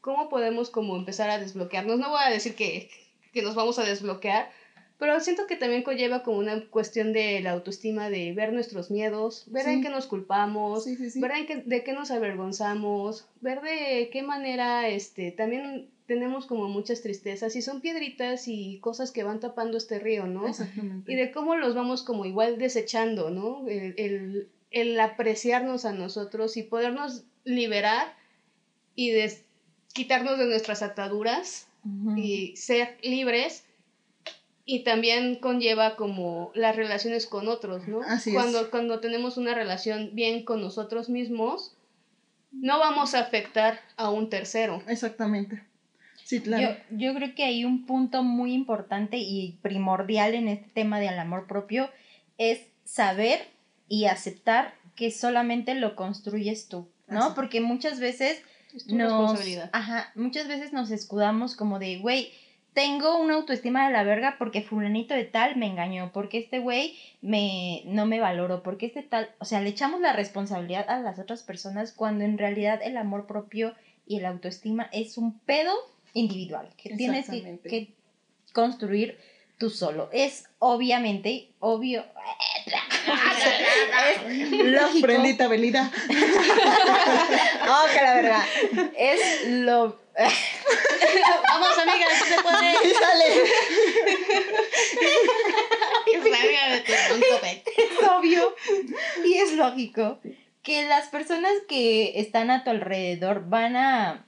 cómo 0.00 0.28
podemos 0.28 0.68
como 0.70 0.96
empezar 0.96 1.30
a 1.30 1.38
desbloquearnos. 1.38 1.98
No 1.98 2.10
voy 2.10 2.20
a 2.22 2.28
decir 2.30 2.54
que, 2.54 2.90
que 3.32 3.42
nos 3.42 3.54
vamos 3.54 3.78
a 3.78 3.84
desbloquear, 3.84 4.50
pero 4.98 5.18
siento 5.20 5.46
que 5.46 5.56
también 5.56 5.82
conlleva 5.84 6.22
como 6.22 6.38
una 6.38 6.68
cuestión 6.68 7.12
de 7.12 7.40
la 7.40 7.52
autoestima, 7.52 8.10
de 8.10 8.32
ver 8.32 8.52
nuestros 8.52 8.90
miedos, 8.90 9.44
ver 9.48 9.64
Sí. 9.64 9.70
en 9.70 9.82
qué 9.82 9.88
nos 9.90 10.06
culpamos, 10.06 10.84
Sí, 10.84 10.96
sí, 10.96 11.10
sí. 11.10 11.20
ver 11.20 11.30
en 11.32 11.46
qué- 11.46 11.62
de 11.64 11.84
qué 11.84 11.92
nos 11.92 12.10
avergonzamos, 12.10 13.26
ver 13.40 13.60
de 13.62 14.10
qué 14.12 14.22
manera 14.22 14.88
este, 14.88 15.30
también 15.30 15.88
tenemos 16.08 16.46
como 16.46 16.68
muchas 16.68 17.02
tristezas 17.02 17.54
y 17.54 17.62
son 17.62 17.80
piedritas 17.80 18.48
y 18.48 18.80
cosas 18.80 19.12
que 19.12 19.22
van 19.22 19.38
tapando 19.38 19.76
este 19.76 20.00
río, 20.00 20.26
¿no? 20.26 20.48
Exactamente. 20.48 21.12
Y 21.12 21.14
de 21.14 21.30
cómo 21.30 21.54
los 21.54 21.74
vamos 21.76 22.02
como 22.02 22.24
igual 22.24 22.58
desechando, 22.58 23.30
¿no? 23.30 23.68
El, 23.68 23.94
el, 23.98 24.48
el 24.70 24.98
apreciarnos 24.98 25.84
a 25.84 25.92
nosotros 25.92 26.56
y 26.56 26.62
podernos 26.64 27.24
liberar 27.44 28.16
y 28.96 29.10
des- 29.10 29.44
quitarnos 29.92 30.38
de 30.38 30.46
nuestras 30.46 30.82
ataduras 30.82 31.68
y 32.18 32.56
ser 32.56 32.96
libres 33.02 33.64
y 34.64 34.82
también 34.84 35.36
conlleva 35.36 35.94
como 35.96 36.50
las 36.54 36.74
relaciones 36.76 37.26
con 37.26 37.48
otros, 37.48 37.86
¿no? 37.86 38.00
Así 38.02 38.30
es. 38.30 38.34
cuando, 38.36 38.70
cuando 38.70 39.00
tenemos 39.00 39.36
una 39.36 39.54
relación 39.54 40.10
bien 40.14 40.44
con 40.44 40.60
nosotros 40.60 41.08
mismos, 41.08 41.74
no 42.50 42.78
vamos 42.78 43.14
a 43.14 43.20
afectar 43.20 43.80
a 43.96 44.10
un 44.10 44.28
tercero. 44.30 44.82
Exactamente. 44.88 45.62
Sí, 46.28 46.40
claro. 46.40 46.76
Yo, 46.90 46.98
yo 46.98 47.14
creo 47.14 47.34
que 47.34 47.44
hay 47.44 47.64
un 47.64 47.86
punto 47.86 48.22
muy 48.22 48.52
importante 48.52 49.16
y 49.16 49.58
primordial 49.62 50.34
en 50.34 50.48
este 50.48 50.68
tema 50.68 51.00
del 51.00 51.18
amor 51.18 51.46
propio 51.46 51.88
es 52.36 52.66
saber 52.84 53.40
y 53.88 54.04
aceptar 54.04 54.74
que 54.94 55.10
solamente 55.10 55.74
lo 55.74 55.96
construyes 55.96 56.68
tú, 56.68 56.86
¿no? 57.06 57.24
Así. 57.24 57.32
Porque 57.34 57.62
muchas 57.62 57.98
veces 57.98 58.42
Es 58.74 58.86
tu 58.86 58.96
nos, 58.96 59.10
responsabilidad. 59.10 59.70
ajá, 59.72 60.12
muchas 60.16 60.48
veces 60.48 60.74
nos 60.74 60.90
escudamos 60.90 61.56
como 61.56 61.78
de, 61.78 61.96
güey, 61.98 62.30
tengo 62.74 63.16
una 63.18 63.36
autoestima 63.36 63.86
de 63.86 63.94
la 63.94 64.04
verga 64.04 64.36
porque 64.38 64.60
fulanito 64.60 65.14
de 65.14 65.24
tal 65.24 65.56
me 65.56 65.66
engañó, 65.66 66.10
porque 66.12 66.36
este 66.36 66.58
güey 66.58 66.94
me 67.22 67.80
no 67.86 68.04
me 68.04 68.20
valoró, 68.20 68.62
porque 68.62 68.84
este 68.84 69.02
tal, 69.02 69.30
o 69.38 69.46
sea, 69.46 69.62
le 69.62 69.70
echamos 69.70 70.02
la 70.02 70.12
responsabilidad 70.12 70.90
a 70.90 71.00
las 71.00 71.18
otras 71.18 71.42
personas 71.42 71.92
cuando 71.92 72.24
en 72.24 72.36
realidad 72.36 72.80
el 72.82 72.98
amor 72.98 73.26
propio 73.26 73.74
y 74.06 74.20
la 74.20 74.28
autoestima 74.28 74.90
es 74.92 75.16
un 75.16 75.38
pedo 75.38 75.72
individual 76.14 76.70
que 76.76 76.96
tienes 76.96 77.28
que, 77.28 77.58
que 77.68 77.94
construir 78.52 79.18
tú 79.58 79.70
solo. 79.70 80.08
Es 80.12 80.44
obviamente, 80.58 81.50
obvio, 81.58 82.04
es 84.24 84.50
lógico. 84.64 85.06
Prendita 85.06 85.48
velida. 85.48 85.90
Oh, 87.70 87.84
que 87.92 88.00
la 88.00 88.14
verga. 88.14 88.46
sea, 88.46 88.90
es 88.96 89.46
lo... 89.48 90.00
Vamos, 91.48 91.78
amiga, 91.78 92.06
sí 92.18 92.24
se 92.34 92.42
puede. 92.42 92.94
Sale. 92.94 93.26
Tonto 97.08 97.40
pecho. 97.42 97.70
es 97.76 97.90
obvio 98.08 98.56
y 99.26 99.34
es 99.34 99.52
lógico 99.52 100.18
que 100.62 100.86
las 100.86 101.08
personas 101.08 101.52
que 101.68 102.18
están 102.20 102.50
a 102.50 102.64
tu 102.64 102.70
alrededor 102.70 103.46
van 103.48 103.76
a, 103.76 104.26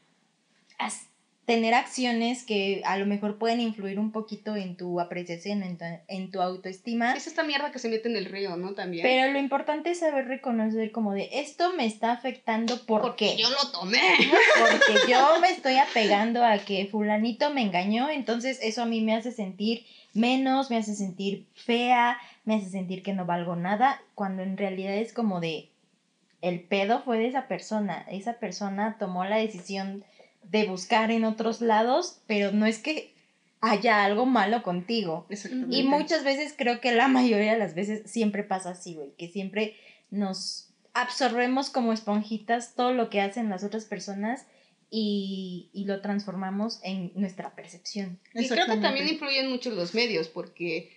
tener 1.47 1.75
acciones 1.75 2.45
que 2.45 2.83
a 2.85 2.97
lo 2.97 3.07
mejor 3.07 3.39
pueden 3.39 3.61
influir 3.61 3.99
un 3.99 4.13
poquito 4.13 4.55
en 4.57 4.77
tu 4.77 5.01
apreciación, 5.01 5.63
en 5.63 5.79
tu, 5.79 5.85
en 6.07 6.31
tu 6.31 6.41
autoestima. 6.41 7.15
Es 7.15 7.27
esta 7.27 7.43
mierda 7.43 7.73
que 7.73 7.79
se 7.79 7.89
mete 7.89 8.09
en 8.09 8.17
el 8.17 8.27
río, 8.27 8.57
¿no? 8.57 8.75
También. 8.75 9.03
Pero 9.03 9.33
lo 9.33 9.39
importante 9.39 9.91
es 9.91 9.99
saber 10.01 10.27
reconocer 10.27 10.93
como 10.93 11.13
de 11.13 11.29
esto 11.33 11.73
me 11.77 11.87
está 11.87 12.13
afectando 12.13 12.85
¿por 12.87 13.03
Porque 13.03 13.35
qué? 13.35 13.43
yo 13.43 13.51
lo 13.51 13.71
tomé. 13.73 14.01
Porque 14.61 15.01
yo 15.11 15.41
me 15.41 15.51
estoy 15.51 15.77
apegando 15.77 16.45
a 16.45 16.59
que 16.59 16.87
fulanito 16.87 17.51
me 17.53 17.63
engañó, 17.63 18.09
entonces 18.11 18.61
eso 18.63 18.83
a 18.83 18.87
mí 18.87 19.01
me 19.01 19.15
hace 19.15 19.33
sentir 19.33 19.85
menos, 20.13 20.71
me 20.71 20.77
hace 20.77 20.95
sentir 20.95 21.47
fea, 21.55 22.19
me 22.45 22.57
hace 22.57 22.69
sentir 22.71 23.03
que 23.03 23.13
no 23.13 23.27
valgo 23.27 23.57
nada, 23.57 24.01
cuando 24.15 24.43
en 24.43 24.57
realidad 24.57 24.95
es 24.95 25.13
como 25.13 25.41
de 25.41 25.71
el 26.43 26.61
pedo 26.61 27.03
fue 27.03 27.19
de 27.19 27.27
esa 27.27 27.49
persona, 27.49 28.07
esa 28.11 28.35
persona 28.35 28.97
tomó 28.99 29.25
la 29.25 29.37
decisión 29.37 30.05
de 30.51 30.65
buscar 30.65 31.11
en 31.11 31.25
otros 31.25 31.61
lados, 31.61 32.21
pero 32.27 32.53
no 32.53 32.67
es 32.67 32.79
que 32.79 33.15
haya 33.61 34.05
algo 34.05 34.27
malo 34.27 34.63
contigo. 34.63 35.27
Exactamente. 35.29 35.77
Y 35.77 35.83
muchas 35.85 36.25
veces 36.25 36.55
creo 36.57 36.81
que 36.81 36.93
la 36.93 37.09
mayoría 37.09 37.53
de 37.53 37.59
las 37.59 37.75
veces 37.75 38.11
siempre 38.11 38.43
pasa 38.43 38.71
así, 38.71 38.95
güey, 38.95 39.13
que 39.17 39.29
siempre 39.29 39.77
nos 40.11 40.71
absorbemos 40.93 41.71
como 41.71 41.93
esponjitas 41.93 42.75
todo 42.75 42.93
lo 42.93 43.11
que 43.11 43.21
hacen 43.21 43.49
las 43.49 43.63
otras 43.63 43.85
personas 43.85 44.47
y, 44.91 45.71
y 45.73 45.85
lo 45.85 46.01
transformamos 46.01 46.81
en 46.83 47.13
nuestra 47.15 47.55
percepción. 47.55 48.19
Y 48.35 48.49
creo 48.49 48.67
que 48.67 48.79
también 48.79 49.09
influyen 49.09 49.51
mucho 49.51 49.71
los 49.71 49.95
medios, 49.95 50.29
porque 50.29 50.91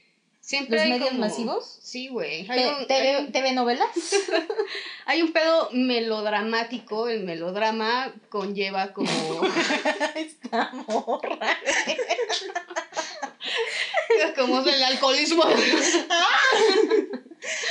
siempre 0.43 0.75
¿Los 0.75 0.83
hay 0.83 0.89
medios 0.91 1.09
como- 1.09 1.19
masivos? 1.21 1.79
Sí, 1.81 2.09
güey. 2.09 2.41
Un- 2.41 2.47
¿Te- 2.47 2.63
hay 2.63 2.85
TV, 2.85 3.17
un- 3.19 3.31
TV 3.31 3.53
novelas? 3.53 3.87
hay 5.05 5.21
un 5.21 5.31
pedo 5.31 5.69
melodramático. 5.71 7.07
El 7.07 7.23
melodrama 7.23 8.13
conlleva 8.29 8.91
como. 8.93 9.09
Esta 10.15 10.71
morra. 10.87 11.57
como 14.35 14.59
es 14.61 14.67
el 14.75 14.83
alcoholismo. 14.83 15.43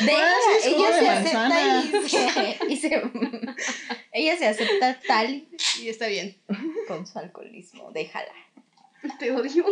Déjala, 0.01 0.27
Ah, 0.27 0.59
sí, 0.63 0.75
ella 0.77 0.91
de 0.91 0.99
se 1.01 1.09
acepta 1.09 1.39
manzana. 1.49 1.85
y 1.85 2.09
se, 2.09 2.59
y 2.69 2.77
se- 2.77 3.03
ella 4.13 4.37
se 4.37 4.47
acepta 4.49 5.01
tal 5.07 5.47
y 5.81 5.89
está 5.89 6.07
bien. 6.09 6.37
con 6.89 7.07
su 7.07 7.19
alcoholismo, 7.19 7.91
déjala. 7.93 8.33
Te 9.19 9.33
odio. 9.33 9.65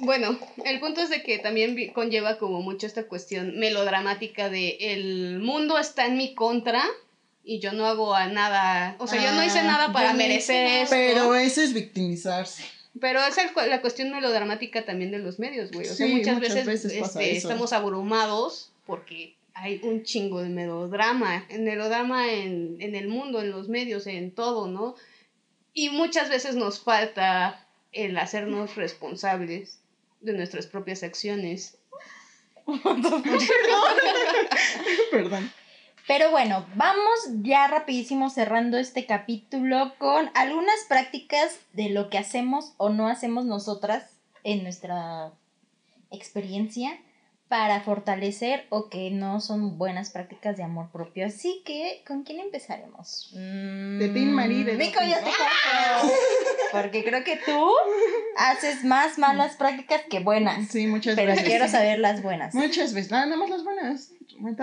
Bueno, 0.00 0.38
el 0.64 0.80
punto 0.80 1.00
es 1.02 1.10
de 1.10 1.22
que 1.22 1.38
también 1.38 1.76
conlleva 1.92 2.38
como 2.38 2.62
mucho 2.62 2.86
esta 2.86 3.04
cuestión 3.04 3.58
melodramática 3.58 4.48
de 4.48 4.76
el 4.80 5.40
mundo 5.40 5.78
está 5.78 6.06
en 6.06 6.16
mi 6.16 6.34
contra 6.34 6.82
y 7.44 7.60
yo 7.60 7.72
no 7.72 7.86
hago 7.86 8.14
a 8.14 8.26
nada, 8.26 8.96
o 8.98 9.06
sea, 9.06 9.22
yo 9.22 9.32
no 9.32 9.44
hice 9.44 9.58
Ah, 9.60 9.64
nada 9.64 9.92
para 9.92 10.12
no 10.12 10.18
merecer 10.18 10.66
esto. 10.82 10.94
Pero 10.94 11.34
eso 11.34 11.60
es 11.60 11.74
victimizarse. 11.74 12.64
Pero 13.00 13.20
es 13.24 13.36
el 13.38 13.50
la 13.68 13.80
cuestión 13.80 14.10
melodramática 14.10 14.84
también 14.84 15.10
de 15.10 15.18
los 15.18 15.38
medios, 15.38 15.70
güey. 15.70 15.86
O 15.86 15.94
sea, 15.94 16.06
Sí, 16.06 16.14
muchas, 16.14 16.36
muchas 16.36 16.64
veces, 16.64 16.92
este, 16.92 17.36
estamos 17.36 17.72
abrumados 17.72 18.70
porque 18.86 19.34
hay 19.52 19.80
un 19.82 20.02
chingo 20.04 20.40
de 20.42 20.48
melodrama, 20.48 21.44
en 21.48 21.64
melodrama 21.64 22.32
en, 22.32 22.76
en 22.80 22.94
el 22.94 23.08
mundo, 23.08 23.40
en 23.40 23.50
los 23.50 23.68
medios, 23.68 24.06
en 24.06 24.30
todo, 24.32 24.66
¿no? 24.66 24.94
Y 25.72 25.90
muchas 25.90 26.30
veces 26.30 26.54
nos 26.54 26.80
falta 26.80 27.63
el 27.94 28.18
hacernos 28.18 28.76
responsables 28.76 29.80
de 30.20 30.34
nuestras 30.34 30.66
propias 30.66 31.02
acciones. 31.02 31.78
Perdón. 35.10 35.50
Pero 36.06 36.30
bueno, 36.30 36.66
vamos 36.74 37.18
ya 37.42 37.66
rapidísimo 37.66 38.28
cerrando 38.28 38.76
este 38.76 39.06
capítulo 39.06 39.94
con 39.98 40.30
algunas 40.34 40.84
prácticas 40.86 41.60
de 41.72 41.88
lo 41.88 42.10
que 42.10 42.18
hacemos 42.18 42.74
o 42.76 42.90
no 42.90 43.08
hacemos 43.08 43.46
nosotras 43.46 44.10
en 44.42 44.62
nuestra 44.62 45.32
experiencia 46.10 47.00
para 47.48 47.80
fortalecer 47.82 48.64
o 48.70 48.88
que 48.88 49.10
no 49.10 49.40
son 49.40 49.76
buenas 49.78 50.10
prácticas 50.10 50.56
de 50.56 50.62
amor 50.62 50.90
propio. 50.90 51.26
Así 51.26 51.62
que, 51.64 52.02
¿con 52.06 52.22
quién 52.22 52.40
empezaremos? 52.40 53.30
De 53.32 54.10
Team 54.12 54.30
Marie, 54.30 54.64
de 54.64 54.74
Mico, 54.74 55.00
ya 55.02 55.18
te 55.18 55.30
corto. 55.30 56.14
Porque 56.72 57.04
creo 57.04 57.22
que 57.22 57.36
tú 57.36 57.70
haces 58.38 58.82
más 58.84 59.18
malas 59.18 59.56
prácticas 59.56 60.02
que 60.10 60.20
buenas. 60.20 60.68
Sí, 60.68 60.86
muchas 60.86 61.14
Pero 61.14 61.32
veces. 61.32 61.46
quiero 61.46 61.68
saber 61.68 61.98
las 61.98 62.22
buenas. 62.22 62.54
Muchas 62.54 62.94
veces. 62.94 63.10
Nada 63.10 63.26
más 63.36 63.50
las 63.50 63.62
buenas. 63.62 64.10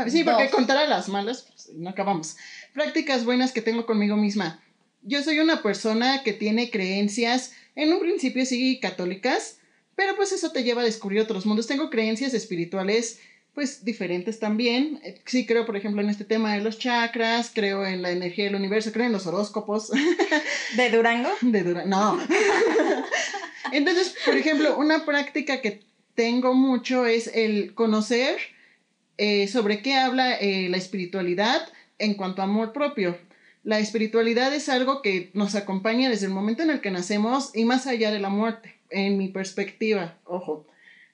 Sí, 0.09 0.23
porque 0.23 0.43
Dos. 0.43 0.51
contar 0.51 0.77
a 0.77 0.87
las 0.87 1.07
malas, 1.07 1.43
pues, 1.43 1.69
no 1.75 1.91
acabamos. 1.91 2.35
Prácticas 2.73 3.23
buenas 3.23 3.51
que 3.53 3.61
tengo 3.61 3.85
conmigo 3.85 4.17
misma. 4.17 4.59
Yo 5.03 5.23
soy 5.23 5.39
una 5.39 5.61
persona 5.63 6.23
que 6.23 6.33
tiene 6.33 6.69
creencias, 6.69 7.53
en 7.75 7.93
un 7.93 7.99
principio 7.99 8.45
sí 8.45 8.79
católicas, 8.81 9.59
pero 10.01 10.15
pues 10.15 10.31
eso 10.31 10.51
te 10.51 10.63
lleva 10.63 10.81
a 10.81 10.85
descubrir 10.85 11.21
otros 11.21 11.45
mundos. 11.45 11.67
Tengo 11.67 11.91
creencias 11.91 12.33
espirituales 12.33 13.19
pues 13.53 13.85
diferentes 13.85 14.39
también. 14.39 14.99
Sí 15.27 15.45
creo, 15.45 15.63
por 15.63 15.77
ejemplo, 15.77 16.01
en 16.01 16.09
este 16.09 16.25
tema 16.25 16.55
de 16.55 16.61
los 16.61 16.79
chakras, 16.79 17.51
creo 17.53 17.85
en 17.85 18.01
la 18.01 18.09
energía 18.09 18.45
del 18.45 18.55
universo, 18.55 18.91
creo 18.91 19.05
en 19.05 19.11
los 19.11 19.27
horóscopos. 19.27 19.91
¿De 20.75 20.89
Durango? 20.89 21.29
De 21.41 21.61
dura. 21.61 21.85
No. 21.85 22.19
Entonces, 23.71 24.15
por 24.25 24.35
ejemplo, 24.35 24.75
una 24.75 25.05
práctica 25.05 25.61
que 25.61 25.83
tengo 26.15 26.55
mucho 26.55 27.05
es 27.05 27.29
el 27.35 27.75
conocer 27.75 28.39
eh, 29.19 29.47
sobre 29.47 29.83
qué 29.83 29.93
habla 29.93 30.33
eh, 30.33 30.67
la 30.67 30.77
espiritualidad 30.77 31.69
en 31.99 32.15
cuanto 32.15 32.41
a 32.41 32.45
amor 32.45 32.73
propio. 32.73 33.19
La 33.63 33.77
espiritualidad 33.77 34.51
es 34.51 34.67
algo 34.67 35.03
que 35.03 35.29
nos 35.35 35.53
acompaña 35.53 36.09
desde 36.09 36.25
el 36.25 36.31
momento 36.31 36.63
en 36.63 36.71
el 36.71 36.81
que 36.81 36.89
nacemos 36.89 37.51
y 37.53 37.65
más 37.65 37.85
allá 37.85 38.09
de 38.09 38.17
la 38.17 38.29
muerte, 38.29 38.80
en 38.91 39.17
mi 39.17 39.29
perspectiva, 39.29 40.19
ojo. 40.25 40.67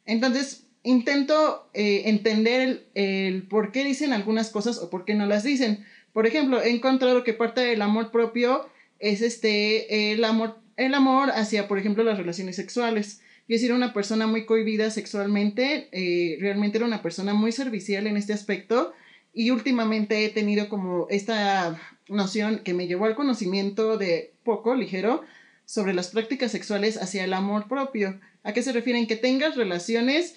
Entonces, 0.06 0.68
intento 0.84 1.70
eh, 1.74 2.04
entender 2.06 2.88
el, 2.94 3.44
por 3.44 3.72
qué 3.72 3.84
dicen 3.84 4.14
algunas 4.14 4.50
cosas 4.50 4.80
o 4.80 4.90
por 4.90 5.06
qué 5.06 5.16
no 5.16 5.26
las 5.26 5.44
dicen. 5.44 5.86
Por 6.14 6.26
ejemplo, 6.26 6.62
he 6.62 6.70
encontrado 6.70 7.24
que 7.24 7.34
parte 7.34 7.62
del 7.62 7.82
amor 7.82 8.12
propio 8.12 8.68
es 9.00 9.22
este, 9.22 10.12
el 10.14 10.24
amor, 10.24 10.60
el 10.78 10.94
amor 10.94 11.30
hacia, 11.32 11.68
por 11.68 11.78
ejemplo, 11.78 12.04
las 12.04 12.18
relaciones 12.18 12.56
sexuales. 12.56 13.22
Yo 13.48 13.56
era 13.56 13.76
una 13.76 13.94
persona 13.94 14.28
muy 14.28 14.46
cohibida 14.46 14.90
sexualmente, 14.90 15.88
eh, 15.92 16.38
realmente 16.42 16.78
era 16.78 16.88
una 16.88 17.02
persona 17.02 17.34
muy 17.34 17.52
servicial 17.52 18.08
en 18.08 18.18
este 18.18 18.34
aspecto 18.34 18.94
y 19.34 19.52
últimamente 19.52 20.26
he 20.26 20.30
tenido 20.30 20.68
como 20.68 21.08
esta 21.10 21.80
noción 22.10 22.60
que 22.64 22.74
me 22.74 22.88
llevó 22.88 23.06
al 23.06 23.16
conocimiento 23.16 23.98
de 23.98 24.34
poco, 24.44 24.76
ligero, 24.76 25.24
sobre 25.68 25.94
las 25.94 26.08
prácticas 26.08 26.52
sexuales 26.54 26.96
hacia 26.98 27.26
el 27.26 27.34
amor 27.34 27.68
propio. 27.68 28.20
¿A 28.44 28.54
qué 28.54 28.64
se 28.64 28.72
refieren? 28.72 29.06
Que 29.06 29.18
tengas 29.18 29.58
relaciones 29.58 30.36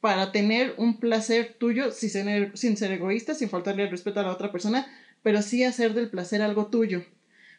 para 0.00 0.32
tener 0.32 0.72
un 0.78 0.98
placer 0.98 1.54
tuyo 1.58 1.92
sin 1.92 2.08
ser, 2.08 2.52
sin 2.56 2.76
ser 2.78 2.90
egoísta, 2.90 3.34
sin 3.34 3.50
faltarle 3.50 3.84
el 3.84 3.90
respeto 3.90 4.20
a 4.20 4.22
la 4.22 4.32
otra 4.32 4.50
persona, 4.50 4.86
pero 5.22 5.42
sí 5.42 5.64
hacer 5.64 5.92
del 5.92 6.08
placer 6.08 6.40
algo 6.40 6.68
tuyo. 6.68 7.04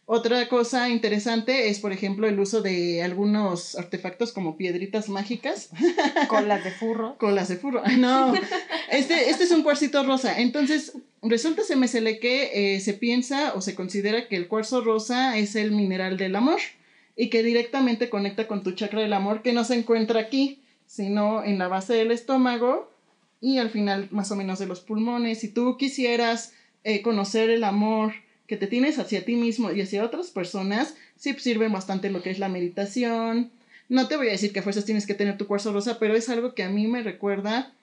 Otra 0.08 0.50
cosa 0.50 0.90
interesante 0.90 1.70
es, 1.70 1.78
por 1.80 1.94
ejemplo, 1.94 2.28
el 2.28 2.40
uso 2.40 2.64
de 2.64 3.04
algunos 3.04 3.76
artefactos 3.78 4.34
como 4.34 4.58
piedritas 4.58 5.08
mágicas, 5.08 5.70
Colas 6.28 6.64
de 6.64 6.72
furro. 6.72 7.20
colas 7.20 7.50
de 7.50 7.58
furro. 7.58 7.84
Ay, 7.86 7.98
no, 7.98 8.34
este, 8.90 9.30
este 9.30 9.44
es 9.44 9.52
un 9.52 9.62
cuarcito 9.62 10.04
rosa. 10.04 10.40
Entonces, 10.40 10.94
resulta 11.22 11.62
se 11.64 11.76
me 11.76 11.88
sele 11.88 12.18
que 12.18 12.76
eh, 12.76 12.80
se 12.80 12.96
piensa 12.96 13.54
o 13.54 13.62
se 13.62 13.76
considera 13.76 14.28
que 14.28 14.38
el 14.38 14.48
cuarzo 14.48 14.82
rosa 14.82 15.38
es 15.38 15.56
el 15.56 15.72
mineral 15.72 16.18
del 16.18 16.36
amor 16.36 16.60
y 17.16 17.30
que 17.30 17.44
directamente 17.44 18.10
conecta 18.10 18.48
con 18.48 18.64
tu 18.64 18.72
chakra 18.72 19.02
del 19.02 19.14
amor 19.14 19.42
que 19.42 19.54
no 19.54 19.64
se 19.64 19.76
encuentra 19.76 20.20
aquí, 20.20 20.62
sino 20.86 21.44
en 21.44 21.58
la 21.58 21.68
base 21.68 21.94
del 21.94 22.12
estómago 22.12 22.92
y 23.40 23.58
al 23.58 23.70
final 23.70 24.08
más 24.12 24.32
o 24.32 24.36
menos 24.36 24.60
de 24.60 24.68
los 24.68 24.82
pulmones. 24.82 25.40
Si 25.40 25.50
tú 25.50 25.78
quisieras 25.78 26.54
eh, 26.84 27.02
conocer 27.02 27.50
el 27.50 27.64
amor 27.64 28.14
que 28.48 28.58
te 28.58 28.68
tienes 28.68 29.00
hacia 29.00 29.26
ti 29.26 29.36
mismo 29.36 29.72
y 29.72 29.82
hacia 29.82 30.04
otras 30.04 30.30
personas, 30.32 30.96
sí 31.16 31.34
sirven 31.38 31.72
bastante 31.72 32.10
lo 32.10 32.22
que 32.22 32.32
es 32.32 32.40
la 32.40 32.50
meditación. 32.50 33.52
No 33.90 34.08
te 34.08 34.18
voy 34.18 34.28
a 34.28 34.32
decir 34.32 34.54
que 34.54 34.62
fuerzas 34.62 34.86
tienes 34.86 35.06
que 35.06 35.14
tener 35.14 35.38
tu 35.38 35.48
cuarzo 35.48 35.74
rosa, 35.74 36.00
pero 36.00 36.16
es 36.16 36.30
algo 36.30 36.54
que 36.54 36.64
a 36.64 36.70
mí 36.70 36.88
me 36.88 37.04
recuerda 37.04 37.74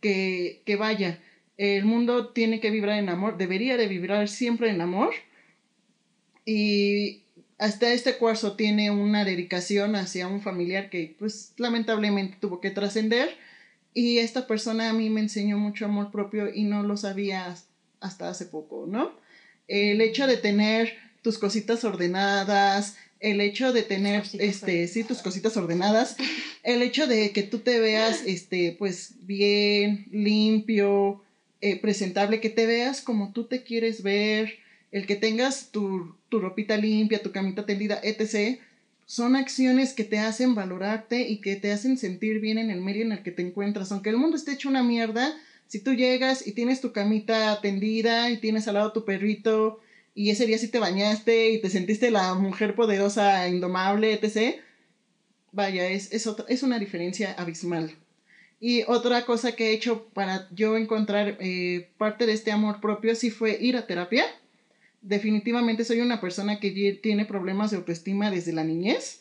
que, 0.00 0.62
que 0.64 0.76
vaya, 0.76 1.20
el 1.56 1.84
mundo 1.84 2.28
tiene 2.28 2.60
que 2.60 2.70
vibrar 2.70 2.98
en 2.98 3.08
amor, 3.08 3.36
debería 3.36 3.76
de 3.76 3.88
vibrar 3.88 4.28
siempre 4.28 4.70
en 4.70 4.80
amor. 4.80 5.10
Y 6.44 7.22
hasta 7.58 7.92
este 7.92 8.16
cuarzo 8.16 8.52
tiene 8.54 8.90
una 8.90 9.24
dedicación 9.24 9.96
hacia 9.96 10.28
un 10.28 10.40
familiar 10.40 10.90
que 10.90 11.16
pues 11.18 11.52
lamentablemente 11.56 12.38
tuvo 12.40 12.60
que 12.60 12.70
trascender. 12.70 13.36
Y 13.94 14.18
esta 14.18 14.46
persona 14.46 14.90
a 14.90 14.92
mí 14.92 15.10
me 15.10 15.20
enseñó 15.20 15.58
mucho 15.58 15.84
amor 15.84 16.12
propio 16.12 16.54
y 16.54 16.62
no 16.64 16.84
lo 16.84 16.96
sabía 16.96 17.56
hasta 18.00 18.28
hace 18.28 18.46
poco, 18.46 18.86
¿no? 18.88 19.12
El 19.66 20.00
hecho 20.00 20.26
de 20.28 20.36
tener 20.36 20.96
tus 21.22 21.38
cositas 21.38 21.82
ordenadas, 21.84 22.96
el 23.18 23.40
hecho 23.40 23.72
de 23.72 23.82
tener, 23.82 24.22
cositas 24.22 24.40
este, 24.40 24.86
sí, 24.86 25.02
tus 25.02 25.18
cositas 25.18 25.56
ordenadas, 25.56 26.16
el 26.62 26.82
hecho 26.82 27.08
de 27.08 27.32
que 27.32 27.42
tú 27.42 27.58
te 27.58 27.80
veas, 27.80 28.22
este, 28.24 28.76
pues 28.78 29.14
bien, 29.20 30.06
limpio, 30.12 31.24
eh, 31.60 31.80
presentable, 31.80 32.40
que 32.40 32.50
te 32.50 32.66
veas 32.66 33.00
como 33.00 33.32
tú 33.32 33.44
te 33.46 33.64
quieres 33.64 34.04
ver, 34.04 34.58
el 34.92 35.06
que 35.06 35.16
tengas 35.16 35.70
tu, 35.70 36.14
tu 36.28 36.40
ropita 36.40 36.76
limpia, 36.76 37.22
tu 37.22 37.32
camita 37.32 37.66
tendida, 37.66 38.00
etc., 38.02 38.60
son 39.06 39.36
acciones 39.36 39.94
que 39.94 40.04
te 40.04 40.18
hacen 40.18 40.54
valorarte 40.54 41.28
y 41.28 41.40
que 41.40 41.56
te 41.56 41.72
hacen 41.72 41.96
sentir 41.96 42.40
bien 42.40 42.58
en 42.58 42.68
el 42.68 42.82
medio 42.82 43.02
en 43.02 43.12
el 43.12 43.22
que 43.22 43.30
te 43.30 43.40
encuentras. 43.40 43.90
Aunque 43.90 44.10
el 44.10 44.18
mundo 44.18 44.36
esté 44.36 44.52
hecho 44.52 44.68
una 44.68 44.82
mierda, 44.82 45.34
si 45.66 45.80
tú 45.80 45.94
llegas 45.94 46.46
y 46.46 46.52
tienes 46.52 46.82
tu 46.82 46.92
camita 46.92 47.58
tendida 47.62 48.30
y 48.30 48.36
tienes 48.36 48.68
al 48.68 48.74
lado 48.74 48.92
tu 48.92 49.06
perrito 49.06 49.80
y 50.14 50.28
ese 50.28 50.44
día 50.44 50.58
sí 50.58 50.68
te 50.68 50.78
bañaste 50.78 51.50
y 51.50 51.60
te 51.60 51.70
sentiste 51.70 52.10
la 52.10 52.34
mujer 52.34 52.74
poderosa, 52.74 53.48
indomable, 53.48 54.12
etc., 54.12 54.56
vaya, 55.52 55.88
es, 55.88 56.12
es, 56.12 56.26
otra, 56.26 56.44
es 56.48 56.62
una 56.62 56.78
diferencia 56.78 57.32
abismal. 57.32 57.94
Y 58.60 58.82
otra 58.88 59.24
cosa 59.24 59.52
que 59.52 59.70
he 59.70 59.72
hecho 59.72 60.06
para 60.12 60.48
yo 60.50 60.76
encontrar 60.76 61.38
eh, 61.40 61.88
parte 61.96 62.26
de 62.26 62.34
este 62.34 62.52
amor 62.52 62.80
propio 62.80 63.14
sí 63.14 63.30
fue 63.30 63.56
ir 63.58 63.76
a 63.78 63.86
terapia 63.86 64.26
definitivamente 65.00 65.84
soy 65.84 66.00
una 66.00 66.20
persona 66.20 66.60
que 66.60 66.98
tiene 67.02 67.24
problemas 67.24 67.70
de 67.70 67.76
autoestima 67.76 68.30
desde 68.30 68.52
la 68.52 68.64
niñez. 68.64 69.20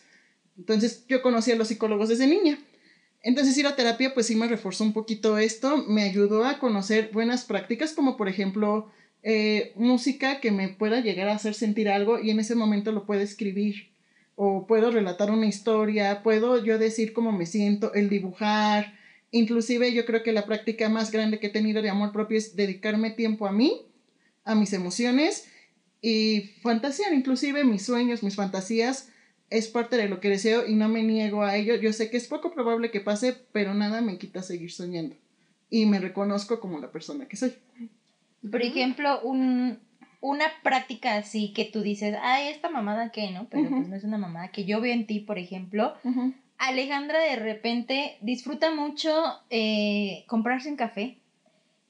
Entonces 0.57 1.05
yo 1.07 1.21
conocí 1.21 1.51
a 1.51 1.55
los 1.55 1.67
psicólogos 1.67 2.09
desde 2.09 2.27
niña. 2.27 2.57
Entonces 3.21 3.57
ir 3.57 3.67
a 3.67 3.75
terapia 3.75 4.13
pues 4.13 4.27
sí 4.27 4.35
me 4.35 4.47
reforzó 4.47 4.83
un 4.83 4.93
poquito 4.93 5.37
esto, 5.37 5.85
me 5.87 6.03
ayudó 6.03 6.45
a 6.45 6.59
conocer 6.59 7.09
buenas 7.13 7.45
prácticas 7.45 7.93
como 7.93 8.15
por 8.17 8.29
ejemplo 8.29 8.91
eh, 9.23 9.73
música 9.75 10.39
que 10.39 10.51
me 10.51 10.69
pueda 10.69 11.01
llegar 11.01 11.27
a 11.27 11.35
hacer 11.35 11.53
sentir 11.53 11.89
algo 11.89 12.19
y 12.19 12.29
en 12.29 12.39
ese 12.39 12.55
momento 12.55 12.91
lo 12.91 13.05
puedo 13.05 13.21
escribir 13.21 13.89
o 14.35 14.67
puedo 14.67 14.91
relatar 14.91 15.31
una 15.31 15.47
historia, 15.47 16.21
puedo 16.21 16.63
yo 16.63 16.77
decir 16.77 17.11
cómo 17.11 17.31
me 17.31 17.47
siento, 17.47 17.93
el 17.95 18.07
dibujar, 18.07 18.93
inclusive 19.31 19.91
yo 19.93 20.05
creo 20.05 20.21
que 20.21 20.31
la 20.31 20.45
práctica 20.45 20.89
más 20.89 21.11
grande 21.11 21.39
que 21.39 21.47
he 21.47 21.49
tenido 21.49 21.81
de 21.81 21.89
amor 21.89 22.11
propio 22.11 22.37
es 22.37 22.55
dedicarme 22.55 23.09
tiempo 23.09 23.47
a 23.47 23.51
mí, 23.51 23.81
a 24.45 24.53
mis 24.53 24.73
emociones 24.73 25.47
y 26.01 26.51
fantasear, 26.61 27.13
inclusive 27.13 27.63
mis 27.63 27.85
sueños, 27.85 28.23
mis 28.23 28.35
fantasías, 28.35 29.09
es 29.49 29.67
parte 29.67 29.97
de 29.97 30.09
lo 30.09 30.19
que 30.19 30.29
deseo 30.29 30.67
y 30.67 30.75
no 30.75 30.89
me 30.89 31.03
niego 31.03 31.43
a 31.43 31.55
ello. 31.55 31.75
Yo 31.75 31.93
sé 31.93 32.09
que 32.09 32.17
es 32.17 32.27
poco 32.27 32.51
probable 32.51 32.91
que 32.91 32.99
pase, 32.99 33.35
pero 33.51 33.73
nada 33.73 34.01
me 34.01 34.17
quita 34.17 34.41
seguir 34.41 34.71
soñando. 34.71 35.15
Y 35.69 35.85
me 35.85 35.99
reconozco 35.99 36.59
como 36.59 36.79
la 36.79 36.91
persona 36.91 37.27
que 37.27 37.37
soy. 37.37 37.53
Por 38.49 38.61
ejemplo, 38.61 39.21
un, 39.21 39.79
una 40.21 40.45
práctica 40.63 41.17
así 41.17 41.53
que 41.53 41.65
tú 41.65 41.81
dices, 41.81 42.15
ay, 42.21 42.49
esta 42.49 42.69
mamada 42.69 43.11
que, 43.11 43.31
¿no? 43.31 43.47
Pero 43.49 43.69
pues 43.69 43.87
no 43.87 43.95
es 43.95 44.03
una 44.03 44.17
mamada 44.17 44.49
que 44.49 44.65
yo 44.65 44.81
veo 44.81 44.93
en 44.93 45.07
ti, 45.07 45.19
por 45.19 45.37
ejemplo. 45.37 45.93
Alejandra 46.57 47.19
de 47.19 47.35
repente 47.35 48.17
disfruta 48.21 48.73
mucho 48.73 49.11
eh, 49.49 50.25
comprarse 50.27 50.69
un 50.69 50.75
café 50.75 51.17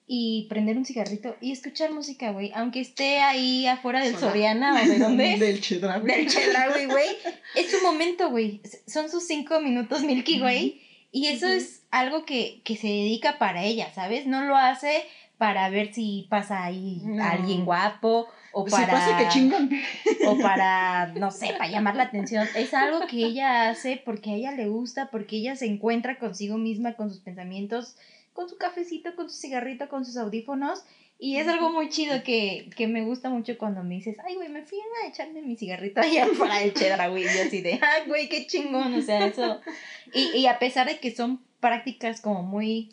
y 0.10 0.48
prender 0.50 0.78
un 0.78 0.86
cigarrito 0.86 1.36
y 1.42 1.52
escuchar 1.52 1.92
música, 1.92 2.32
güey. 2.32 2.52
Aunque 2.56 2.80
esté 2.80 3.20
ahí 3.20 3.68
afuera 3.68 4.02
del 4.02 4.16
Soriana 4.16 4.82
o 4.82 4.88
de 4.88 5.00
dónde. 5.00 5.38
del 5.38 5.60
Chedraui. 5.60 6.06
Del 6.06 6.28
Chedraui, 6.28 6.86
güey. 6.90 7.10
es 7.56 7.70
su 7.70 7.84
momento, 7.84 8.30
güey. 8.30 8.62
Son 8.88 9.10
sus 9.10 9.28
cinco 9.28 9.60
minutos 9.60 10.04
Milky, 10.04 10.40
güey. 10.40 10.82
Y 11.12 11.28
eso 11.28 11.48
es 11.48 11.84
algo 11.92 12.26
que, 12.26 12.62
que 12.64 12.78
se 12.78 12.88
dedica 12.88 13.38
para 13.38 13.64
ella, 13.64 13.92
¿sabes? 13.94 14.28
No 14.28 14.46
lo 14.46 14.56
hace 14.56 15.04
para 15.38 15.70
ver 15.70 15.94
si 15.94 16.28
pasa 16.30 16.64
ahí 16.64 17.02
alguien 17.22 17.66
guapo 17.66 18.28
o 18.54 18.66
para... 18.66 18.86
Si 18.86 18.92
pasa 18.92 19.18
que 19.18 19.28
chingan. 19.30 19.70
O 20.26 20.38
para, 20.38 21.08
no 21.16 21.32
sé, 21.32 21.54
para 21.58 21.70
llamar 21.70 21.96
la 21.96 22.04
atención. 22.04 22.48
Es 22.56 22.74
algo 22.74 23.08
que 23.08 23.18
ella 23.18 23.70
hace 23.70 24.02
porque 24.04 24.32
a 24.32 24.34
ella 24.36 24.52
le 24.54 24.68
gusta, 24.68 25.10
porque 25.12 25.38
ella 25.38 25.56
se 25.56 25.66
encuentra 25.66 26.18
consigo 26.18 26.58
misma, 26.58 26.94
con 26.94 27.10
sus 27.10 27.20
pensamientos 27.20 27.98
con 28.38 28.48
su 28.48 28.58
cafecito, 28.58 29.16
con 29.16 29.32
su 29.32 29.36
cigarrito, 29.36 29.90
con 29.90 30.06
sus 30.06 30.16
audífonos. 30.16 30.86
Y 31.18 31.38
es 31.38 31.48
algo 31.48 31.72
muy 31.72 31.90
chido 31.90 32.22
que, 32.22 32.70
que 32.78 32.86
me 32.86 33.04
gusta 33.04 33.32
mucho 33.32 33.58
cuando 33.58 33.84
me 33.84 33.96
dices, 33.96 34.16
ay, 34.24 34.36
güey, 34.36 34.48
me 34.50 34.62
fui 34.62 34.78
a 34.78 35.08
echarme 35.08 35.42
mi 35.42 35.58
cigarrito 35.58 36.02
allá 36.02 36.28
para 36.40 36.62
el 36.62 36.72
cheddar, 36.76 37.10
güey. 37.10 37.24
Y 37.24 37.40
así 37.40 37.62
de, 37.62 37.80
ay, 37.82 38.08
güey, 38.08 38.30
qué 38.30 38.46
chingón. 38.46 38.94
O 38.94 39.02
sea, 39.02 39.26
eso. 39.26 39.60
Y, 40.14 40.38
y 40.38 40.46
a 40.46 40.60
pesar 40.60 40.86
de 40.86 41.00
que 41.00 41.16
son 41.16 41.42
prácticas 41.60 42.22
como 42.22 42.44
muy, 42.44 42.92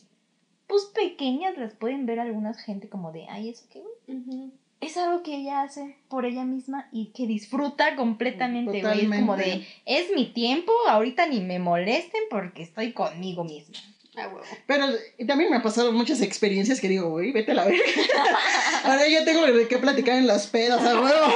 pues 0.66 0.86
pequeñas, 0.94 1.58
las 1.58 1.74
pueden 1.74 2.06
ver 2.06 2.20
alguna 2.20 2.54
gente 2.54 2.88
como 2.88 3.12
de, 3.12 3.26
ay, 3.28 3.50
eso 3.50 3.66
qué, 3.70 3.82
güey. 3.82 4.50
Es 4.80 4.96
algo 4.96 5.22
que 5.22 5.36
ella 5.36 5.60
hace 5.60 5.98
por 6.08 6.24
ella 6.24 6.44
misma 6.44 6.88
y 6.90 7.12
que 7.12 7.26
disfruta 7.26 7.96
completamente, 7.96 8.80
güey. 8.80 9.00
Es 9.04 9.20
como 9.20 9.36
de, 9.36 9.66
es 9.84 10.06
mi 10.16 10.24
tiempo, 10.24 10.72
ahorita 10.88 11.26
ni 11.26 11.40
me 11.40 11.58
molesten 11.58 12.22
porque 12.30 12.62
estoy 12.62 12.92
conmigo 12.94 13.44
misma. 13.44 13.78
Ah, 14.16 14.30
Pero 14.66 14.86
también 15.26 15.50
me 15.50 15.56
han 15.56 15.62
pasado 15.62 15.90
muchas 15.92 16.20
experiencias 16.20 16.80
que 16.80 16.88
digo, 16.88 17.08
uy, 17.12 17.32
vete 17.32 17.52
a 17.52 17.54
la 17.54 17.64
verga. 17.64 17.82
Ahora 18.84 19.08
ya 19.08 19.24
tengo 19.24 19.42
qué 19.68 19.78
platicar 19.78 20.18
en 20.18 20.26
las 20.26 20.46
pedas, 20.46 20.80
a 20.82 21.00
huevo. 21.00 21.34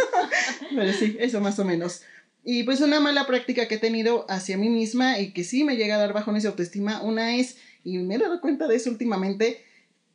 Pero 0.74 0.92
sí, 0.92 1.16
eso 1.20 1.40
más 1.40 1.58
o 1.58 1.64
menos. 1.64 2.02
Y 2.44 2.64
pues 2.64 2.80
una 2.80 2.98
mala 2.98 3.26
práctica 3.26 3.68
que 3.68 3.76
he 3.76 3.78
tenido 3.78 4.26
hacia 4.28 4.56
mí 4.56 4.68
misma 4.68 5.18
y 5.18 5.32
que 5.32 5.44
sí 5.44 5.64
me 5.64 5.76
llega 5.76 5.96
a 5.96 5.98
dar 5.98 6.12
bajones 6.12 6.42
de 6.42 6.48
autoestima, 6.48 7.02
una 7.02 7.36
es, 7.36 7.56
y 7.84 7.98
me 7.98 8.14
he 8.14 8.18
dado 8.18 8.40
cuenta 8.40 8.66
de 8.66 8.76
eso 8.76 8.90
últimamente, 8.90 9.64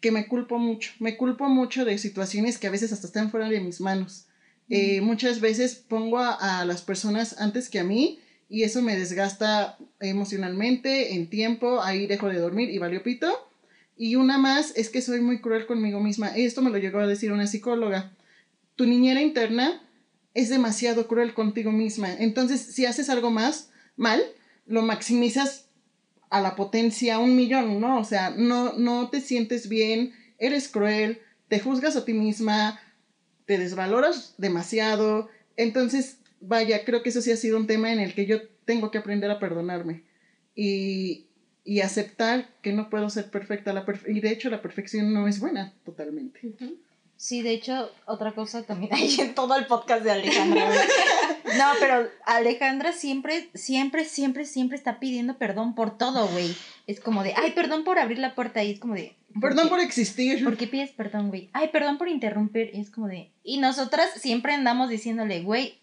que 0.02 0.12
me 0.12 0.28
culpo 0.28 0.58
mucho. 0.58 0.92
Me 1.00 1.16
culpo 1.16 1.48
mucho 1.48 1.86
de 1.86 1.98
situaciones 1.98 2.58
que 2.58 2.68
a 2.68 2.72
veces 2.72 2.92
hasta 2.92 3.08
están 3.08 3.32
fuera 3.32 3.48
de 3.50 3.62
mis 3.62 3.80
manos. 3.80 4.28
Eh, 4.70 5.02
muchas 5.02 5.42
veces 5.42 5.76
pongo 5.76 6.20
a, 6.20 6.62
a 6.62 6.66
las 6.66 6.82
personas 6.82 7.40
antes 7.40 7.70
que 7.70 7.80
a 7.80 7.84
mí 7.84 8.20
y 8.54 8.62
eso 8.62 8.84
me 8.84 8.96
desgasta 8.96 9.80
emocionalmente, 10.00 11.16
en 11.16 11.28
tiempo, 11.28 11.82
ahí 11.82 12.06
dejo 12.06 12.30
de 12.30 12.38
dormir 12.38 12.70
y 12.70 12.78
valió 12.78 13.02
pito. 13.02 13.50
Y 13.98 14.16
una 14.16 14.38
más 14.38 14.74
es 14.76 14.92
que 14.92 15.02
soy 15.02 15.22
muy 15.22 15.42
cruel 15.42 15.66
conmigo 15.66 16.00
misma. 16.00 16.28
Esto 16.28 16.62
me 16.62 16.70
lo 16.70 16.78
llegó 16.78 17.00
a 17.00 17.08
decir 17.08 17.32
una 17.32 17.48
psicóloga. 17.48 18.12
Tu 18.76 18.86
niñera 18.86 19.24
interna 19.24 19.82
es 20.36 20.50
demasiado 20.50 21.08
cruel 21.08 21.34
contigo 21.34 21.72
misma. 21.72 22.14
Entonces, 22.14 22.62
si 22.62 22.86
haces 22.86 23.10
algo 23.10 23.32
más 23.32 23.72
mal, 23.98 24.22
lo 24.68 24.84
maximizas 24.84 25.66
a 26.30 26.40
la 26.40 26.56
potencia 26.56 27.18
un 27.18 27.36
millón, 27.36 27.82
¿no? 27.82 27.98
O 27.98 28.04
sea, 28.04 28.36
no, 28.38 28.74
no 28.74 29.10
te 29.10 29.20
sientes 29.20 29.68
bien, 29.68 30.14
eres 30.38 30.68
cruel, 30.68 31.22
te 31.48 31.60
juzgas 31.60 31.96
a 31.96 32.06
ti 32.06 32.14
misma, 32.14 32.80
te 33.48 33.58
desvaloras 33.58 34.36
demasiado. 34.38 35.28
Entonces, 35.58 36.18
vaya, 36.48 36.84
creo 36.86 37.04
que 37.04 37.10
eso 37.10 37.22
sí 37.22 37.32
ha 37.32 37.38
sido 37.38 37.58
un 37.58 37.68
tema 37.68 37.92
en 37.92 38.00
el 38.00 38.14
que 38.14 38.26
yo 38.26 38.38
tengo 38.66 38.92
que 38.92 38.98
aprender 38.98 39.30
a 39.32 39.40
perdonarme 39.40 40.04
y, 40.56 41.28
y 41.64 41.82
aceptar 41.82 42.50
que 42.62 42.74
no 42.74 42.90
puedo 42.90 43.10
ser 43.10 43.30
perfecta. 43.30 43.74
La 43.74 43.86
y 44.08 44.20
de 44.20 44.30
hecho 44.30 44.50
la 44.50 44.62
perfección 44.62 45.14
no 45.14 45.28
es 45.28 45.40
buena 45.40 45.74
totalmente. 45.86 46.40
Sí, 47.16 47.42
de 47.42 47.52
hecho, 47.52 47.90
otra 48.06 48.34
cosa 48.34 48.64
también 48.64 48.94
hay 48.94 49.16
en 49.20 49.34
todo 49.34 49.56
el 49.56 49.66
podcast 49.66 50.04
de 50.04 50.12
Alejandra. 50.12 50.70
no, 51.58 51.66
pero 51.80 52.10
Alejandra 52.26 52.92
siempre, 52.92 53.50
siempre, 53.54 54.06
siempre, 54.06 54.46
siempre 54.46 54.78
está 54.78 55.00
pidiendo 55.00 55.38
perdón 55.38 55.74
por 55.74 55.98
todo, 55.98 56.28
güey. 56.28 56.54
Es 56.86 57.00
como 57.00 57.24
de, 57.24 57.34
ay, 57.38 57.52
perdón 57.52 57.86
por 57.86 57.98
abrir 57.98 58.20
la 58.20 58.36
puerta. 58.36 58.64
Y 58.64 58.72
es 58.72 58.80
como 58.80 58.96
de. 58.96 59.16
Perdón 59.40 59.70
por 59.70 59.80
existir. 59.80 60.44
¿Por 60.44 60.58
qué 60.58 60.68
pides 60.68 60.92
perdón, 60.92 61.30
güey? 61.30 61.50
Ay, 61.54 61.70
perdón 61.70 61.98
por 61.98 62.10
interrumpir. 62.10 62.72
Y 62.74 62.82
es 62.82 62.92
como 62.92 63.08
de. 63.08 63.32
Y 63.44 63.58
nosotras 63.60 64.10
siempre 64.18 64.54
andamos 64.54 64.90
diciéndole, 64.90 65.42
güey, 65.44 65.80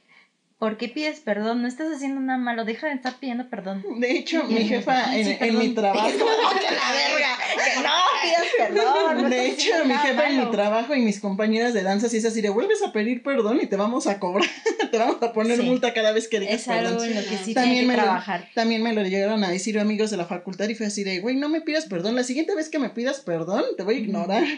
¿por 0.60 0.76
qué 0.76 0.88
pides 0.88 1.20
perdón? 1.20 1.62
No 1.62 1.68
estás 1.68 1.88
haciendo 1.92 2.20
nada 2.20 2.38
malo, 2.38 2.64
deja 2.64 2.86
de 2.86 2.92
estar 2.92 3.18
pidiendo 3.18 3.48
perdón. 3.48 3.82
De 3.98 4.12
hecho, 4.12 4.44
mi 4.44 4.62
jefa 4.68 5.16
en, 5.16 5.58
mi 5.58 5.70
trabajo. 5.70 6.06
que 6.08 6.16
la 6.16 6.92
verga, 6.92 7.38
que 7.64 7.82
no 7.82 7.90
pidas 8.22 8.46
perdón. 8.58 9.30
de 9.30 9.46
hecho, 9.48 9.84
mi 9.86 9.94
jefa 9.94 10.28
en 10.28 10.38
mi 10.38 10.50
trabajo 10.50 10.94
y 10.94 11.00
mis 11.00 11.18
compañeras 11.18 11.72
de 11.72 11.82
danza 11.82 12.10
sí 12.10 12.18
es 12.18 12.26
así 12.26 12.42
de 12.42 12.50
vuelves 12.50 12.82
a 12.82 12.92
pedir 12.92 13.22
perdón 13.22 13.58
y 13.60 13.66
te 13.66 13.76
vamos 13.76 14.06
a 14.06 14.20
cobrar, 14.20 14.48
te 14.90 14.98
vamos 14.98 15.22
a 15.22 15.32
poner 15.32 15.62
multa 15.62 15.94
cada 15.94 16.12
vez 16.12 16.28
que 16.28 16.40
digas 16.40 16.60
es 16.60 16.68
algo 16.68 17.02
En 17.02 17.14
lo 17.14 17.22
que 17.22 17.38
sí 17.38 17.54
también 17.54 17.86
me 17.86 17.94
trabajar. 17.94 18.40
Lo, 18.40 18.54
también 18.54 18.82
me 18.82 18.92
lo 18.92 19.02
llegaron 19.02 19.42
a 19.42 19.48
decir 19.48 19.78
amigos 19.78 20.10
de 20.10 20.18
la 20.18 20.26
facultad 20.26 20.68
y 20.68 20.74
fue 20.74 20.86
así 20.86 21.04
de, 21.04 21.20
güey, 21.20 21.36
no 21.36 21.48
me 21.48 21.62
pidas 21.62 21.86
perdón, 21.86 22.14
la 22.14 22.22
siguiente 22.22 22.54
vez 22.54 22.68
que 22.68 22.78
me 22.78 22.90
pidas 22.90 23.20
perdón, 23.20 23.64
te 23.78 23.82
voy 23.82 23.96
a 23.96 23.98
ignorar. 23.98 24.44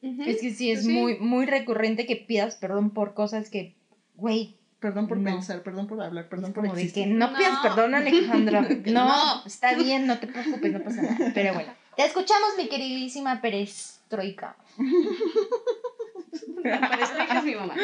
Es 0.00 0.40
que 0.40 0.52
sí, 0.52 0.70
es 0.70 0.86
muy, 0.86 1.18
muy 1.18 1.44
recurrente 1.44 2.06
que 2.06 2.14
pidas 2.14 2.54
perdón 2.54 2.90
por 2.90 3.14
cosas 3.14 3.50
que, 3.50 3.74
güey, 4.14 4.57
Perdón 4.80 5.08
por 5.08 5.22
pensar, 5.22 5.62
perdón 5.62 5.88
por 5.88 6.00
hablar, 6.00 6.28
perdón 6.28 6.52
por 6.52 6.64
existir. 6.66 7.04
que 7.04 7.10
no, 7.10 7.34
pidas 7.34 7.58
perdón, 7.62 7.94
Alejandra. 7.96 8.68
No, 8.86 9.44
está 9.44 9.74
bien, 9.74 10.06
no 10.06 10.18
te 10.18 10.28
preocupes, 10.28 10.72
no 10.72 10.80
pasa 10.82 11.02
nada. 11.02 11.32
Pero 11.34 11.54
bueno, 11.54 11.74
te 11.96 12.04
escuchamos, 12.04 12.50
mi 12.56 12.68
queridísima 12.68 13.40
perestroika. 13.40 14.56
perestroika 16.62 17.38
es 17.38 17.44
mi 17.44 17.54
mamá. 17.56 17.74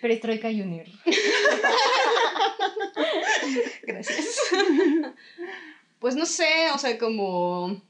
Perestroika 0.00 0.48
Junior. 0.48 0.86
Gracias. 3.82 4.38
Pues 5.98 6.16
no 6.16 6.24
sé, 6.24 6.70
o 6.74 6.78
sea, 6.78 6.96
como 6.98 7.82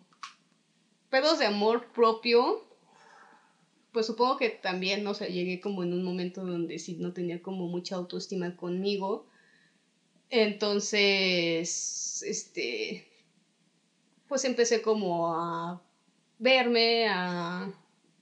pedos 1.08 1.38
de 1.38 1.46
amor 1.46 1.86
propio 1.92 2.65
pues 3.96 4.04
supongo 4.04 4.36
que 4.36 4.50
también, 4.50 5.06
o 5.06 5.14
sea, 5.14 5.26
llegué 5.26 5.58
como 5.58 5.82
en 5.82 5.94
un 5.94 6.04
momento 6.04 6.44
donde 6.44 6.78
sí 6.78 6.96
no 7.00 7.14
tenía 7.14 7.40
como 7.40 7.66
mucha 7.66 7.96
autoestima 7.96 8.54
conmigo. 8.54 9.26
Entonces, 10.28 12.22
este, 12.22 13.08
pues 14.28 14.44
empecé 14.44 14.82
como 14.82 15.32
a 15.34 15.82
verme, 16.38 17.08
a, 17.08 17.72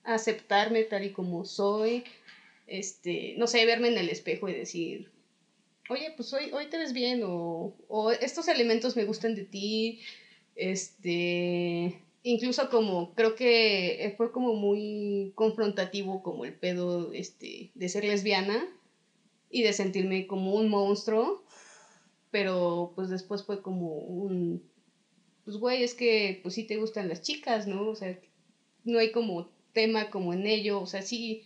aceptarme 0.04 0.84
tal 0.84 1.06
y 1.06 1.10
como 1.10 1.44
soy, 1.44 2.04
este, 2.68 3.34
no 3.36 3.48
sé, 3.48 3.66
verme 3.66 3.88
en 3.88 3.98
el 3.98 4.10
espejo 4.10 4.48
y 4.48 4.54
decir, 4.54 5.10
oye, 5.88 6.12
pues 6.14 6.32
hoy, 6.34 6.52
hoy 6.52 6.66
te 6.66 6.78
ves 6.78 6.92
bien 6.92 7.22
o, 7.24 7.74
o 7.88 8.12
estos 8.12 8.46
elementos 8.46 8.94
me 8.94 9.06
gustan 9.06 9.34
de 9.34 9.42
ti, 9.42 10.02
este, 10.54 12.00
incluso 12.24 12.70
como 12.70 13.14
creo 13.14 13.36
que 13.36 14.14
fue 14.16 14.32
como 14.32 14.54
muy 14.54 15.32
confrontativo 15.36 16.22
como 16.22 16.46
el 16.46 16.54
pedo 16.54 17.12
este 17.12 17.70
de 17.74 17.88
ser 17.88 18.04
lesbiana 18.04 18.66
y 19.50 19.62
de 19.62 19.74
sentirme 19.74 20.26
como 20.26 20.54
un 20.54 20.68
monstruo 20.68 21.44
pero 22.30 22.92
pues 22.96 23.10
después 23.10 23.44
fue 23.44 23.62
como 23.62 23.98
un 23.98 24.62
pues 25.44 25.58
güey 25.58 25.84
es 25.84 25.92
que 25.94 26.40
pues 26.42 26.54
sí 26.54 26.64
te 26.64 26.78
gustan 26.78 27.10
las 27.10 27.20
chicas 27.20 27.66
no 27.66 27.90
o 27.90 27.94
sea 27.94 28.18
no 28.84 28.98
hay 28.98 29.12
como 29.12 29.50
tema 29.74 30.08
como 30.08 30.32
en 30.32 30.46
ello 30.46 30.80
o 30.80 30.86
sea 30.86 31.02
sí 31.02 31.44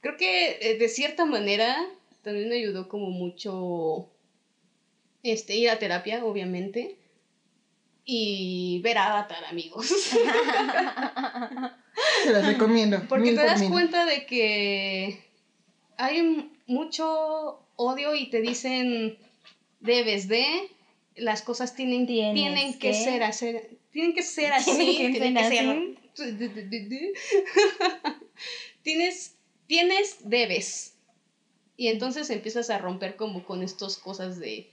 creo 0.00 0.16
que 0.16 0.58
eh, 0.60 0.78
de 0.78 0.88
cierta 0.88 1.24
manera 1.24 1.76
también 2.22 2.48
me 2.48 2.54
ayudó 2.54 2.88
como 2.88 3.10
mucho 3.10 4.08
este 5.24 5.56
ir 5.56 5.68
a 5.68 5.80
terapia 5.80 6.24
obviamente 6.24 6.96
y 8.08 8.80
ver 8.82 8.96
Avatar, 8.98 9.44
amigos. 9.46 9.90
Te 12.24 12.32
las 12.32 12.46
recomiendo. 12.46 13.02
Porque 13.08 13.32
te 13.32 13.36
por 13.36 13.46
das 13.46 13.60
mil. 13.60 13.70
cuenta 13.70 14.04
de 14.04 14.26
que 14.26 15.24
hay 15.96 16.50
mucho 16.66 17.60
odio 17.74 18.14
y 18.14 18.30
te 18.30 18.40
dicen 18.40 19.18
debes 19.80 20.28
de 20.28 20.46
las 21.16 21.42
cosas 21.42 21.74
tienen, 21.74 22.06
tienen 22.06 22.74
que, 22.74 22.90
que. 22.90 22.94
ser 22.94 23.22
hacer 23.22 23.78
tienen 23.90 24.14
que 24.14 24.22
ser 24.22 24.52
así 24.54 24.70
Tienen 24.76 25.12
que 25.12 25.20
tienen 25.20 25.34
que 25.34 25.48
ser 25.48 25.96
ser 26.14 28.12
tienes 28.82 29.36
tienes 29.66 30.28
debes 30.28 30.94
y 31.76 31.88
entonces 31.88 32.30
empiezas 32.30 32.70
a 32.70 32.78
romper 32.78 33.16
como 33.16 33.44
con 33.44 33.62
estas 33.62 33.96
cosas 33.96 34.38
de 34.38 34.70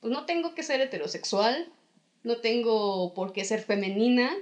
pues 0.00 0.12
no 0.12 0.26
tengo 0.26 0.54
que 0.54 0.62
ser 0.62 0.80
heterosexual 0.80 1.72
no 2.24 2.38
tengo 2.38 3.14
por 3.14 3.32
qué 3.32 3.44
ser 3.44 3.60
femenina. 3.60 4.34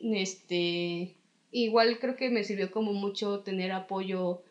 Este, 0.00 1.16
igual 1.50 1.98
creo 1.98 2.16
que 2.16 2.30
me 2.30 2.44
sirvió 2.44 2.70
como 2.70 2.92
mucho 2.92 3.40
tener 3.40 3.72
apoyo 3.72 4.42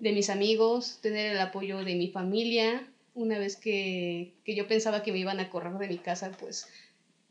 de 0.00 0.12
mis 0.12 0.28
amigos, 0.28 0.98
tener 1.00 1.32
el 1.32 1.40
apoyo 1.40 1.82
de 1.84 1.94
mi 1.94 2.08
familia. 2.08 2.86
Una 3.14 3.38
vez 3.38 3.56
que, 3.56 4.34
que 4.44 4.54
yo 4.54 4.68
pensaba 4.68 5.02
que 5.02 5.12
me 5.12 5.18
iban 5.18 5.40
a 5.40 5.50
correr 5.50 5.74
de 5.74 5.88
mi 5.88 5.98
casa, 5.98 6.32
pues 6.38 6.68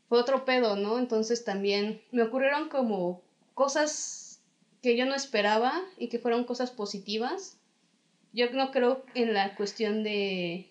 fue 0.08 0.18
otro 0.18 0.44
pedo, 0.44 0.76
¿no? 0.76 0.98
Entonces 0.98 1.44
también 1.44 2.00
me 2.10 2.22
ocurrieron 2.22 2.68
como 2.68 3.22
cosas 3.54 4.42
que 4.82 4.96
yo 4.96 5.04
no 5.04 5.14
esperaba 5.14 5.78
y 5.98 6.08
que 6.08 6.18
fueron 6.18 6.44
cosas 6.44 6.70
positivas. 6.70 7.58
Yo 8.32 8.50
no 8.52 8.70
creo 8.70 9.04
en 9.14 9.34
la 9.34 9.54
cuestión 9.56 10.04
de, 10.04 10.70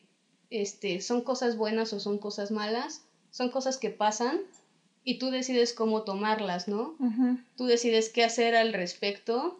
este, 0.49 1.01
son 1.01 1.21
cosas 1.21 1.57
buenas 1.57 1.93
o 1.93 1.99
son 1.99 2.17
cosas 2.17 2.49
malas 2.51 3.05
son 3.31 3.49
cosas 3.49 3.77
que 3.77 3.89
pasan 3.89 4.41
y 5.03 5.17
tú 5.17 5.31
decides 5.31 5.73
cómo 5.73 6.03
tomarlas, 6.03 6.67
¿no? 6.67 6.95
Tú 7.57 7.65
decides 7.65 8.09
qué 8.09 8.23
hacer 8.23 8.55
al 8.55 8.73
respecto. 8.73 9.59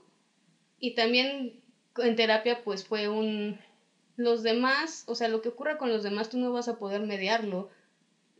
Y 0.79 0.95
también 0.95 1.59
en 1.97 2.15
terapia 2.15 2.63
pues 2.63 2.85
fue 2.85 3.09
un... 3.09 3.59
Los 4.15 4.43
demás, 4.43 5.05
o 5.07 5.15
sea, 5.15 5.29
lo 5.29 5.41
que 5.41 5.49
ocurra 5.49 5.77
con 5.77 5.89
los 5.89 6.03
demás 6.03 6.29
tú 6.29 6.37
no 6.37 6.51
vas 6.51 6.67
a 6.67 6.77
poder 6.77 7.01
mediarlo. 7.01 7.69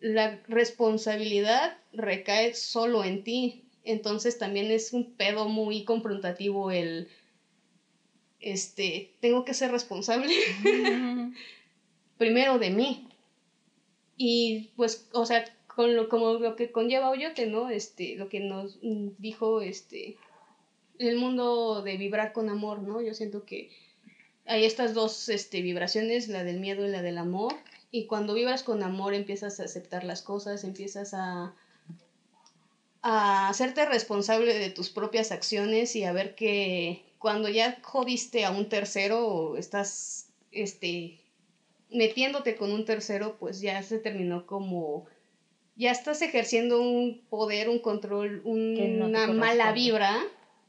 La 0.01 0.39
responsabilidad 0.47 1.77
recae 1.93 2.53
solo 2.53 3.03
en 3.03 3.23
ti. 3.23 3.63
Entonces 3.85 4.37
también 4.37 4.71
es 4.71 4.93
un 4.93 5.13
pedo 5.13 5.47
muy 5.47 5.85
confrontativo 5.85 6.71
el... 6.71 7.07
Este, 8.41 9.13
tengo 9.19 9.43
que 9.43 9.53
ser 9.53 9.71
responsable 9.71 10.33
primero 12.17 12.57
de 12.59 12.69
mí. 12.69 13.08
Y 14.21 14.71
pues, 14.75 15.07
o 15.13 15.25
sea, 15.25 15.45
con 15.65 15.95
lo, 15.95 16.09
como 16.09 16.33
lo 16.33 16.57
que 16.57 16.73
conlleva 16.73 17.09
Oyote, 17.09 17.45
¿no? 17.45 17.69
Este, 17.69 18.15
lo 18.15 18.27
que 18.27 18.41
nos 18.41 18.77
dijo 18.81 19.61
este, 19.61 20.17
el 20.97 21.15
mundo 21.15 21.81
de 21.83 21.95
vibrar 21.95 22.33
con 22.33 22.49
amor, 22.49 22.79
¿no? 22.79 23.01
Yo 23.01 23.13
siento 23.13 23.45
que 23.45 23.71
hay 24.45 24.65
estas 24.65 24.93
dos 24.93 25.29
este, 25.29 25.61
vibraciones, 25.61 26.27
la 26.27 26.43
del 26.43 26.59
miedo 26.59 26.85
y 26.85 26.89
la 26.89 27.01
del 27.01 27.17
amor. 27.17 27.53
Y 27.91 28.07
cuando 28.07 28.33
vibras 28.33 28.63
con 28.63 28.83
amor 28.83 29.13
empiezas 29.13 29.61
a 29.61 29.63
aceptar 29.63 30.03
las 30.03 30.21
cosas, 30.21 30.65
empiezas 30.65 31.13
a, 31.13 31.55
a 33.01 33.47
hacerte 33.47 33.85
responsable 33.85 34.53
de 34.53 34.69
tus 34.69 34.89
propias 34.89 35.31
acciones 35.31 35.95
y 35.95 36.03
a 36.03 36.11
ver 36.11 36.35
que 36.35 37.05
cuando 37.19 37.47
ya 37.47 37.79
jodiste 37.83 38.43
a 38.43 38.51
un 38.51 38.67
tercero 38.67 39.55
estás 39.55 40.27
este, 40.51 41.21
metiéndote 41.91 42.55
con 42.55 42.71
un 42.71 42.85
tercero, 42.85 43.37
pues 43.39 43.61
ya 43.61 43.81
se 43.83 43.99
terminó 43.99 44.45
como 44.45 45.05
ya 45.75 45.91
estás 45.91 46.21
ejerciendo 46.21 46.81
un 46.81 47.21
poder, 47.29 47.69
un 47.69 47.79
control, 47.79 48.41
un- 48.43 48.73
no 48.99 49.05
una 49.05 49.27
mala 49.39 49.71
vibra 49.85 50.19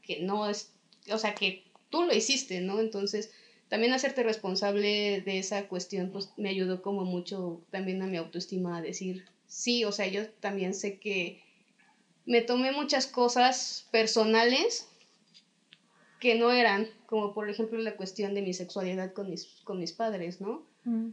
que 0.03 0.21
no 0.21 0.49
es, 0.49 0.71
o 1.11 1.17
sea, 1.17 1.35
que 1.35 1.63
tú 1.89 2.03
lo 2.03 2.13
hiciste, 2.13 2.61
¿no? 2.61 2.79
Entonces, 2.79 3.31
también 3.69 3.93
hacerte 3.93 4.23
responsable 4.23 5.21
de 5.21 5.37
esa 5.39 5.67
cuestión, 5.67 6.09
pues 6.11 6.29
me 6.37 6.49
ayudó 6.49 6.81
como 6.81 7.03
mucho 7.05 7.61
también 7.71 8.01
a 8.01 8.07
mi 8.07 8.17
autoestima 8.17 8.77
a 8.77 8.81
decir, 8.81 9.25
sí, 9.47 9.83
o 9.85 9.91
sea, 9.91 10.07
yo 10.07 10.27
también 10.39 10.73
sé 10.73 10.97
que 10.97 11.41
me 12.25 12.41
tomé 12.41 12.71
muchas 12.71 13.07
cosas 13.07 13.87
personales 13.91 14.87
que 16.19 16.35
no 16.35 16.51
eran, 16.51 16.87
como 17.07 17.33
por 17.33 17.49
ejemplo 17.49 17.79
la 17.79 17.95
cuestión 17.95 18.33
de 18.35 18.41
mi 18.41 18.53
sexualidad 18.53 19.11
con 19.13 19.29
mis, 19.29 19.45
con 19.63 19.79
mis 19.79 19.91
padres, 19.91 20.39
¿no? 20.39 20.63
Mm. 20.83 21.09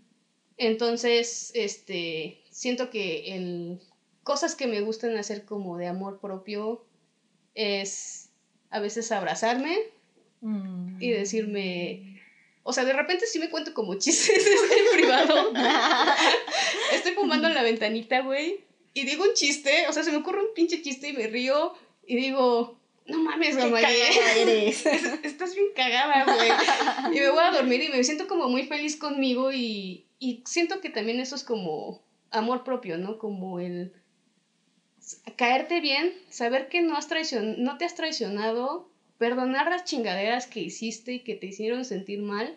Entonces, 0.57 1.53
este, 1.55 2.43
siento 2.51 2.91
que 2.91 3.35
el 3.35 3.81
cosas 4.25 4.55
que 4.55 4.67
me 4.67 4.81
gustan 4.83 5.17
hacer 5.17 5.45
como 5.45 5.79
de 5.79 5.87
amor 5.87 6.21
propio 6.21 6.85
es 7.55 8.31
a 8.71 8.81
veces 8.81 9.11
abrazarme 9.13 9.79
Mm. 10.41 11.03
y 11.03 11.11
decirme, 11.11 12.23
o 12.63 12.73
sea, 12.73 12.85
de 12.85 12.93
repente 12.93 13.27
sí 13.27 13.39
me 13.39 13.51
cuento 13.51 13.75
como 13.75 13.95
chistes 13.95 14.47
en 14.47 14.99
privado. 14.99 15.53
Estoy 16.93 17.13
fumando 17.13 17.49
en 17.49 17.55
la 17.55 17.63
ventanita, 17.63 18.21
güey, 18.21 18.61
y 18.95 19.05
digo 19.05 19.25
un 19.25 19.35
chiste, 19.35 19.87
o 19.89 19.93
sea, 19.93 20.05
se 20.05 20.13
me 20.13 20.19
ocurre 20.19 20.41
un 20.41 20.55
pinche 20.55 20.81
chiste 20.83 21.09
y 21.09 21.13
me 21.13 21.27
río 21.27 21.75
y 22.07 22.17
digo, 22.17 22.78
no 23.09 23.19
mames, 23.23 23.57
mamá. 23.57 23.81
eres. 23.81 24.87
Estás 25.23 25.55
bien 25.55 25.69
cagada, 25.75 26.25
güey. 26.25 27.17
Y 27.17 27.21
me 27.21 27.31
voy 27.31 27.43
a 27.43 27.51
dormir 27.51 27.83
y 27.83 27.89
me 27.89 28.05
siento 28.05 28.29
como 28.29 28.49
muy 28.49 28.65
feliz 28.67 28.97
conmigo 28.97 29.53
y, 29.53 30.07
y 30.19 30.43
siento 30.47 30.81
que 30.81 30.91
también 30.91 31.21
eso 31.21 31.35
es 31.35 31.45
como 31.45 32.03
amor 32.31 32.65
propio, 32.65 32.99
¿no? 32.99 33.19
Como 33.19 33.61
el 33.61 33.93
caerte 35.37 35.81
bien, 35.81 36.13
saber 36.29 36.69
que 36.69 36.83
no, 36.83 36.97
has 36.97 37.09
traicion 37.09 37.63
no 37.63 37.79
te 37.79 37.85
has 37.87 37.95
traicionado, 37.95 38.91
perdonar 39.17 39.71
las 39.71 39.85
chingaderas 39.85 40.47
que 40.47 40.61
hiciste 40.61 41.15
y 41.15 41.21
que 41.21 41.35
te 41.35 41.47
hicieron 41.47 41.85
sentir 41.85 42.21
mal 42.21 42.57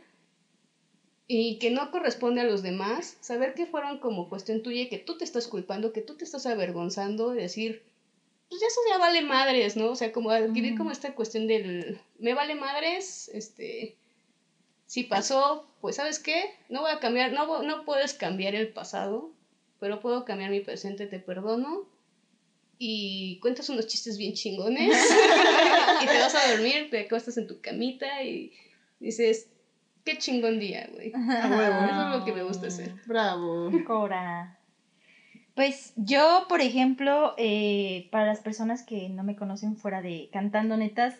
y 1.27 1.59
que 1.59 1.71
no 1.71 1.91
corresponde 1.91 2.41
a 2.41 2.45
los 2.45 2.61
demás, 2.61 3.17
saber 3.21 3.53
que 3.53 3.65
fueron 3.65 3.99
como 3.99 4.27
cuestión 4.27 4.63
tuya 4.63 4.81
y 4.81 4.89
que 4.89 4.97
tú 4.97 5.17
te 5.17 5.23
estás 5.23 5.47
culpando, 5.47 5.93
que 5.93 6.01
tú 6.01 6.17
te 6.17 6.25
estás 6.25 6.45
avergonzando, 6.45 7.31
decir, 7.31 7.83
pues 8.51 8.59
ya 8.59 8.67
eso 8.67 8.81
ya 8.89 8.97
vale 8.97 9.21
madres, 9.21 9.77
¿no? 9.77 9.91
O 9.91 9.95
sea, 9.95 10.11
como 10.11 10.29
adquirir 10.29 10.77
como 10.77 10.91
esta 10.91 11.15
cuestión 11.15 11.47
del, 11.47 12.01
me 12.19 12.33
vale 12.33 12.53
madres, 12.53 13.31
este, 13.33 13.95
si 14.87 15.03
pasó, 15.03 15.65
pues 15.79 15.95
sabes 15.95 16.19
qué, 16.19 16.53
no 16.67 16.81
voy 16.81 16.91
a 16.91 16.99
cambiar, 16.99 17.31
no, 17.31 17.63
no 17.63 17.85
puedes 17.85 18.13
cambiar 18.13 18.53
el 18.53 18.67
pasado, 18.67 19.31
pero 19.79 20.01
puedo 20.01 20.25
cambiar 20.25 20.51
mi 20.51 20.59
presente, 20.59 21.07
te 21.07 21.19
perdono. 21.19 21.87
Y 22.77 23.39
cuentas 23.39 23.69
unos 23.69 23.87
chistes 23.87 24.17
bien 24.17 24.33
chingones. 24.33 24.97
y 26.03 26.05
te 26.05 26.19
vas 26.19 26.35
a 26.35 26.51
dormir, 26.51 26.89
te 26.89 27.05
acuestas 27.05 27.37
en 27.37 27.47
tu 27.47 27.61
camita 27.61 28.21
y 28.21 28.51
dices, 28.99 29.47
qué 30.03 30.17
chingón 30.17 30.59
día, 30.59 30.89
güey. 30.91 31.13
A 31.13 31.47
huevo. 31.47 31.85
Eso 31.85 32.09
es 32.09 32.19
lo 32.19 32.25
que 32.25 32.33
me 32.33 32.43
gusta 32.43 32.67
hacer. 32.67 32.95
Bravo. 33.05 33.71
Cora. 33.87 34.59
Pues 35.55 35.93
yo, 35.95 36.45
por 36.47 36.61
ejemplo, 36.61 37.33
eh, 37.37 38.07
para 38.11 38.25
las 38.25 38.39
personas 38.39 38.83
que 38.83 39.09
no 39.09 39.23
me 39.23 39.35
conocen 39.35 39.75
fuera 39.75 40.01
de 40.01 40.29
Cantando 40.31 40.77
Netas, 40.77 41.15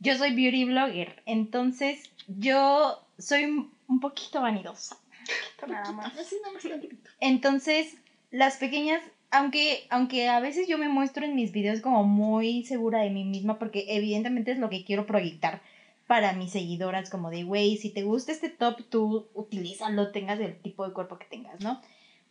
yo 0.00 0.16
soy 0.16 0.34
beauty 0.34 0.64
blogger. 0.64 1.22
Entonces, 1.26 2.10
yo 2.26 2.98
soy 3.18 3.44
un- 3.44 4.00
poquito 4.00 4.40
vanidosa. 4.40 4.96
Un 4.96 5.26
poquito 5.26 5.66
nada 5.66 5.92
más. 5.92 6.18
Así 6.18 6.36
nada 6.42 6.54
más 6.54 6.62
tantito. 6.62 6.96
Entonces, 7.20 7.96
las 8.30 8.56
pequeñas, 8.56 9.02
aunque, 9.30 9.86
aunque 9.90 10.28
a 10.28 10.40
veces 10.40 10.66
yo 10.68 10.78
me 10.78 10.88
muestro 10.88 11.24
en 11.24 11.34
mis 11.36 11.52
videos 11.52 11.80
como 11.80 12.04
muy 12.04 12.64
segura 12.64 13.00
de 13.00 13.10
mí 13.10 13.24
misma, 13.24 13.58
porque 13.58 13.84
evidentemente 13.88 14.52
es 14.52 14.58
lo 14.58 14.68
que 14.70 14.84
quiero 14.84 15.06
proyectar. 15.06 15.60
para 16.06 16.32
mis 16.32 16.50
seguidoras 16.50 17.08
como 17.08 17.30
de, 17.30 17.44
güey, 17.44 17.76
si 17.76 17.88
te 17.90 18.02
gusta 18.02 18.32
este 18.32 18.48
top, 18.48 18.82
tú 18.90 19.28
utilízalo, 19.32 20.10
tengas 20.10 20.40
el 20.40 20.56
tipo 20.60 20.84
de 20.84 20.92
cuerpo 20.92 21.18
que 21.18 21.26
tengas, 21.26 21.60
¿no? 21.60 21.80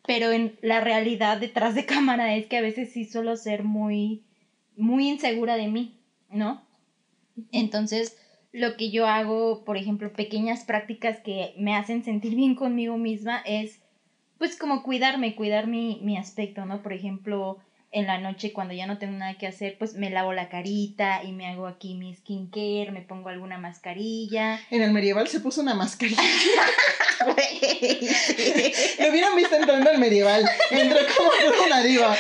Pero 0.05 0.31
en 0.31 0.57
la 0.61 0.81
realidad 0.81 1.39
detrás 1.39 1.75
de 1.75 1.85
cámara 1.87 2.35
es 2.35 2.47
que 2.47 2.57
a 2.57 2.61
veces 2.61 2.91
sí 2.91 3.05
suelo 3.05 3.35
ser 3.37 3.63
muy, 3.63 4.23
muy 4.75 5.09
insegura 5.09 5.55
de 5.55 5.67
mí, 5.67 5.99
¿no? 6.29 6.63
Entonces, 7.51 8.17
lo 8.51 8.75
que 8.75 8.91
yo 8.91 9.07
hago, 9.07 9.63
por 9.63 9.77
ejemplo, 9.77 10.11
pequeñas 10.11 10.63
prácticas 10.63 11.19
que 11.19 11.53
me 11.57 11.75
hacen 11.75 12.03
sentir 12.03 12.35
bien 12.35 12.55
conmigo 12.55 12.97
misma 12.97 13.41
es, 13.45 13.81
pues, 14.37 14.57
como 14.57 14.83
cuidarme, 14.83 15.35
cuidar 15.35 15.67
mi, 15.67 15.99
mi 16.01 16.17
aspecto, 16.17 16.65
¿no? 16.65 16.81
Por 16.81 16.93
ejemplo, 16.93 17.59
en 17.91 18.07
la 18.07 18.19
noche 18.19 18.53
cuando 18.53 18.73
ya 18.73 18.85
no 18.85 18.97
tengo 18.97 19.17
nada 19.17 19.35
que 19.35 19.47
hacer, 19.47 19.77
pues 19.77 19.95
me 19.95 20.09
lavo 20.09 20.33
la 20.33 20.49
carita 20.49 21.23
y 21.23 21.31
me 21.31 21.47
hago 21.47 21.67
aquí 21.67 21.95
mi 21.95 22.13
skincare, 22.15 22.91
me 22.91 23.01
pongo 23.01 23.29
alguna 23.29 23.57
mascarilla. 23.57 24.59
En 24.69 24.81
el 24.81 24.91
medieval 24.91 25.27
se 25.27 25.39
puso 25.39 25.61
una 25.61 25.73
mascarilla. 25.73 26.21
Lo 28.99 29.09
hubieran 29.09 29.35
visto 29.35 29.55
entrando 29.55 29.89
al 29.89 29.97
medieval. 29.97 30.47
Entró 30.71 30.99
como 31.17 31.31
una 31.65 31.81
diva. 31.81 32.15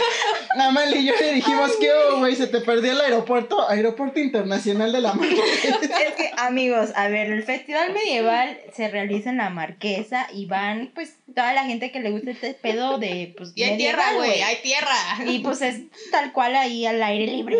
Amal 0.57 0.95
y 0.95 1.05
yo 1.05 1.13
le 1.19 1.33
dijimos 1.33 1.71
que, 1.79 1.89
güey, 2.17 2.35
se 2.35 2.47
te 2.47 2.61
perdió 2.61 2.91
el 2.91 3.01
aeropuerto, 3.01 3.69
Aeropuerto 3.69 4.19
Internacional 4.19 4.91
de 4.91 5.01
la 5.01 5.13
Marquesa. 5.13 5.79
Es 5.81 6.15
que, 6.15 6.31
amigos, 6.37 6.89
a 6.95 7.07
ver, 7.07 7.31
el 7.31 7.43
festival 7.43 7.93
medieval 7.93 8.59
se 8.73 8.89
realiza 8.89 9.29
en 9.29 9.37
la 9.37 9.49
Marquesa 9.49 10.27
y 10.33 10.45
van, 10.45 10.91
pues, 10.95 11.17
toda 11.35 11.53
la 11.53 11.65
gente 11.65 11.91
que 11.91 11.99
le 11.99 12.11
gusta 12.11 12.31
este 12.31 12.53
pedo 12.53 12.97
de, 12.97 13.33
pues, 13.37 13.51
Y 13.55 13.63
hay 13.63 13.71
medieval, 13.71 13.95
tierra, 13.95 14.17
güey, 14.17 14.41
hay 14.41 14.55
tierra. 14.61 15.31
Y 15.31 15.39
pues 15.39 15.61
es 15.61 15.81
tal 16.11 16.31
cual 16.31 16.55
ahí 16.55 16.85
al 16.85 17.01
aire 17.03 17.27
libre. 17.27 17.57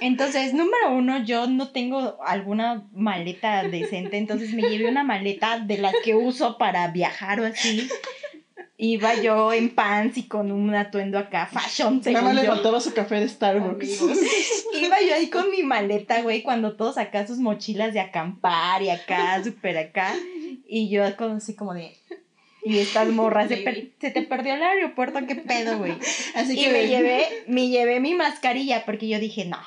Entonces, 0.00 0.54
número 0.54 0.92
uno, 0.92 1.24
yo 1.24 1.46
no 1.46 1.72
tengo 1.72 2.18
alguna 2.24 2.86
maleta 2.92 3.64
decente, 3.64 4.18
entonces 4.18 4.52
me 4.52 4.62
llevé 4.62 4.86
una 4.86 5.04
maleta 5.04 5.58
de 5.58 5.78
las 5.78 5.94
que 6.04 6.14
uso 6.14 6.58
para 6.58 6.88
viajar 6.88 7.40
o 7.40 7.46
así. 7.46 7.88
Iba 8.76 9.14
yo 9.14 9.52
en 9.52 9.72
pants 9.74 10.18
y 10.18 10.24
con 10.24 10.50
un 10.50 10.74
atuendo 10.74 11.16
acá, 11.18 11.46
fashion, 11.46 12.00
Nada 12.04 12.10
más 12.12 12.22
según 12.22 12.34
le 12.36 12.42
yo. 12.42 12.48
faltaba 12.48 12.80
su 12.80 12.92
café 12.92 13.20
de 13.20 13.28
Starbucks. 13.28 14.00
Iba 14.80 15.00
yo 15.00 15.14
ahí 15.14 15.28
con 15.30 15.48
mi 15.50 15.62
maleta, 15.62 16.22
güey, 16.22 16.42
cuando 16.42 16.74
todos 16.74 16.98
acá 16.98 17.24
sus 17.26 17.38
mochilas 17.38 17.92
de 17.94 18.00
acampar 18.00 18.82
y 18.82 18.90
acá, 18.90 19.42
súper 19.44 19.78
acá. 19.78 20.12
Y 20.66 20.88
yo 20.88 21.16
con 21.16 21.36
así 21.36 21.54
como 21.54 21.72
de... 21.74 21.96
Y 22.64 22.78
estas 22.78 23.08
morras, 23.08 23.48
se, 23.48 23.58
per- 23.58 23.90
se 24.00 24.10
te 24.10 24.22
perdió 24.22 24.54
el 24.54 24.62
aeropuerto, 24.62 25.20
qué 25.28 25.34
pedo, 25.36 25.76
güey. 25.78 25.92
Así 26.34 26.58
Y 26.58 26.64
que 26.64 26.72
me 26.72 26.88
llevé, 26.88 27.44
me 27.46 27.68
llevé 27.68 28.00
mi 28.00 28.14
mascarilla 28.14 28.84
porque 28.86 29.06
yo 29.06 29.20
dije, 29.20 29.44
no, 29.44 29.58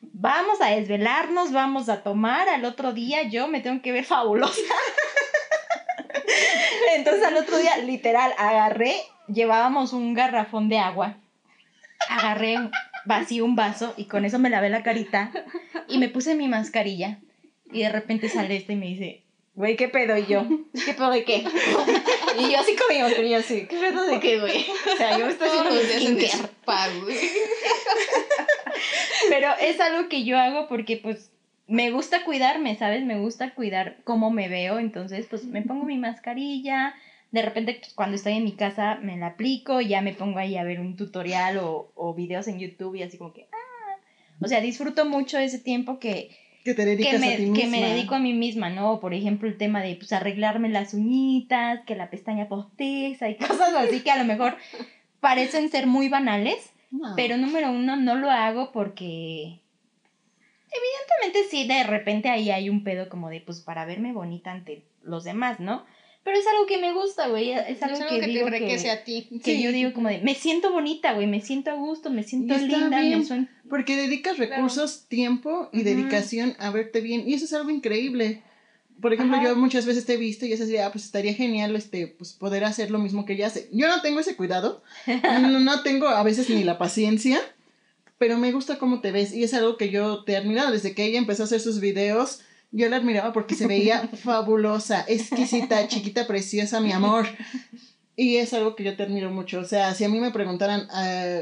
vamos 0.00 0.60
a 0.60 0.70
desvelarnos, 0.70 1.50
vamos 1.52 1.88
a 1.88 2.02
tomar, 2.04 2.48
al 2.48 2.64
otro 2.64 2.92
día 2.92 3.24
yo 3.24 3.48
me 3.48 3.60
tengo 3.60 3.82
que 3.82 3.90
ver 3.92 4.04
fabulosa. 4.04 4.54
Entonces 6.94 7.24
al 7.24 7.36
otro 7.36 7.58
día, 7.58 7.76
literal, 7.78 8.32
agarré, 8.38 8.94
llevábamos 9.28 9.92
un 9.92 10.14
garrafón 10.14 10.68
de 10.68 10.78
agua, 10.78 11.16
agarré, 12.08 12.58
vacié 13.04 13.42
un 13.42 13.56
vaso 13.56 13.94
y 13.96 14.06
con 14.06 14.24
eso 14.24 14.38
me 14.38 14.50
lavé 14.50 14.70
la 14.70 14.82
carita 14.82 15.30
y 15.88 15.98
me 15.98 16.08
puse 16.08 16.34
mi 16.34 16.48
mascarilla. 16.48 17.18
Y 17.72 17.82
de 17.82 17.88
repente 17.88 18.28
sale 18.28 18.56
este 18.56 18.74
y 18.74 18.76
me 18.76 18.86
dice, 18.86 19.22
güey, 19.54 19.76
¿qué 19.76 19.88
pedo? 19.88 20.16
Y 20.16 20.26
yo, 20.26 20.46
¿qué 20.84 20.94
pedo 20.94 21.10
de 21.10 21.24
qué? 21.24 21.44
Y 22.38 22.50
yo 22.50 22.58
así 22.58 22.76
con 22.76 22.94
mi 22.94 23.02
mascarilla 23.02 23.38
así, 23.38 23.66
¿qué 23.66 23.76
pedo 23.78 24.02
de 24.04 24.20
qué, 24.20 24.40
güey? 24.40 24.66
O 24.92 24.96
sea, 24.96 25.18
yo 25.18 25.26
me 25.26 25.32
estoy 25.32 25.48
haciendo 25.48 25.80
skincare. 25.80 26.48
Pero 29.28 29.48
es 29.60 29.80
algo 29.80 30.08
que 30.08 30.24
yo 30.24 30.38
hago 30.38 30.68
porque 30.68 30.96
pues 30.96 31.30
me 31.66 31.90
gusta 31.90 32.24
cuidarme, 32.24 32.76
¿sabes? 32.76 33.04
Me 33.04 33.18
gusta 33.18 33.54
cuidar 33.54 33.96
cómo 34.04 34.30
me 34.30 34.48
veo, 34.48 34.78
entonces 34.78 35.26
pues 35.30 35.44
me 35.44 35.62
pongo 35.62 35.84
mi 35.84 35.96
mascarilla, 35.98 36.94
de 37.32 37.42
repente 37.42 37.78
pues, 37.80 37.94
cuando 37.94 38.16
estoy 38.16 38.34
en 38.34 38.44
mi 38.44 38.52
casa 38.52 38.96
me 39.02 39.16
la 39.16 39.28
aplico, 39.28 39.80
ya 39.80 40.00
me 40.02 40.12
pongo 40.12 40.38
ahí 40.38 40.56
a 40.56 40.64
ver 40.64 40.80
un 40.80 40.96
tutorial 40.96 41.58
o, 41.58 41.90
o 41.94 42.14
videos 42.14 42.48
en 42.48 42.58
YouTube 42.58 42.94
y 42.96 43.02
así 43.02 43.16
como 43.18 43.32
que, 43.32 43.48
ah, 43.52 43.96
o 44.40 44.46
sea, 44.48 44.60
disfruto 44.60 45.04
mucho 45.06 45.38
ese 45.38 45.58
tiempo 45.58 45.98
que, 45.98 46.36
que 46.64 46.74
te 46.74 46.96
que, 46.96 47.10
a 47.10 47.18
me, 47.18 47.36
ti 47.36 47.44
que 47.54 47.66
me 47.66 47.78
misma. 47.78 47.86
dedico 47.88 48.14
a 48.14 48.18
mí 48.20 48.32
misma, 48.34 48.68
¿no? 48.70 49.00
Por 49.00 49.14
ejemplo, 49.14 49.48
el 49.48 49.56
tema 49.58 49.82
de 49.82 49.96
pues 49.96 50.12
arreglarme 50.12 50.68
las 50.68 50.92
uñitas, 50.94 51.80
que 51.86 51.94
la 51.96 52.10
pestaña 52.10 52.46
postiza 52.48 53.28
y 53.30 53.36
cosas 53.38 53.74
así 53.74 54.00
que 54.00 54.10
a 54.10 54.18
lo 54.18 54.24
mejor 54.24 54.56
parecen 55.20 55.70
ser 55.70 55.86
muy 55.86 56.08
banales, 56.08 56.72
No. 56.90 57.14
pero 57.16 57.36
número 57.36 57.70
uno, 57.70 57.96
no 57.96 58.14
lo 58.16 58.30
hago 58.30 58.70
porque. 58.72 59.60
Evidentemente, 60.74 61.50
sí, 61.50 61.66
de 61.68 61.84
repente 61.84 62.28
ahí 62.28 62.50
hay 62.50 62.68
un 62.68 62.82
pedo 62.84 63.08
como 63.08 63.30
de, 63.30 63.40
pues, 63.40 63.60
para 63.60 63.84
verme 63.84 64.12
bonita 64.12 64.50
ante 64.52 64.84
los 65.02 65.24
demás, 65.24 65.60
¿no? 65.60 65.84
Pero 66.24 66.38
es 66.38 66.46
algo 66.46 66.64
que 66.66 66.78
me 66.78 66.92
gusta, 66.94 67.28
güey. 67.28 67.50
Es 67.52 67.82
algo, 67.82 67.96
es 67.96 68.00
algo 68.02 68.14
que, 68.14 68.20
que, 68.20 68.26
digo 68.28 68.48
te 68.48 68.56
enriquece 68.56 68.84
que, 68.84 68.90
a 68.90 69.04
ti. 69.04 69.28
que 69.44 69.56
Sí. 69.56 69.62
yo 69.62 69.72
digo 69.72 69.92
como 69.92 70.08
de, 70.08 70.20
me 70.22 70.34
siento 70.34 70.72
bonita, 70.72 71.12
güey. 71.12 71.26
Me 71.26 71.42
siento 71.42 71.70
a 71.70 71.74
gusto, 71.74 72.08
me 72.10 72.22
siento 72.22 72.56
linda, 72.56 73.00
bien. 73.00 73.18
me 73.18 73.24
suena. 73.26 73.62
Porque 73.68 73.94
dedicas 73.94 74.38
recursos, 74.38 75.06
tiempo 75.08 75.68
y 75.72 75.78
Ujú. 75.80 75.84
dedicación 75.84 76.56
a 76.58 76.70
verte 76.70 77.02
bien. 77.02 77.28
Y 77.28 77.34
eso 77.34 77.44
es 77.44 77.52
algo 77.52 77.68
increíble. 77.68 78.42
Por 79.02 79.12
ejemplo, 79.12 79.36
Ajá. 79.36 79.48
yo 79.48 79.56
muchas 79.56 79.84
veces 79.84 80.06
te 80.06 80.14
he 80.14 80.16
visto 80.16 80.46
y 80.46 80.52
es 80.54 80.60
así, 80.62 80.78
ah, 80.78 80.90
pues 80.90 81.04
estaría 81.04 81.34
genial 81.34 81.76
este, 81.76 82.06
pues 82.06 82.32
poder 82.32 82.64
hacer 82.64 82.90
lo 82.90 82.98
mismo 82.98 83.26
que 83.26 83.34
ella 83.34 83.48
hace. 83.48 83.68
Yo 83.72 83.88
no 83.88 84.00
tengo 84.00 84.20
ese 84.20 84.34
cuidado, 84.36 84.82
no, 85.24 85.60
no 85.60 85.82
tengo 85.82 86.08
a 86.08 86.22
veces 86.22 86.48
ni 86.48 86.64
la 86.64 86.78
paciencia, 86.78 87.38
pero 88.18 88.38
me 88.38 88.52
gusta 88.52 88.78
cómo 88.78 89.00
te 89.00 89.12
ves 89.12 89.32
y 89.32 89.44
es 89.44 89.54
algo 89.54 89.76
que 89.76 89.90
yo 89.90 90.24
te 90.24 90.32
he 90.32 90.36
admirado 90.36 90.72
desde 90.72 90.94
que 90.94 91.04
ella 91.04 91.18
empezó 91.18 91.42
a 91.42 91.46
hacer 91.46 91.60
sus 91.60 91.80
videos. 91.80 92.40
Yo 92.70 92.88
la 92.88 92.96
admiraba 92.96 93.32
porque 93.32 93.54
se 93.54 93.66
veía 93.66 94.08
fabulosa, 94.22 95.04
exquisita, 95.06 95.86
chiquita, 95.88 96.26
preciosa, 96.26 96.80
mi 96.80 96.92
amor. 96.92 97.26
Y 98.16 98.36
es 98.36 98.52
algo 98.54 98.76
que 98.76 98.84
yo 98.84 98.96
te 98.96 99.02
admiro 99.02 99.30
mucho. 99.30 99.60
O 99.60 99.64
sea, 99.64 99.94
si 99.94 100.04
a 100.04 100.08
mí 100.08 100.18
me 100.20 100.30
preguntaran 100.30 100.88
ah, 100.90 101.40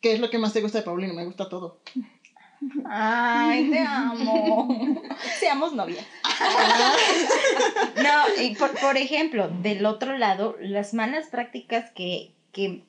qué 0.00 0.12
es 0.12 0.20
lo 0.20 0.30
que 0.30 0.38
más 0.38 0.52
te 0.52 0.60
gusta 0.60 0.78
de 0.78 0.84
Paulino, 0.84 1.14
me 1.14 1.24
gusta 1.24 1.48
todo. 1.48 1.80
Ay, 2.88 3.70
te 3.70 3.78
amo. 3.80 5.02
Seamos 5.40 5.72
novias. 5.72 6.04
No, 8.02 8.42
y 8.42 8.54
por, 8.56 8.70
por 8.80 8.96
ejemplo, 8.96 9.48
del 9.48 9.86
otro 9.86 10.18
lado, 10.18 10.56
las 10.60 10.92
malas 10.92 11.28
prácticas 11.28 11.90
que, 11.90 12.32
que, 12.52 12.82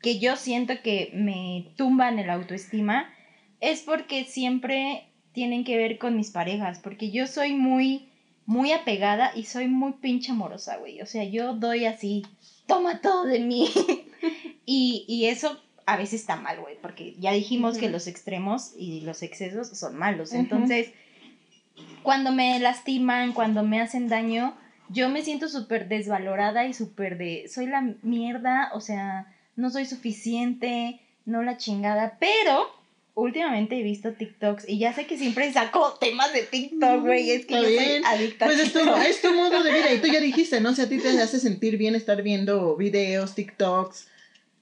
que 0.00 0.18
yo 0.18 0.36
siento 0.36 0.74
que 0.82 1.10
me 1.14 1.72
tumban 1.76 2.18
el 2.18 2.30
autoestima 2.30 3.12
es 3.60 3.82
porque 3.82 4.24
siempre 4.24 5.06
tienen 5.32 5.64
que 5.64 5.76
ver 5.76 5.98
con 5.98 6.16
mis 6.16 6.30
parejas, 6.30 6.80
porque 6.80 7.10
yo 7.10 7.26
soy 7.26 7.54
muy, 7.54 8.08
muy 8.46 8.72
apegada 8.72 9.32
y 9.34 9.44
soy 9.44 9.68
muy 9.68 9.92
pinche 9.92 10.32
amorosa, 10.32 10.78
güey. 10.78 11.00
O 11.02 11.06
sea, 11.06 11.24
yo 11.24 11.54
doy 11.54 11.84
así, 11.84 12.26
toma 12.66 13.00
todo 13.00 13.24
de 13.24 13.40
mí. 13.40 13.68
y, 14.66 15.04
y 15.06 15.26
eso 15.26 15.60
a 15.86 15.96
veces 15.96 16.20
está 16.20 16.36
mal, 16.36 16.60
güey, 16.60 16.76
porque 16.80 17.14
ya 17.18 17.32
dijimos 17.32 17.76
que 17.76 17.90
los 17.90 18.06
extremos 18.06 18.72
y 18.78 19.00
los 19.00 19.22
excesos 19.22 19.68
son 19.68 19.96
malos. 19.96 20.32
Entonces, 20.32 20.92
cuando 22.02 22.32
me 22.32 22.58
lastiman, 22.60 23.32
cuando 23.32 23.62
me 23.62 23.80
hacen 23.80 24.08
daño, 24.08 24.56
yo 24.88 25.08
me 25.08 25.22
siento 25.22 25.48
súper 25.48 25.88
desvalorada 25.88 26.66
y 26.66 26.74
súper 26.74 27.18
de, 27.18 27.48
soy 27.48 27.66
la 27.66 27.80
mierda, 28.02 28.70
o 28.74 28.80
sea, 28.80 29.26
no 29.60 29.70
soy 29.70 29.86
suficiente, 29.86 31.00
no 31.24 31.42
la 31.42 31.56
chingada, 31.56 32.16
pero 32.18 32.66
últimamente 33.14 33.78
he 33.78 33.82
visto 33.82 34.12
TikToks 34.12 34.68
y 34.68 34.78
ya 34.78 34.92
sé 34.94 35.06
que 35.06 35.18
siempre 35.18 35.52
saco 35.52 35.98
temas 36.00 36.32
de 36.32 36.42
TikTok, 36.42 37.02
güey, 37.02 37.30
es 37.30 37.46
que 37.46 37.54
yo 37.54 37.62
soy 37.62 37.72
bien. 37.78 38.04
adicta 38.06 38.46
Pues 38.46 38.58
es 38.60 38.72
tu, 38.72 38.78
es 38.78 39.20
tu 39.20 39.34
modo 39.34 39.62
de 39.62 39.72
vida 39.72 39.92
y 39.92 39.98
tú 40.00 40.06
ya 40.08 40.20
dijiste, 40.20 40.60
¿no? 40.60 40.74
Si 40.74 40.82
a 40.82 40.88
ti 40.88 40.98
te 40.98 41.08
hace 41.20 41.38
sentir 41.38 41.76
bien 41.76 41.94
estar 41.94 42.22
viendo 42.22 42.76
videos, 42.76 43.34
TikToks, 43.34 44.08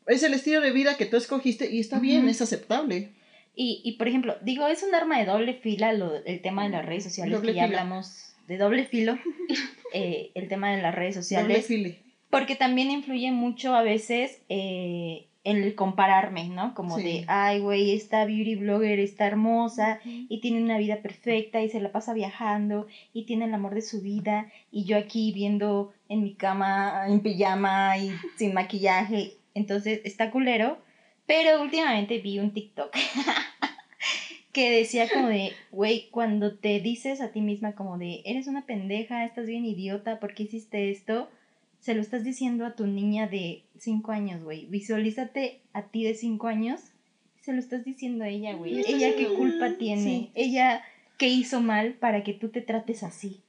es 0.09 0.23
el 0.23 0.35
estilo 0.35 0.61
de 0.61 0.73
vida 0.73 0.97
que 0.97 1.07
tú 1.07 1.17
escogiste 1.17 1.71
y 1.71 1.81
está 1.81 1.99
bien, 1.99 2.29
es 2.29 2.41
aceptable. 2.41 3.11
Y, 3.55 3.81
y, 3.85 3.93
por 3.99 4.09
ejemplo, 4.09 4.37
digo, 4.41 4.67
es 4.69 4.83
un 4.83 4.95
arma 4.95 5.19
de 5.19 5.27
doble 5.27 5.55
fila 5.55 5.93
lo, 5.93 6.15
el 6.25 6.41
tema 6.43 6.65
de 6.65 6.71
las 6.71 6.87
redes 6.87 7.05
sociales, 7.05 7.35
Doble 7.35 7.53
que 7.53 7.57
ya 7.57 7.67
fila. 7.67 7.81
hablamos 7.81 8.33
de 8.47 8.57
doble 8.57 8.87
filo, 8.87 9.19
eh, 9.93 10.31
el 10.35 10.49
tema 10.49 10.75
de 10.75 10.81
las 10.81 10.95
redes 10.95 11.15
Doble 11.17 11.23
sociales. 11.25 11.67
file. 11.67 11.99
Porque 12.31 12.57
también 12.57 12.91
influye 12.91 13.33
mucho 13.33 13.74
a 13.74 13.83
veces 13.83 14.43
eh, 14.49 15.29
el 15.45 15.74
compararme, 15.74 16.49
¿no? 16.49 16.74
Como 16.74 16.97
Sí. 16.99 17.03
de, 17.03 17.24
ay, 17.26 17.61
güey, 17.61 17.93
esta 17.93 18.24
beauty 18.26 18.57
blogger 18.57 18.99
está 18.99 19.26
hermosa 19.26 20.01
y 20.05 20.41
tiene 20.41 20.62
una 20.62 20.76
vida 20.76 21.01
perfecta 21.01 21.62
y 21.62 21.70
se 21.70 21.81
la 21.81 21.91
pasa 21.91 22.12
viajando 22.12 22.87
y 23.14 23.24
tiene 23.24 23.47
el 23.47 23.55
amor 23.55 23.74
de 23.74 23.83
su 23.83 24.03
vida 24.03 24.51
y 24.70 24.85
yo 24.85 24.99
aquí 24.99 25.33
viendo 25.33 25.93
en 26.09 26.22
mi 26.22 26.35
cama 26.35 27.05
en 27.09 27.20
pijama 27.20 27.97
y 27.97 28.11
sin 28.37 28.53
maquillaje. 28.53 29.33
Entonces 29.55 30.01
está 30.05 30.31
culero. 30.31 30.79
Pero 31.26 31.61
últimamente 31.61 32.18
vi 32.20 32.39
un 32.39 32.53
TikTok 32.55 32.91
que 34.53 34.70
decía 34.70 35.09
como 35.12 35.29
de, 35.29 35.53
güey, 35.70 36.09
cuando 36.11 36.57
te 36.57 36.81
dices 36.81 37.20
a 37.20 37.33
ti 37.33 37.41
misma 37.43 37.74
como 37.74 37.99
de, 37.99 38.22
eres 38.24 38.47
una 38.47 38.64
pendeja, 38.64 39.24
estás 39.24 39.47
bien 39.47 39.64
idiota, 39.66 40.20
¿por 40.20 40.33
qué 40.35 40.45
hiciste 40.45 40.91
esto? 40.91 41.29
Se 41.89 41.95
lo 41.95 42.03
estás 42.03 42.22
diciendo 42.22 42.66
a 42.66 42.76
tu 42.76 42.86
niña 42.86 43.28
de 43.28 43.64
5 43.78 44.12
años, 44.12 44.45
güey. 44.45 44.66
Visualízate 44.66 45.62
a 45.72 45.84
ti 45.84 46.05
de 46.05 46.12
5 46.12 46.47
años. 46.47 46.82
Se 47.41 47.55
lo 47.55 47.61
estás 47.61 47.82
diciendo 47.82 48.24
a 48.24 48.28
ella, 48.28 48.53
güey. 48.53 48.78
Ella 48.86 49.16
qué 49.16 49.26
culpa 49.28 49.70
sí. 49.70 49.76
tiene. 49.78 50.30
Ella 50.34 50.84
qué 51.16 51.28
hizo 51.28 51.62
mal 51.62 51.95
para 51.95 52.24
que 52.24 52.34
tú 52.34 52.51
te 52.51 52.61
trates 52.61 53.03
así. 53.03 53.41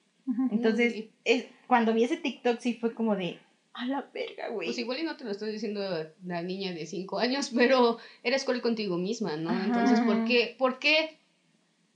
Entonces, 0.51 1.07
es, 1.25 1.47
cuando 1.67 1.93
vi 1.93 2.05
ese 2.05 2.15
TikTok 2.15 2.61
sí 2.61 2.75
fue 2.75 2.93
como 2.93 3.17
de, 3.17 3.39
a 3.73 3.85
la 3.85 4.09
verga, 4.13 4.47
güey. 4.47 4.69
Pues 4.69 4.79
igual 4.79 4.99
y 4.99 5.03
no 5.03 5.17
te 5.17 5.25
lo 5.25 5.31
estoy 5.31 5.51
diciendo 5.51 5.81
la 6.25 6.41
niña 6.41 6.71
de 6.71 6.85
5 6.85 7.19
años, 7.19 7.51
pero 7.53 7.97
eres 8.23 8.45
cruel 8.45 8.61
contigo 8.61 8.97
misma, 8.97 9.35
¿no? 9.35 9.49
Ajá. 9.49 9.65
Entonces, 9.65 9.99
¿por 9.99 10.23
qué, 10.23 10.55
¿por 10.57 10.79
qué? 10.79 11.18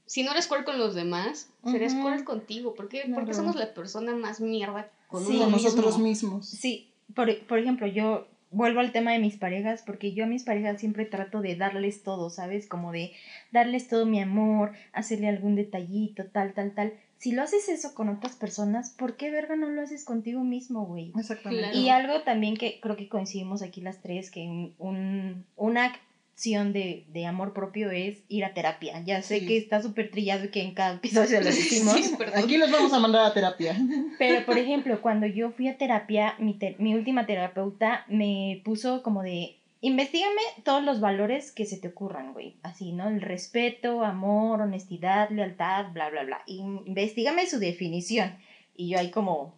Si 0.06 0.24
no 0.24 0.32
eres 0.32 0.48
cruel 0.48 0.64
con 0.66 0.78
los 0.78 0.96
demás, 0.96 1.50
serás 1.66 1.94
Ujú. 1.94 2.04
cruel 2.04 2.24
contigo. 2.24 2.74
¿Por 2.76 2.90
qué? 2.90 3.04
Porque 3.14 3.34
somos 3.34 3.56
la 3.56 3.74
persona 3.74 4.16
más 4.16 4.42
mierda 4.42 4.90
con 5.08 5.26
Sí. 5.26 5.40
nosotros 5.40 5.98
mismo. 6.00 6.36
mismos. 6.38 6.48
Sí, 6.50 6.92
por, 7.16 7.36
por 7.46 7.60
ejemplo, 7.60 7.88
yo 7.88 8.28
vuelvo 8.52 8.82
al 8.82 8.92
tema 8.92 9.12
de 9.14 9.20
mis 9.20 9.38
parejas, 9.38 9.82
porque 9.86 10.14
yo 10.14 10.26
a 10.26 10.28
mis 10.28 10.44
parejas 10.44 10.80
siempre 10.80 11.06
trato 11.06 11.42
de 11.42 11.56
darles 11.56 12.04
todo, 12.04 12.30
¿sabes? 12.30 12.68
Como 12.68 12.92
de 12.92 13.12
darles 13.52 13.88
todo 13.88 14.06
mi 14.06 14.22
amor, 14.22 14.74
hacerle 14.92 15.28
algún 15.30 15.56
detallito, 15.56 16.26
tal, 16.26 16.54
tal, 16.54 16.72
tal. 16.76 16.94
Si 17.18 17.32
lo 17.32 17.42
haces 17.42 17.70
eso 17.70 17.94
con 17.96 18.10
otras 18.10 18.36
personas, 18.36 18.90
¿por 18.92 19.16
qué 19.16 19.32
verga 19.32 19.56
no 19.56 19.70
lo 19.70 19.82
haces 19.82 20.04
contigo 20.04 20.42
mismo, 20.44 20.86
güey? 20.86 21.14
Exactamente. 21.18 21.70
Claro. 21.72 21.78
Y 21.80 21.90
algo 21.90 22.22
también 22.24 22.58
que 22.58 22.80
creo 22.82 22.98
que 22.98 23.08
coincidimos 23.08 23.62
aquí 23.62 23.80
las 23.82 24.02
tres, 24.02 24.30
que 24.30 24.42
un, 24.42 24.76
un- 24.78 25.46
una 25.56 25.94
de, 26.36 27.06
de 27.10 27.26
amor 27.26 27.54
propio 27.54 27.92
es 27.92 28.24
ir 28.28 28.44
a 28.44 28.54
terapia. 28.54 29.02
Ya 29.06 29.22
sé 29.22 29.40
Sí. 29.40 29.46
que 29.48 29.58
está 29.58 29.82
súper 29.82 30.12
trillado 30.12 30.46
y 30.46 30.50
que 30.50 30.62
en 30.62 30.74
cada 30.74 30.96
episodio 30.96 31.40
lo 31.40 31.46
decimos. 31.46 31.94
Sí. 31.96 32.16
Aquí 32.36 32.58
los 32.58 32.72
vamos 32.72 32.92
a 32.94 33.00
mandar 33.00 33.26
a 33.26 33.34
terapia. 33.34 33.76
Pero, 34.20 34.46
por 34.46 34.58
ejemplo, 34.58 35.02
cuando 35.02 35.26
yo 35.28 35.52
fui 35.52 35.68
a 35.68 35.78
terapia, 35.78 36.36
mi, 36.40 36.54
te- 36.56 36.76
mi 36.80 36.96
última 36.96 37.26
terapeuta 37.26 38.06
me 38.10 38.62
puso 38.66 39.04
como 39.04 39.22
de, 39.24 39.58
investigame 39.82 40.42
todos 40.64 40.84
los 40.84 41.00
valores 41.00 41.52
que 41.52 41.66
se 41.66 41.78
te 41.78 41.90
ocurran, 41.90 42.34
güey. 42.34 42.56
Así, 42.64 42.92
¿no? 42.94 43.08
El 43.10 43.22
respeto, 43.22 44.04
amor, 44.04 44.62
honestidad, 44.62 45.30
lealtad, 45.30 45.92
bla, 45.94 46.10
bla, 46.10 46.24
bla. 46.24 46.42
Y 46.48 46.58
investigame 46.86 47.46
su 47.48 47.60
definición. 47.60 48.36
Y 48.76 48.90
yo 48.90 48.98
ahí 49.00 49.12
como, 49.12 49.54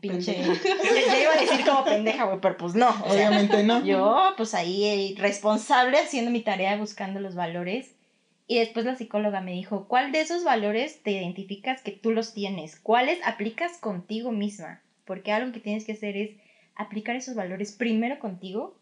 pinche... 0.00 0.42
Yo 0.42 0.52
iba 1.20 1.32
a 1.32 1.40
decir 1.40 1.64
como 1.64 1.84
pendeja, 1.84 2.24
güey, 2.24 2.40
pero 2.40 2.56
pues 2.56 2.74
no. 2.74 2.88
O 2.88 2.92
sea, 3.12 3.28
Obviamente 3.28 3.62
no. 3.62 3.84
yo, 3.84 4.34
pues 4.36 4.54
ahí, 4.54 4.84
eh, 4.84 5.14
responsable 5.18 5.98
haciendo 5.98 6.30
mi 6.30 6.40
tarea, 6.40 6.76
buscando 6.76 7.20
los 7.20 7.34
valores. 7.34 7.94
Y 8.46 8.58
después 8.58 8.84
la 8.84 8.96
psicóloga 8.96 9.40
me 9.40 9.52
dijo, 9.52 9.86
¿cuál 9.86 10.10
de 10.10 10.20
esos 10.20 10.42
valores 10.42 11.02
te 11.02 11.12
identificas 11.12 11.82
que 11.82 11.92
tú 11.92 12.10
los 12.10 12.34
tienes? 12.34 12.80
¿Cuáles 12.80 13.20
aplicas 13.24 13.78
contigo 13.78 14.32
misma? 14.32 14.82
Porque 15.04 15.30
algo 15.30 15.52
que 15.52 15.60
tienes 15.60 15.84
que 15.84 15.92
hacer 15.92 16.16
es 16.16 16.30
aplicar 16.74 17.14
esos 17.14 17.36
valores 17.36 17.72
primero 17.72 18.18
contigo 18.18 18.74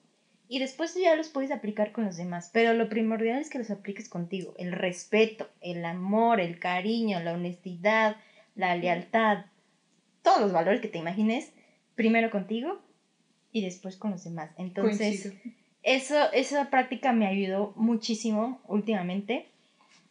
y 0.49 0.61
después 0.61 0.95
ya 0.95 1.15
los 1.15 1.29
puedes 1.29 1.51
aplicar 1.51 1.93
con 1.93 2.07
los 2.07 2.17
demás. 2.17 2.51
Pero 2.53 2.73
lo 2.73 2.89
primordial 2.89 3.39
es 3.41 3.51
que 3.51 3.59
los 3.59 3.71
apliques 3.71 4.09
contigo. 4.09 4.55
El 4.57 4.73
respeto, 4.73 5.49
el 5.61 5.85
amor, 5.85 6.41
el 6.41 6.59
cariño, 6.59 7.21
la 7.21 7.35
honestidad, 7.35 8.17
la 8.55 8.75
lealtad, 8.75 9.45
todos 10.29 10.41
los 10.43 10.53
valores 10.53 10.83
que 10.83 10.89
te 10.89 10.99
imagines, 10.99 11.53
primero 11.95 12.31
contigo 12.31 12.79
y 13.51 13.63
después 13.63 13.97
con 13.97 14.11
los 14.11 14.25
demás. 14.25 14.51
Entonces, 14.59 15.23
Coincido. 15.23 15.53
eso, 15.83 16.33
esa 16.33 16.69
práctica 16.69 17.13
me 17.13 17.27
ayudó 17.27 17.73
muchísimo 17.77 18.61
últimamente. 18.69 19.47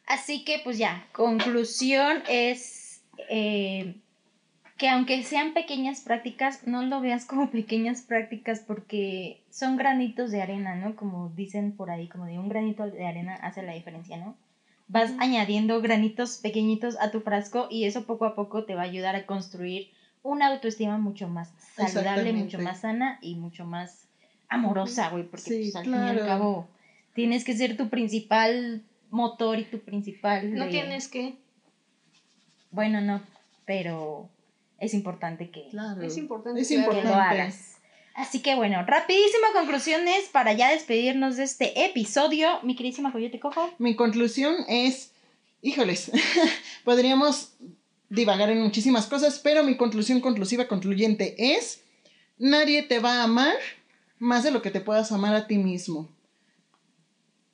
Así 0.07 0.43
que 0.43 0.59
pues 0.63 0.79
ya, 0.79 1.05
conclusión 1.11 2.23
es 2.27 3.03
eh, 3.29 3.93
que 4.77 4.89
aunque 4.89 5.21
sean 5.21 5.53
pequeñas 5.53 6.01
prácticas, 6.01 6.65
no 6.65 6.81
lo 6.81 6.99
veas 6.99 7.25
como 7.25 7.51
pequeñas 7.51 8.01
prácticas 8.01 8.61
porque 8.61 9.43
son 9.51 9.77
granitos 9.77 10.31
de 10.31 10.41
arena, 10.41 10.75
¿no? 10.75 10.95
Como 10.95 11.29
dicen 11.29 11.73
por 11.73 11.91
ahí, 11.91 12.07
como 12.07 12.25
de 12.25 12.39
un 12.39 12.49
granito 12.49 12.89
de 12.89 13.05
arena 13.05 13.35
hace 13.35 13.61
la 13.61 13.73
diferencia, 13.73 14.17
¿no? 14.17 14.35
Vas 14.87 15.13
añadiendo 15.19 15.79
granitos 15.79 16.37
pequeñitos 16.37 16.97
a 16.99 17.11
tu 17.11 17.21
frasco 17.21 17.67
y 17.69 17.83
eso 17.83 18.05
poco 18.05 18.25
a 18.25 18.35
poco 18.35 18.63
te 18.63 18.73
va 18.73 18.81
a 18.81 18.85
ayudar 18.85 19.15
a 19.15 19.27
construir 19.27 19.91
una 20.23 20.47
autoestima 20.47 20.97
mucho 20.97 21.27
más 21.27 21.51
saludable, 21.75 22.33
mucho 22.33 22.59
más 22.59 22.81
sana 22.81 23.19
y 23.21 23.35
mucho 23.35 23.65
más 23.65 24.07
amorosa, 24.49 25.09
güey, 25.09 25.23
porque 25.23 25.43
Sí, 25.49 25.59
pues, 25.71 25.75
al 25.75 25.83
fin 25.85 25.93
y 25.93 25.97
al 25.97 26.25
cabo 26.25 26.67
tienes 27.13 27.43
que 27.43 27.55
ser 27.55 27.77
tu 27.77 27.89
principal 27.89 28.83
motor 29.09 29.59
y 29.59 29.63
tu 29.65 29.79
principal... 29.79 30.53
No 30.53 30.65
de- 30.65 30.71
tienes 30.71 31.07
que. 31.07 31.35
Bueno, 32.71 33.01
no, 33.01 33.21
pero 33.65 34.29
es 34.79 34.93
importante 34.93 35.49
que, 35.49 35.69
Claro. 35.69 36.01
Es 36.01 36.17
importante. 36.17 36.61
Es 36.61 36.67
que 36.67 36.77
lo 36.77 37.13
hagas. 37.15 37.77
Así 38.15 38.41
que 38.41 38.55
bueno, 38.55 38.83
rapidísimo 38.83 39.45
conclusiones 39.53 40.27
para 40.31 40.51
ya 40.53 40.71
despedirnos 40.71 41.37
de 41.37 41.43
este 41.43 41.85
episodio. 41.85 42.47
Mi 42.63 42.75
queridísima 42.75 43.11
Coyote 43.11 43.39
Cojo. 43.39 43.69
Mi 43.77 43.95
conclusión 43.95 44.55
es, 44.67 45.11
híjoles, 45.61 46.11
podríamos 46.83 47.53
divagar 48.09 48.49
en 48.49 48.61
muchísimas 48.61 49.05
cosas, 49.07 49.39
pero 49.39 49.63
mi 49.63 49.75
conclusión 49.75 50.21
conclusiva, 50.21 50.67
concluyente 50.67 51.35
es, 51.55 51.81
nadie 52.37 52.83
te 52.83 52.99
va 52.99 53.21
a 53.21 53.23
amar 53.23 53.55
más 54.19 54.43
de 54.43 54.51
lo 54.51 54.61
que 54.61 54.71
te 54.71 54.81
puedas 54.81 55.11
amar 55.11 55.35
a 55.35 55.47
ti 55.47 55.57
mismo. 55.57 56.09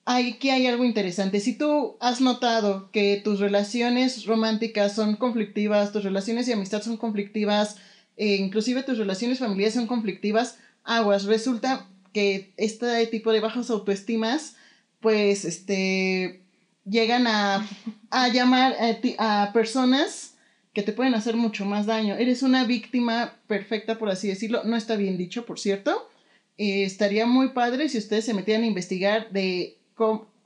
Aquí 0.05 0.49
hay 0.49 0.67
algo 0.67 0.83
interesante. 0.83 1.39
Si 1.39 1.57
tú 1.57 1.95
has 2.01 2.19
notado 2.19 2.91
que 2.91 3.21
tus 3.23 3.39
relaciones 3.39 4.25
románticas 4.25 4.93
son 4.93 5.15
conflictivas, 5.15 5.93
tus 5.93 6.03
relaciones 6.03 6.45
de 6.45 6.53
amistad 6.53 6.81
son 6.81 6.97
conflictivas, 6.97 7.77
e 8.17 8.35
inclusive 8.35 8.83
tus 8.83 8.97
relaciones 8.97 9.39
familiares 9.39 9.73
son 9.73 9.87
conflictivas, 9.87 10.57
aguas. 10.83 11.23
Resulta 11.23 11.87
que 12.11 12.53
este 12.57 13.07
tipo 13.07 13.31
de 13.31 13.39
bajas 13.39 13.69
autoestimas, 13.69 14.55
pues, 14.99 15.45
este, 15.45 16.41
llegan 16.85 17.27
a, 17.27 17.67
a 18.09 18.27
llamar 18.27 18.75
a, 19.17 19.51
personas 19.53 20.32
que 20.73 20.81
te 20.81 20.91
pueden 20.91 21.13
hacer 21.13 21.35
mucho 21.35 21.65
más 21.65 21.85
daño. 21.85 22.15
Eres 22.15 22.41
una 22.43 22.65
víctima 22.65 23.35
perfecta, 23.47 23.97
por 23.97 24.09
así 24.09 24.27
decirlo. 24.27 24.63
No 24.63 24.75
está 24.75 24.95
bien 24.95 25.17
dicho, 25.17 25.45
por 25.45 25.59
cierto. 25.59 26.09
Eh, 26.57 26.83
estaría 26.83 27.25
muy 27.25 27.49
padre 27.49 27.89
si 27.89 27.97
ustedes 27.97 28.25
se 28.25 28.33
metieran 28.33 28.63
a 28.63 28.67
investigar 28.67 29.29
de 29.31 29.77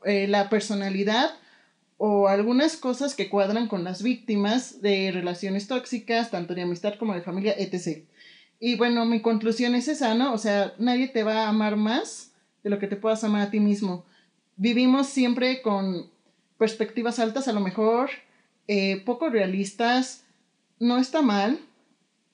eh, 0.05 0.27
la 0.27 0.49
personalidad 0.49 1.31
o 1.97 2.27
algunas 2.27 2.77
cosas 2.77 3.15
que 3.15 3.29
cuadran 3.29 3.67
con 3.67 3.83
las 3.83 4.03
víctimas 4.03 4.81
de 4.81 5.11
relaciones 5.11 5.67
tóxicas, 5.67 6.29
tanto 6.29 6.53
de 6.53 6.61
amistad 6.61 6.95
como 6.95 7.13
de 7.13 7.21
familia, 7.21 7.55
etc. 7.57 8.05
Y 8.59 8.75
bueno, 8.75 9.05
mi 9.05 9.21
conclusión 9.21 9.75
es 9.75 9.87
esa, 9.87 10.13
¿no? 10.13 10.33
O 10.33 10.37
sea, 10.37 10.73
nadie 10.77 11.07
te 11.07 11.23
va 11.23 11.45
a 11.45 11.49
amar 11.49 11.75
más 11.77 12.33
de 12.63 12.69
lo 12.69 12.79
que 12.79 12.87
te 12.87 12.97
puedas 12.97 13.23
amar 13.23 13.47
a 13.47 13.51
ti 13.51 13.59
mismo. 13.59 14.05
Vivimos 14.57 15.07
siempre 15.07 15.61
con 15.61 16.09
perspectivas 16.57 17.19
altas, 17.19 17.47
a 17.47 17.53
lo 17.53 17.61
mejor 17.61 18.09
eh, 18.67 19.01
poco 19.05 19.29
realistas, 19.29 20.25
no 20.79 20.97
está 20.97 21.21
mal, 21.21 21.59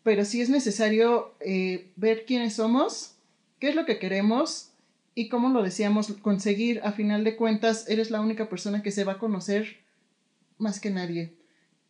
pero 0.03 0.25
sí 0.25 0.41
es 0.41 0.49
necesario 0.49 1.33
eh, 1.39 1.91
ver 1.95 2.25
quiénes 2.25 2.55
somos, 2.55 3.15
qué 3.59 3.69
es 3.69 3.75
lo 3.75 3.85
que 3.85 3.99
queremos 3.99 4.71
y 5.15 5.29
cómo 5.29 5.49
lo 5.49 5.63
deseamos 5.63 6.11
conseguir. 6.21 6.81
A 6.83 6.91
final 6.91 7.23
de 7.23 7.35
cuentas, 7.35 7.87
eres 7.87 8.11
la 8.11 8.21
única 8.21 8.49
persona 8.49 8.83
que 8.83 8.91
se 8.91 9.03
va 9.03 9.13
a 9.13 9.19
conocer 9.19 9.77
más 10.57 10.79
que 10.79 10.89
nadie. 10.89 11.33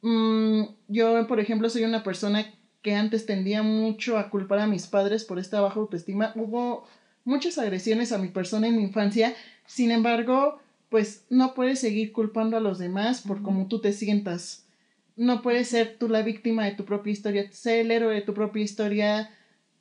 Mm, 0.01 0.63
yo, 0.89 1.27
por 1.27 1.39
ejemplo, 1.39 1.69
soy 1.69 1.83
una 1.85 2.03
persona 2.03 2.45
que 2.81 2.93
antes 2.95 3.25
tendía 3.25 3.63
mucho 3.63 4.17
a 4.17 4.29
culpar 4.29 4.59
a 4.59 4.67
mis 4.67 4.87
padres 4.87 5.23
por 5.23 5.39
esta 5.39 5.61
baja 5.61 5.79
autoestima. 5.79 6.33
Hubo 6.35 6.85
muchas 7.23 7.57
agresiones 7.57 8.11
a 8.11 8.17
mi 8.17 8.27
persona 8.27 8.67
en 8.67 8.75
mi 8.75 8.83
infancia, 8.83 9.33
sin 9.65 9.91
embargo, 9.91 10.59
pues 10.93 11.25
no 11.31 11.55
puedes 11.55 11.79
seguir 11.79 12.11
culpando 12.11 12.55
a 12.55 12.59
los 12.59 12.77
demás 12.77 13.21
por 13.23 13.37
Ujú. 13.37 13.45
cómo 13.45 13.67
tú 13.67 13.81
te 13.81 13.93
sientas. 13.93 14.67
No 15.15 15.41
puedes 15.41 15.69
ser 15.69 15.97
tú 15.97 16.07
la 16.07 16.21
víctima 16.21 16.65
de 16.65 16.73
tu 16.73 16.85
propia 16.85 17.11
historia, 17.11 17.51
sé 17.51 17.81
el 17.81 17.89
héroe 17.89 18.13
de 18.13 18.21
tu 18.21 18.35
propia 18.35 18.61
historia, 18.61 19.31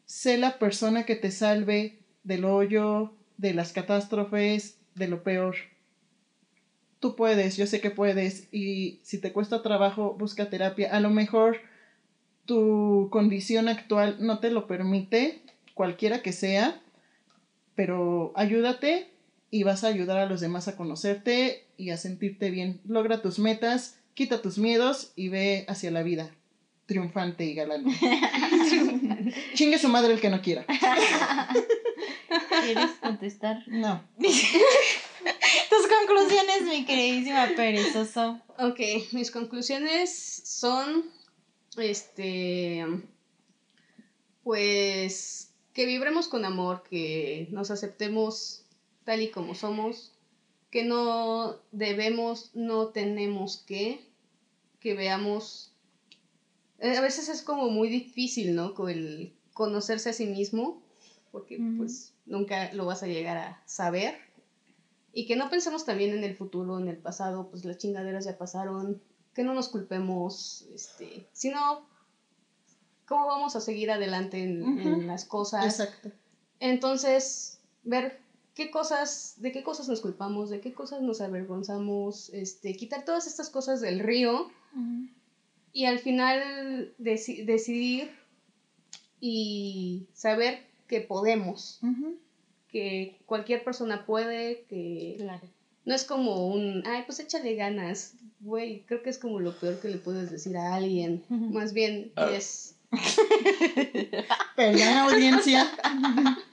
sé 0.06 0.38
la 0.38 0.58
persona 0.58 1.04
que 1.04 1.14
te 1.14 1.30
salve 1.30 1.98
del 2.24 2.46
hoyo, 2.46 3.12
de 3.36 3.52
las 3.52 3.74
catástrofes, 3.74 4.78
de 4.94 5.08
lo 5.08 5.22
peor. 5.22 5.56
Tú 6.98 7.14
puedes, 7.14 7.58
yo 7.58 7.66
sé 7.66 7.82
que 7.82 7.90
puedes, 7.90 8.48
y 8.50 8.98
si 9.02 9.18
te 9.18 9.34
cuesta 9.34 9.60
trabajo, 9.60 10.16
busca 10.18 10.48
terapia. 10.48 10.96
A 10.96 11.00
lo 11.00 11.10
mejor 11.10 11.58
tu 12.46 13.10
condición 13.12 13.68
actual 13.68 14.16
no 14.20 14.38
te 14.38 14.50
lo 14.50 14.66
permite, 14.66 15.42
cualquiera 15.74 16.22
que 16.22 16.32
sea, 16.32 16.80
pero 17.74 18.32
ayúdate 18.34 19.11
y 19.52 19.64
vas 19.64 19.84
a 19.84 19.88
ayudar 19.88 20.16
a 20.16 20.26
los 20.26 20.40
demás 20.40 20.66
a 20.66 20.76
conocerte 20.76 21.66
y 21.76 21.90
a 21.90 21.98
sentirte 21.98 22.50
bien. 22.50 22.80
Logra 22.86 23.20
tus 23.20 23.38
metas, 23.38 23.98
quita 24.14 24.40
tus 24.40 24.56
miedos 24.56 25.12
y 25.14 25.28
ve 25.28 25.66
hacia 25.68 25.90
la 25.90 26.02
vida, 26.02 26.34
triunfante 26.86 27.44
y 27.44 27.52
galante. 27.54 27.90
Chingue 29.54 29.78
su 29.78 29.90
madre 29.90 30.14
el 30.14 30.20
que 30.22 30.30
no 30.30 30.40
quiera. 30.40 30.64
¿Quieres 32.64 32.92
contestar? 33.02 33.62
No. 33.68 34.02
Tus 34.18 35.86
conclusiones, 35.86 36.62
mi 36.62 36.86
queridísima 36.86 37.50
perezoso. 37.54 38.40
Ok, 38.58 38.80
mis 39.12 39.30
conclusiones 39.30 40.42
son, 40.46 41.04
este, 41.76 42.86
pues, 44.44 45.52
que 45.74 45.84
vibremos 45.84 46.28
con 46.28 46.46
amor, 46.46 46.84
que 46.88 47.48
nos 47.50 47.70
aceptemos 47.70 48.61
tal 49.04 49.20
y 49.22 49.30
como 49.30 49.54
somos, 49.54 50.12
que 50.70 50.84
no 50.84 51.56
debemos, 51.72 52.50
no 52.54 52.88
tenemos 52.88 53.58
que 53.66 54.10
que 54.80 54.94
veamos... 54.94 55.72
eh, 56.80 56.96
A 56.96 57.00
veces 57.00 57.28
es 57.28 57.42
como 57.42 57.70
muy 57.70 57.88
difícil, 57.88 58.54
¿no? 58.56 58.74
Con 58.74 58.90
el 58.90 59.32
conocerse 59.52 60.10
a 60.10 60.12
sí 60.12 60.26
mismo, 60.26 60.82
porque 61.30 61.58
Ujú. 61.58 61.76
pues 61.78 62.14
nunca 62.26 62.72
lo 62.72 62.84
vas 62.86 63.02
a 63.04 63.06
llegar 63.06 63.36
a 63.36 63.62
saber. 63.64 64.16
Y 65.12 65.26
que 65.26 65.36
no 65.36 65.50
pensemos 65.50 65.84
también 65.84 66.14
en 66.14 66.24
el 66.24 66.34
futuro, 66.34 66.78
en 66.80 66.88
el 66.88 66.96
pasado, 66.96 67.48
pues 67.50 67.64
las 67.64 67.78
chingaderas 67.78 68.24
ya 68.24 68.38
pasaron, 68.38 69.00
que 69.34 69.44
no 69.44 69.54
nos 69.54 69.68
culpemos, 69.68 70.62
este, 70.74 71.28
sino 71.32 71.86
cómo 73.06 73.26
vamos 73.26 73.54
a 73.56 73.60
seguir 73.60 73.90
adelante 73.90 74.42
en, 74.42 74.62
en 74.80 74.94
Ujú. 74.94 75.00
las 75.02 75.26
cosas. 75.26 75.64
Exacto. 75.64 76.10
Entonces, 76.60 77.60
ver 77.84 78.21
qué 78.54 78.70
cosas, 78.70 79.34
de 79.38 79.50
qué 79.52 79.62
cosas 79.62 79.88
nos 79.88 80.00
culpamos, 80.00 80.50
de 80.50 80.60
qué 80.60 80.72
cosas 80.72 81.00
nos 81.02 81.20
avergonzamos, 81.20 82.28
este, 82.30 82.76
quitar 82.76 83.04
todas 83.04 83.26
estas 83.26 83.48
cosas 83.50 83.80
del 83.80 84.00
río 84.00 84.50
y 85.72 85.84
al 85.86 85.98
final 85.98 86.92
deci- 86.98 87.44
decidir 87.44 88.10
y 89.20 90.06
saber 90.14 90.64
que 90.88 91.00
podemos, 91.00 91.78
Ujú. 91.82 92.16
que 92.68 93.16
cualquier 93.26 93.64
persona 93.64 94.04
puede, 94.04 94.64
que 94.68 95.16
Claro. 95.18 95.48
no 95.84 95.94
es 95.94 96.04
como 96.04 96.48
un, 96.48 96.82
ay, 96.86 97.04
pues 97.06 97.20
échale 97.20 97.54
ganas, 97.54 98.14
güey, 98.40 98.82
creo 98.86 99.02
que 99.02 99.10
es 99.10 99.18
como 99.18 99.40
lo 99.40 99.54
peor 99.58 99.80
que 99.80 99.88
le 99.88 99.96
puedes 99.98 100.30
decir 100.30 100.56
a 100.56 100.74
alguien, 100.74 101.22
Ujú. 101.30 101.46
más 101.50 101.72
bien 101.72 102.12
Ah. 102.16 102.30
es, 102.32 102.76
Perdón, 104.56 104.88
audiencia. 104.98 105.66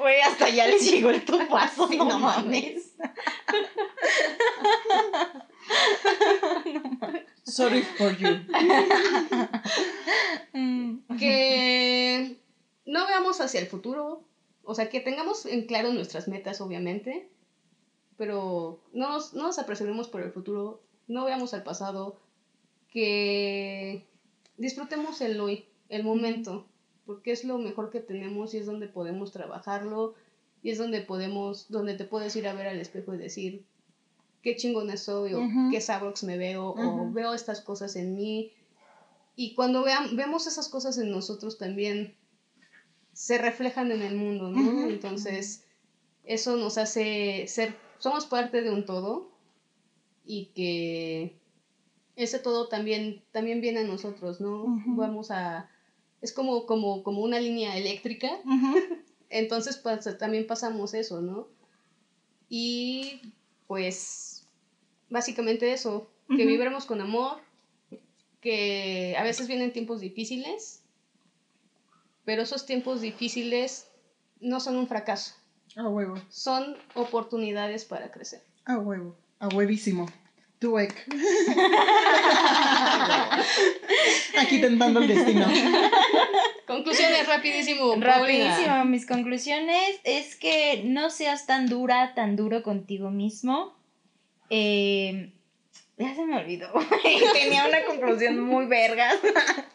Güey, 0.00 0.20
hasta 0.22 0.48
ya 0.48 0.66
les 0.66 0.90
llegó 0.90 1.10
el 1.10 1.24
tupazo, 1.24 1.86
Sí, 1.88 1.98
no, 1.98 2.06
no 2.06 2.18
mames. 2.18 2.94
Sorry 7.44 7.82
for 7.82 8.16
you. 8.16 8.28
Mm. 10.52 11.16
que 11.18 12.36
no 12.86 13.06
veamos 13.06 13.40
hacia 13.40 13.60
el 13.60 13.66
futuro, 13.66 14.24
o 14.64 14.74
sea, 14.74 14.88
que 14.88 15.00
tengamos 15.00 15.46
en 15.46 15.66
claro 15.66 15.92
nuestras 15.92 16.28
metas, 16.28 16.60
obviamente, 16.60 17.28
pero 18.16 18.82
no 18.92 19.10
nos, 19.10 19.34
no 19.34 19.44
nos 19.44 19.58
apresuremos 19.58 20.08
por 20.08 20.22
el 20.22 20.32
futuro, 20.32 20.82
no 21.08 21.24
veamos 21.24 21.54
al 21.54 21.62
pasado, 21.62 22.20
que 22.90 24.06
disfrutemos 24.56 25.20
el 25.20 25.40
hoy, 25.40 25.66
el 25.88 26.04
momento, 26.04 26.66
porque 27.10 27.32
es 27.32 27.42
lo 27.44 27.58
mejor 27.58 27.90
que 27.90 27.98
tenemos 28.00 28.54
y 28.54 28.58
es 28.58 28.66
donde 28.66 28.86
podemos 28.86 29.32
trabajarlo 29.32 30.14
y 30.62 30.70
es 30.70 30.78
donde 30.78 31.00
podemos, 31.00 31.66
donde 31.68 31.94
te 31.94 32.04
puedes 32.04 32.36
ir 32.36 32.46
a 32.46 32.52
ver 32.54 32.68
al 32.68 32.78
espejo 32.78 33.14
y 33.14 33.18
decir 33.18 33.64
qué 34.42 34.54
chingona 34.54 34.96
soy 34.96 35.34
o 35.34 35.40
qué 35.72 35.80
sabrox 35.80 36.22
me 36.22 36.36
veo 36.38 36.72
o 36.76 37.10
veo 37.12 37.34
estas 37.34 37.60
cosas 37.62 37.96
en 37.96 38.14
mí 38.14 38.52
y 39.34 39.54
cuando 39.56 39.84
veam- 39.84 40.14
vemos 40.14 40.46
esas 40.46 40.68
cosas 40.68 40.98
en 40.98 41.10
nosotros 41.10 41.58
también 41.58 42.14
se 43.12 43.38
reflejan 43.38 43.90
en 43.90 44.02
el 44.02 44.14
mundo, 44.16 44.50
¿no? 44.50 44.60
Entonces, 44.88 45.64
eso 46.24 46.56
nos 46.56 46.78
hace 46.78 47.46
ser, 47.48 47.74
somos 47.98 48.26
parte 48.26 48.62
de 48.62 48.70
un 48.70 48.84
todo 48.84 49.30
y 50.24 50.46
que 50.54 51.36
ese 52.16 52.38
todo 52.38 52.68
también, 52.68 53.22
también 53.32 53.60
viene 53.60 53.80
a 53.80 53.84
nosotros, 53.84 54.40
¿no? 54.40 54.64
Vamos 54.96 55.30
a, 55.32 55.68
es 56.22 56.32
como, 56.32 56.66
como, 56.66 57.02
como 57.02 57.22
una 57.22 57.40
línea 57.40 57.76
eléctrica, 57.76 58.30
entonces 59.30 59.76
pues, 59.76 60.18
también 60.18 60.46
pasamos 60.46 60.94
eso, 60.94 61.20
¿no? 61.20 61.48
Y 62.48 63.20
pues 63.66 64.46
básicamente 65.08 65.72
eso, 65.72 66.10
que 66.28 66.46
vibremos 66.46 66.84
con 66.84 67.00
amor, 67.00 67.38
que 68.40 69.14
a 69.18 69.22
veces 69.22 69.48
vienen 69.48 69.72
tiempos 69.72 70.00
difíciles, 70.00 70.82
pero 72.24 72.42
esos 72.42 72.66
tiempos 72.66 73.00
difíciles 73.00 73.88
no 74.40 74.60
son 74.60 74.76
un 74.76 74.86
fracaso, 74.86 75.34
A 75.76 75.88
huevo. 75.88 76.14
son 76.30 76.76
oportunidades 76.94 77.84
para 77.84 78.10
crecer. 78.10 78.42
A 78.64 78.78
huevo. 78.78 79.16
A 79.38 79.48
huevísimo. 79.48 80.06
Tuek. 80.60 80.94
Aquí 84.38 84.60
tentando 84.60 85.00
el 85.00 85.08
destino. 85.08 85.46
Conclusiones 86.66 87.26
rapidísimo. 87.26 87.98
Paulina. 87.98 88.18
Rapidísimo, 88.18 88.84
mis 88.84 89.06
conclusiones 89.06 90.00
es 90.04 90.36
que 90.36 90.82
no 90.84 91.08
seas 91.08 91.46
tan 91.46 91.66
dura, 91.66 92.12
tan 92.14 92.36
duro 92.36 92.62
contigo 92.62 93.10
mismo. 93.10 93.74
Eh, 94.50 95.32
ya 95.96 96.14
se 96.14 96.26
me 96.26 96.36
olvidó. 96.36 96.70
Tenía 97.32 97.66
una 97.66 97.82
conclusión 97.86 98.38
muy 98.38 98.66
vergas. 98.66 99.16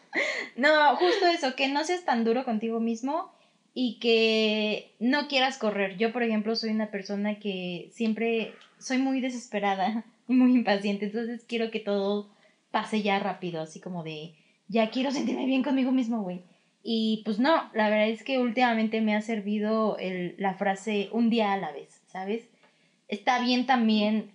no, 0.56 0.94
justo 0.94 1.26
eso, 1.26 1.56
que 1.56 1.66
no 1.66 1.82
seas 1.82 2.04
tan 2.04 2.22
duro 2.22 2.44
contigo 2.44 2.78
mismo 2.78 3.32
y 3.74 3.98
que 3.98 4.94
no 5.00 5.26
quieras 5.26 5.58
correr. 5.58 5.96
Yo, 5.96 6.12
por 6.12 6.22
ejemplo, 6.22 6.54
soy 6.54 6.70
una 6.70 6.92
persona 6.92 7.40
que 7.40 7.90
siempre 7.92 8.54
soy 8.78 8.98
muy 8.98 9.20
desesperada 9.20 10.04
muy 10.28 10.54
impaciente, 10.54 11.06
entonces 11.06 11.44
quiero 11.46 11.70
que 11.70 11.80
todo 11.80 12.30
pase 12.70 13.02
ya 13.02 13.18
rápido, 13.18 13.62
así 13.62 13.80
como 13.80 14.02
de, 14.02 14.34
ya 14.68 14.90
quiero 14.90 15.10
sentirme 15.10 15.46
bien 15.46 15.62
conmigo 15.62 15.92
mismo, 15.92 16.22
güey. 16.22 16.42
Y 16.82 17.22
pues 17.24 17.38
no, 17.38 17.68
la 17.74 17.88
verdad 17.88 18.08
es 18.08 18.22
que 18.22 18.38
últimamente 18.38 19.00
me 19.00 19.16
ha 19.16 19.20
servido 19.20 19.96
el, 19.98 20.34
la 20.38 20.54
frase 20.54 21.08
un 21.10 21.30
día 21.30 21.52
a 21.52 21.56
la 21.56 21.72
vez, 21.72 22.02
¿sabes? 22.06 22.48
Está 23.08 23.40
bien 23.40 23.66
también 23.66 24.30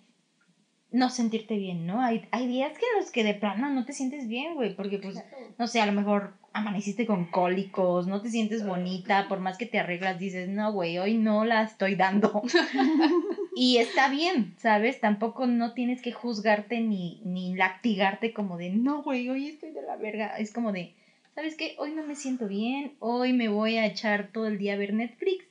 no 0.92 1.10
sentirte 1.10 1.58
bien, 1.58 1.88
¿no? 1.88 2.02
Hay, 2.02 2.28
hay 2.32 2.48
días 2.48 2.78
que 2.78 2.86
en 2.94 3.02
los 3.02 3.12
que 3.12 3.24
de 3.24 3.34
plano 3.34 3.70
no 3.70 3.86
te 3.86 3.94
sientes 3.94 4.28
bien, 4.28 4.56
güey, 4.56 4.76
porque 4.76 4.98
pues, 4.98 5.24
no 5.58 5.68
sé, 5.68 5.80
a 5.80 5.86
lo 5.86 5.94
mejor 5.94 6.34
amaneciste 6.54 7.06
con 7.06 7.32
cólicos, 7.32 8.08
no 8.08 8.22
te 8.22 8.30
sientes 8.30 8.66
bonita, 8.66 9.28
por 9.30 9.40
más 9.40 9.58
que 9.58 9.66
te 9.66 9.80
arreglas, 9.80 10.20
dices, 10.20 10.50
no, 10.50 10.74
güey, 10.74 10.98
hoy 10.98 11.14
no 11.14 11.46
la 11.46 11.64
estoy 11.64 11.96
dando. 11.96 12.42
y 13.56 13.78
está 13.78 14.10
bien, 14.10 14.56
¿sabes? 14.58 15.00
Tampoco 15.00 15.46
no 15.48 15.74
tienes 15.74 16.02
que 16.02 16.12
juzgarte 16.12 16.80
ni, 16.80 17.22
ni 17.26 17.56
lactigarte 17.56 18.34
como 18.34 18.58
de, 18.58 18.70
no, 18.70 19.04
güey, 19.04 19.30
hoy 19.30 19.48
estoy 19.48 19.72
de 19.72 19.82
la 19.82 19.98
verga. 19.98 20.38
Es 20.38 20.54
como 20.54 20.72
de, 20.72 20.96
¿sabes 21.36 21.56
qué? 21.56 21.76
Hoy 21.78 21.92
no 21.92 22.04
me 22.04 22.16
siento 22.16 22.48
bien, 22.48 22.94
hoy 23.00 23.34
me 23.34 23.50
voy 23.50 23.78
a 23.78 23.86
echar 23.86 24.32
todo 24.32 24.48
el 24.48 24.58
día 24.58 24.74
a 24.74 24.78
ver 24.78 24.94
Netflix 24.94 25.46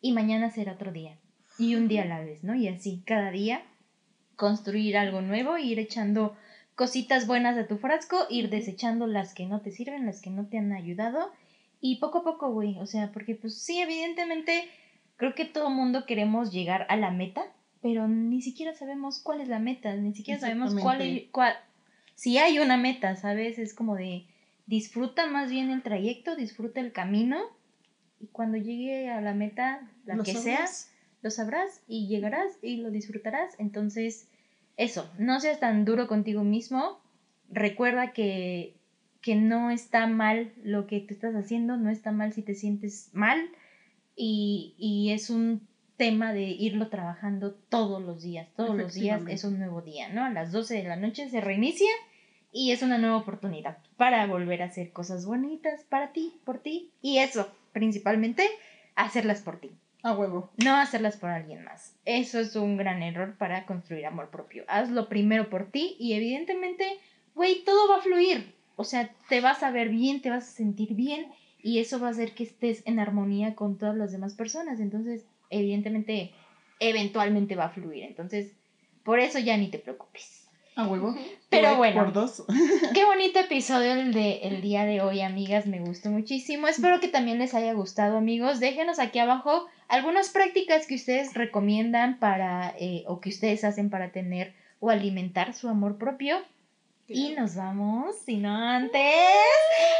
y 0.00 0.12
mañana 0.12 0.50
será 0.50 0.72
otro 0.72 0.92
día. 0.92 1.16
Y 1.58 1.74
un 1.74 1.88
día 1.88 2.02
a 2.02 2.06
la 2.06 2.20
vez, 2.20 2.42
¿no? 2.42 2.54
Y 2.54 2.68
así, 2.68 3.02
cada 3.04 3.30
día 3.30 3.62
construir 4.36 4.96
algo 4.96 5.20
nuevo, 5.20 5.58
ir 5.58 5.78
echando 5.78 6.34
cositas 6.74 7.26
buenas 7.26 7.58
a 7.58 7.66
tu 7.66 7.76
frasco, 7.76 8.26
ir 8.30 8.48
desechando 8.48 9.06
las 9.06 9.34
que 9.34 9.44
no 9.44 9.60
te 9.60 9.70
sirven, 9.70 10.06
las 10.06 10.22
que 10.22 10.30
no 10.30 10.46
te 10.46 10.56
han 10.56 10.72
ayudado. 10.72 11.30
Y 11.82 11.96
poco 11.96 12.18
a 12.18 12.24
poco, 12.24 12.50
güey. 12.50 12.78
O 12.78 12.86
sea, 12.86 13.12
porque 13.12 13.34
pues 13.34 13.62
sí, 13.62 13.80
evidentemente, 13.80 14.64
creo 15.20 15.34
que 15.34 15.44
todo 15.44 15.68
mundo 15.68 16.06
queremos 16.06 16.50
llegar 16.50 16.86
a 16.88 16.96
la 16.96 17.10
meta, 17.10 17.42
pero 17.82 18.08
ni 18.08 18.40
siquiera 18.40 18.72
sabemos 18.72 19.20
cuál 19.20 19.42
es 19.42 19.48
la 19.48 19.58
meta, 19.58 19.94
ni 19.94 20.14
siquiera 20.14 20.40
sabemos 20.40 20.74
cuál 20.74 21.02
es, 21.02 21.24
cuál... 21.30 21.52
Si 22.14 22.38
hay 22.38 22.58
una 22.58 22.78
meta, 22.78 23.16
¿sabes? 23.16 23.58
Es 23.58 23.74
como 23.74 23.96
de 23.96 24.24
disfruta 24.64 25.26
más 25.26 25.50
bien 25.50 25.68
el 25.68 25.82
trayecto, 25.82 26.36
disfruta 26.36 26.80
el 26.80 26.92
camino 26.92 27.38
y 28.18 28.28
cuando 28.28 28.56
llegue 28.56 29.10
a 29.10 29.20
la 29.20 29.34
meta, 29.34 29.86
la 30.06 30.14
¿Lo 30.14 30.24
que 30.24 30.32
sabrás? 30.32 30.70
sea, 30.70 30.96
lo 31.20 31.30
sabrás 31.30 31.82
y 31.86 32.08
llegarás 32.08 32.56
y 32.62 32.78
lo 32.78 32.90
disfrutarás. 32.90 33.54
Entonces, 33.58 34.26
eso, 34.78 35.06
no 35.18 35.38
seas 35.40 35.60
tan 35.60 35.84
duro 35.84 36.08
contigo 36.08 36.44
mismo. 36.44 36.98
Recuerda 37.50 38.14
que, 38.14 38.74
que 39.20 39.34
no 39.34 39.70
está 39.70 40.06
mal 40.06 40.50
lo 40.64 40.86
que 40.86 41.00
tú 41.00 41.12
estás 41.12 41.34
haciendo, 41.34 41.76
no 41.76 41.90
está 41.90 42.10
mal 42.10 42.32
si 42.32 42.40
te 42.40 42.54
sientes 42.54 43.10
mal 43.12 43.50
y, 44.22 44.74
y 44.76 45.12
es 45.12 45.30
un 45.30 45.66
tema 45.96 46.34
de 46.34 46.42
irlo 46.42 46.88
trabajando 46.88 47.54
todos 47.70 48.02
los 48.02 48.22
días. 48.22 48.48
Todos 48.54 48.76
los 48.76 48.92
días 48.94 49.22
es 49.28 49.44
un 49.44 49.58
nuevo 49.58 49.80
día, 49.80 50.10
¿no? 50.10 50.24
A 50.24 50.30
las 50.30 50.52
12 50.52 50.76
de 50.76 50.88
la 50.88 50.96
noche 50.96 51.30
se 51.30 51.40
reinicia 51.40 51.90
y 52.52 52.72
es 52.72 52.82
una 52.82 52.98
nueva 52.98 53.16
oportunidad 53.16 53.78
para 53.96 54.26
volver 54.26 54.62
a 54.62 54.66
hacer 54.66 54.92
cosas 54.92 55.24
bonitas 55.24 55.84
para 55.84 56.12
ti, 56.12 56.34
por 56.44 56.58
ti 56.58 56.90
y 57.00 57.18
eso, 57.18 57.50
principalmente, 57.72 58.44
hacerlas 58.94 59.40
por 59.40 59.58
ti 59.60 59.70
A 60.02 60.12
huevo. 60.12 60.50
no 60.62 60.76
hacerlas 60.76 61.16
por 61.16 61.30
alguien 61.30 61.64
más. 61.64 61.94
Eso 62.04 62.40
es 62.40 62.56
un 62.56 62.76
gran 62.76 63.02
error 63.02 63.36
para 63.38 63.64
construir 63.64 64.04
amor 64.04 64.30
propio. 64.30 64.64
Hazlo 64.68 65.08
primero 65.08 65.48
por 65.48 65.70
ti 65.70 65.96
y 65.98 66.12
evidentemente, 66.12 66.84
güey, 67.34 67.64
todo 67.64 67.88
va 67.88 67.96
a 67.98 68.02
fluir. 68.02 68.54
O 68.76 68.84
sea, 68.84 69.10
te 69.28 69.40
vas 69.40 69.62
a 69.62 69.70
ver 69.70 69.88
bien, 69.88 70.20
te 70.20 70.30
vas 70.30 70.48
a 70.48 70.52
sentir 70.52 70.94
bien 70.94 71.26
y 71.62 71.78
eso 71.78 72.00
va 72.00 72.08
a 72.08 72.10
hacer 72.10 72.32
que 72.34 72.44
estés 72.44 72.82
en 72.86 72.98
armonía 72.98 73.54
con 73.54 73.78
todas 73.78 73.96
las 73.96 74.12
demás 74.12 74.34
personas. 74.34 74.80
Entonces, 74.80 75.24
evidentemente, 75.50 76.32
eventualmente 76.78 77.56
va 77.56 77.66
a 77.66 77.70
fluir. 77.70 78.04
Entonces, 78.04 78.52
por 79.04 79.20
eso 79.20 79.38
ya 79.38 79.56
ni 79.56 79.68
te 79.68 79.78
preocupes. 79.78 80.48
A 80.76 80.86
huevo. 80.86 81.16
Pero 81.48 81.76
bueno. 81.76 82.04
Por 82.04 82.12
dos. 82.12 82.44
Qué 82.94 83.04
bonito 83.04 83.40
episodio 83.40 83.92
el 83.92 84.12
de 84.12 84.38
el 84.42 84.62
día 84.62 84.84
de 84.84 85.00
hoy, 85.00 85.20
amigas. 85.20 85.66
Me 85.66 85.80
gustó 85.80 86.10
muchísimo. 86.10 86.68
Espero 86.68 87.00
que 87.00 87.08
también 87.08 87.38
les 87.38 87.54
haya 87.54 87.72
gustado, 87.72 88.16
amigos. 88.16 88.60
Déjenos 88.60 88.98
aquí 88.98 89.18
abajo 89.18 89.66
algunas 89.88 90.30
prácticas 90.30 90.86
que 90.86 90.94
ustedes 90.94 91.34
recomiendan 91.34 92.18
para 92.18 92.72
eh, 92.78 93.04
o 93.08 93.20
que 93.20 93.30
ustedes 93.30 93.64
hacen 93.64 93.90
para 93.90 94.12
tener 94.12 94.54
o 94.78 94.90
alimentar 94.90 95.52
su 95.54 95.68
amor 95.68 95.98
propio. 95.98 96.36
Y 97.12 97.30
nos 97.34 97.56
vamos, 97.56 98.14
sino 98.24 98.54
antes, 98.54 99.02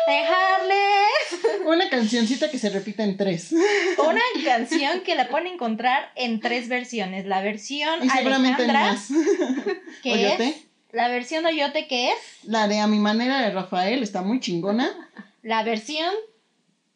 dejarles 0.06 1.61
Una 1.66 1.90
cancioncita 1.90 2.50
que 2.50 2.58
se 2.58 2.70
repita 2.70 3.02
en 3.02 3.16
tres. 3.16 3.52
una 3.98 4.22
canción 4.44 5.00
que 5.00 5.16
la 5.16 5.28
pueden 5.28 5.48
encontrar 5.48 6.12
en 6.14 6.38
tres 6.38 6.68
versiones. 6.68 7.26
La 7.26 7.42
versión 7.42 8.04
Y 8.04 8.08
seguramente 8.08 8.62
en 8.62 8.70
Alejandra, 8.70 8.92
más. 8.92 9.08
que 10.02 10.12
Oyote. 10.12 10.48
es 10.48 10.66
la 10.92 11.08
versión 11.08 11.44
Oyote, 11.46 11.88
que 11.88 12.11
es 12.12 12.18
La 12.44 12.68
de 12.68 12.78
A 12.78 12.86
mi 12.86 12.98
manera 12.98 13.40
de 13.40 13.50
Rafael 13.50 14.02
está 14.02 14.22
muy 14.22 14.38
chingona. 14.38 14.90
la 15.42 15.64
versión 15.64 16.14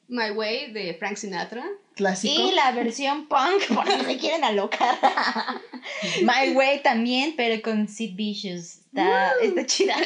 My 0.06 0.30
Way 0.30 0.72
de 0.72 0.94
Frank 0.94 1.16
Sinatra. 1.16 1.64
Clásico. 1.94 2.48
y 2.48 2.52
la 2.52 2.72
versión 2.72 3.26
punk, 3.28 3.66
por 3.74 3.86
si 3.90 4.04
se 4.04 4.16
quieren 4.18 4.44
alocar. 4.44 4.96
My 6.22 6.52
Way 6.54 6.82
también, 6.82 7.34
pero 7.36 7.60
con 7.62 7.88
Sid 7.88 8.14
Vicious. 8.16 8.78
Está, 8.94 9.32
está 9.42 9.66
chida. 9.66 9.96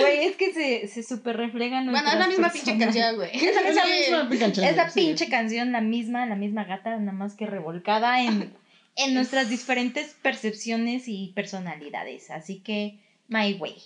Güey, 0.00 0.26
es 0.26 0.36
que 0.36 0.52
se, 0.52 0.88
se 0.88 1.02
super 1.02 1.36
reflejan 1.36 1.90
Bueno, 1.90 2.10
es 2.10 2.18
la 2.18 2.26
misma 2.26 2.50
pinche 2.50 2.76
canción, 2.76 3.16
güey. 3.16 3.30
Es 3.32 3.54
la 3.54 3.62
misma 3.62 4.28
canción, 4.38 4.66
Es 4.66 4.76
la 4.76 4.90
sí. 4.90 5.00
pinche 5.00 5.28
canción, 5.28 5.72
la 5.72 5.80
misma, 5.80 6.26
la 6.26 6.34
misma 6.34 6.64
gata, 6.64 6.96
nada 6.96 7.12
más 7.12 7.34
que 7.34 7.46
revolcada 7.46 8.20
en, 8.22 8.52
en 8.96 9.14
nuestras 9.14 9.48
diferentes 9.48 10.14
percepciones 10.22 11.04
y 11.06 11.32
personalidades. 11.34 12.30
Así 12.30 12.58
que, 12.60 12.98
my 13.28 13.54
way. 13.54 13.76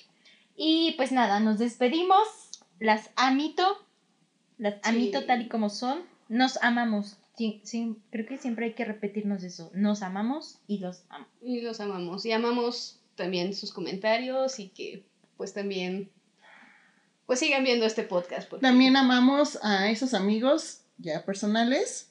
Y 0.56 0.94
pues 0.96 1.12
nada, 1.12 1.38
nos 1.38 1.58
despedimos. 1.58 2.26
Las 2.80 3.10
amito. 3.14 3.86
Las 4.58 4.74
amito 4.82 5.20
Sí. 5.20 5.26
tal 5.26 5.42
y 5.42 5.48
como 5.48 5.68
son. 5.70 6.00
Nos 6.30 6.56
amamos. 6.62 7.16
Sí, 7.36 7.60
sí, 7.64 7.96
creo 8.10 8.24
que 8.26 8.38
siempre 8.38 8.66
hay 8.66 8.72
que 8.74 8.84
repetirnos 8.84 9.42
eso. 9.42 9.70
Nos 9.74 10.02
amamos 10.02 10.58
y 10.68 10.78
los 10.78 11.02
amo. 11.08 11.26
Y 11.42 11.60
los 11.60 11.80
amamos. 11.80 12.24
Y 12.24 12.32
amamos 12.32 13.00
también 13.16 13.52
sus 13.54 13.72
comentarios 13.72 14.58
y 14.60 14.68
que 14.68 15.04
pues 15.36 15.52
también 15.52 16.08
pues 17.26 17.40
sigan 17.40 17.64
viendo 17.64 17.84
este 17.84 18.04
podcast. 18.04 18.48
porque- 18.48 18.62
También 18.62 18.96
amamos 18.96 19.58
a 19.62 19.90
esos 19.90 20.14
amigos 20.14 20.82
ya 20.98 21.24
personales 21.24 22.10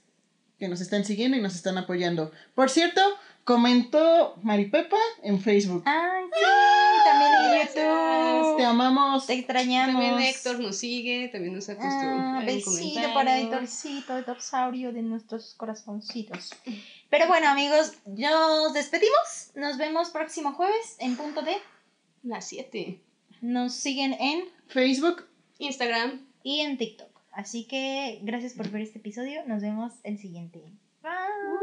que 0.58 0.68
nos 0.68 0.82
están 0.82 1.06
siguiendo 1.06 1.38
y 1.38 1.42
nos 1.42 1.56
están 1.56 1.78
apoyando. 1.78 2.32
Por 2.56 2.70
cierto, 2.70 3.02
comentó 3.50 4.36
Maripepa 4.44 5.00
en 5.24 5.42
Facebook. 5.42 5.82
Ay, 5.88 6.24
sí, 6.32 7.04
también 7.04 7.32
en. 7.34 7.68
YouTube. 7.68 8.58
Te 8.58 8.64
amamos. 8.64 9.26
Te 9.26 9.34
extrañamos. 9.34 10.04
También 10.04 10.20
Héctor 10.20 10.60
nos 10.60 10.78
sigue, 10.78 11.30
también 11.30 11.56
nos 11.56 11.68
ha 11.68 11.74
puesto 11.74 11.90
Ah, 11.90 12.44
besito 12.46 13.12
para 13.16 13.40
Héctorcito, 13.40 14.16
Héctorsaurio 14.20 14.94
de 14.94 15.02
nuestros 15.02 15.56
corazoncitos. 15.56 16.54
Pero 17.10 17.28
bueno, 17.28 17.50
amigos, 17.50 17.94
nos 18.06 18.74
despedimos. 18.74 19.50
Nos 19.56 19.80
vemos 19.80 20.12
próximo 20.12 20.54
jueves 20.54 20.98
en 21.00 21.18
punto 21.18 21.42
de. 21.42 21.58
Las 22.22 22.48
7. 22.50 23.02
Nos 23.42 23.74
siguen 23.74 24.14
en 24.14 24.44
Facebook. 24.68 25.26
Instagram. 25.58 26.24
y 26.44 26.60
en 26.60 26.78
TikTok. 26.78 27.10
Así 27.32 27.66
que 27.66 28.20
gracias 28.22 28.54
por 28.54 28.70
ver 28.70 28.84
este 28.84 29.00
episodio. 29.00 29.42
Nos 29.48 29.64
vemos 29.64 29.94
el 30.04 30.20
siguiente. 30.20 30.62
Bye. 31.02 31.59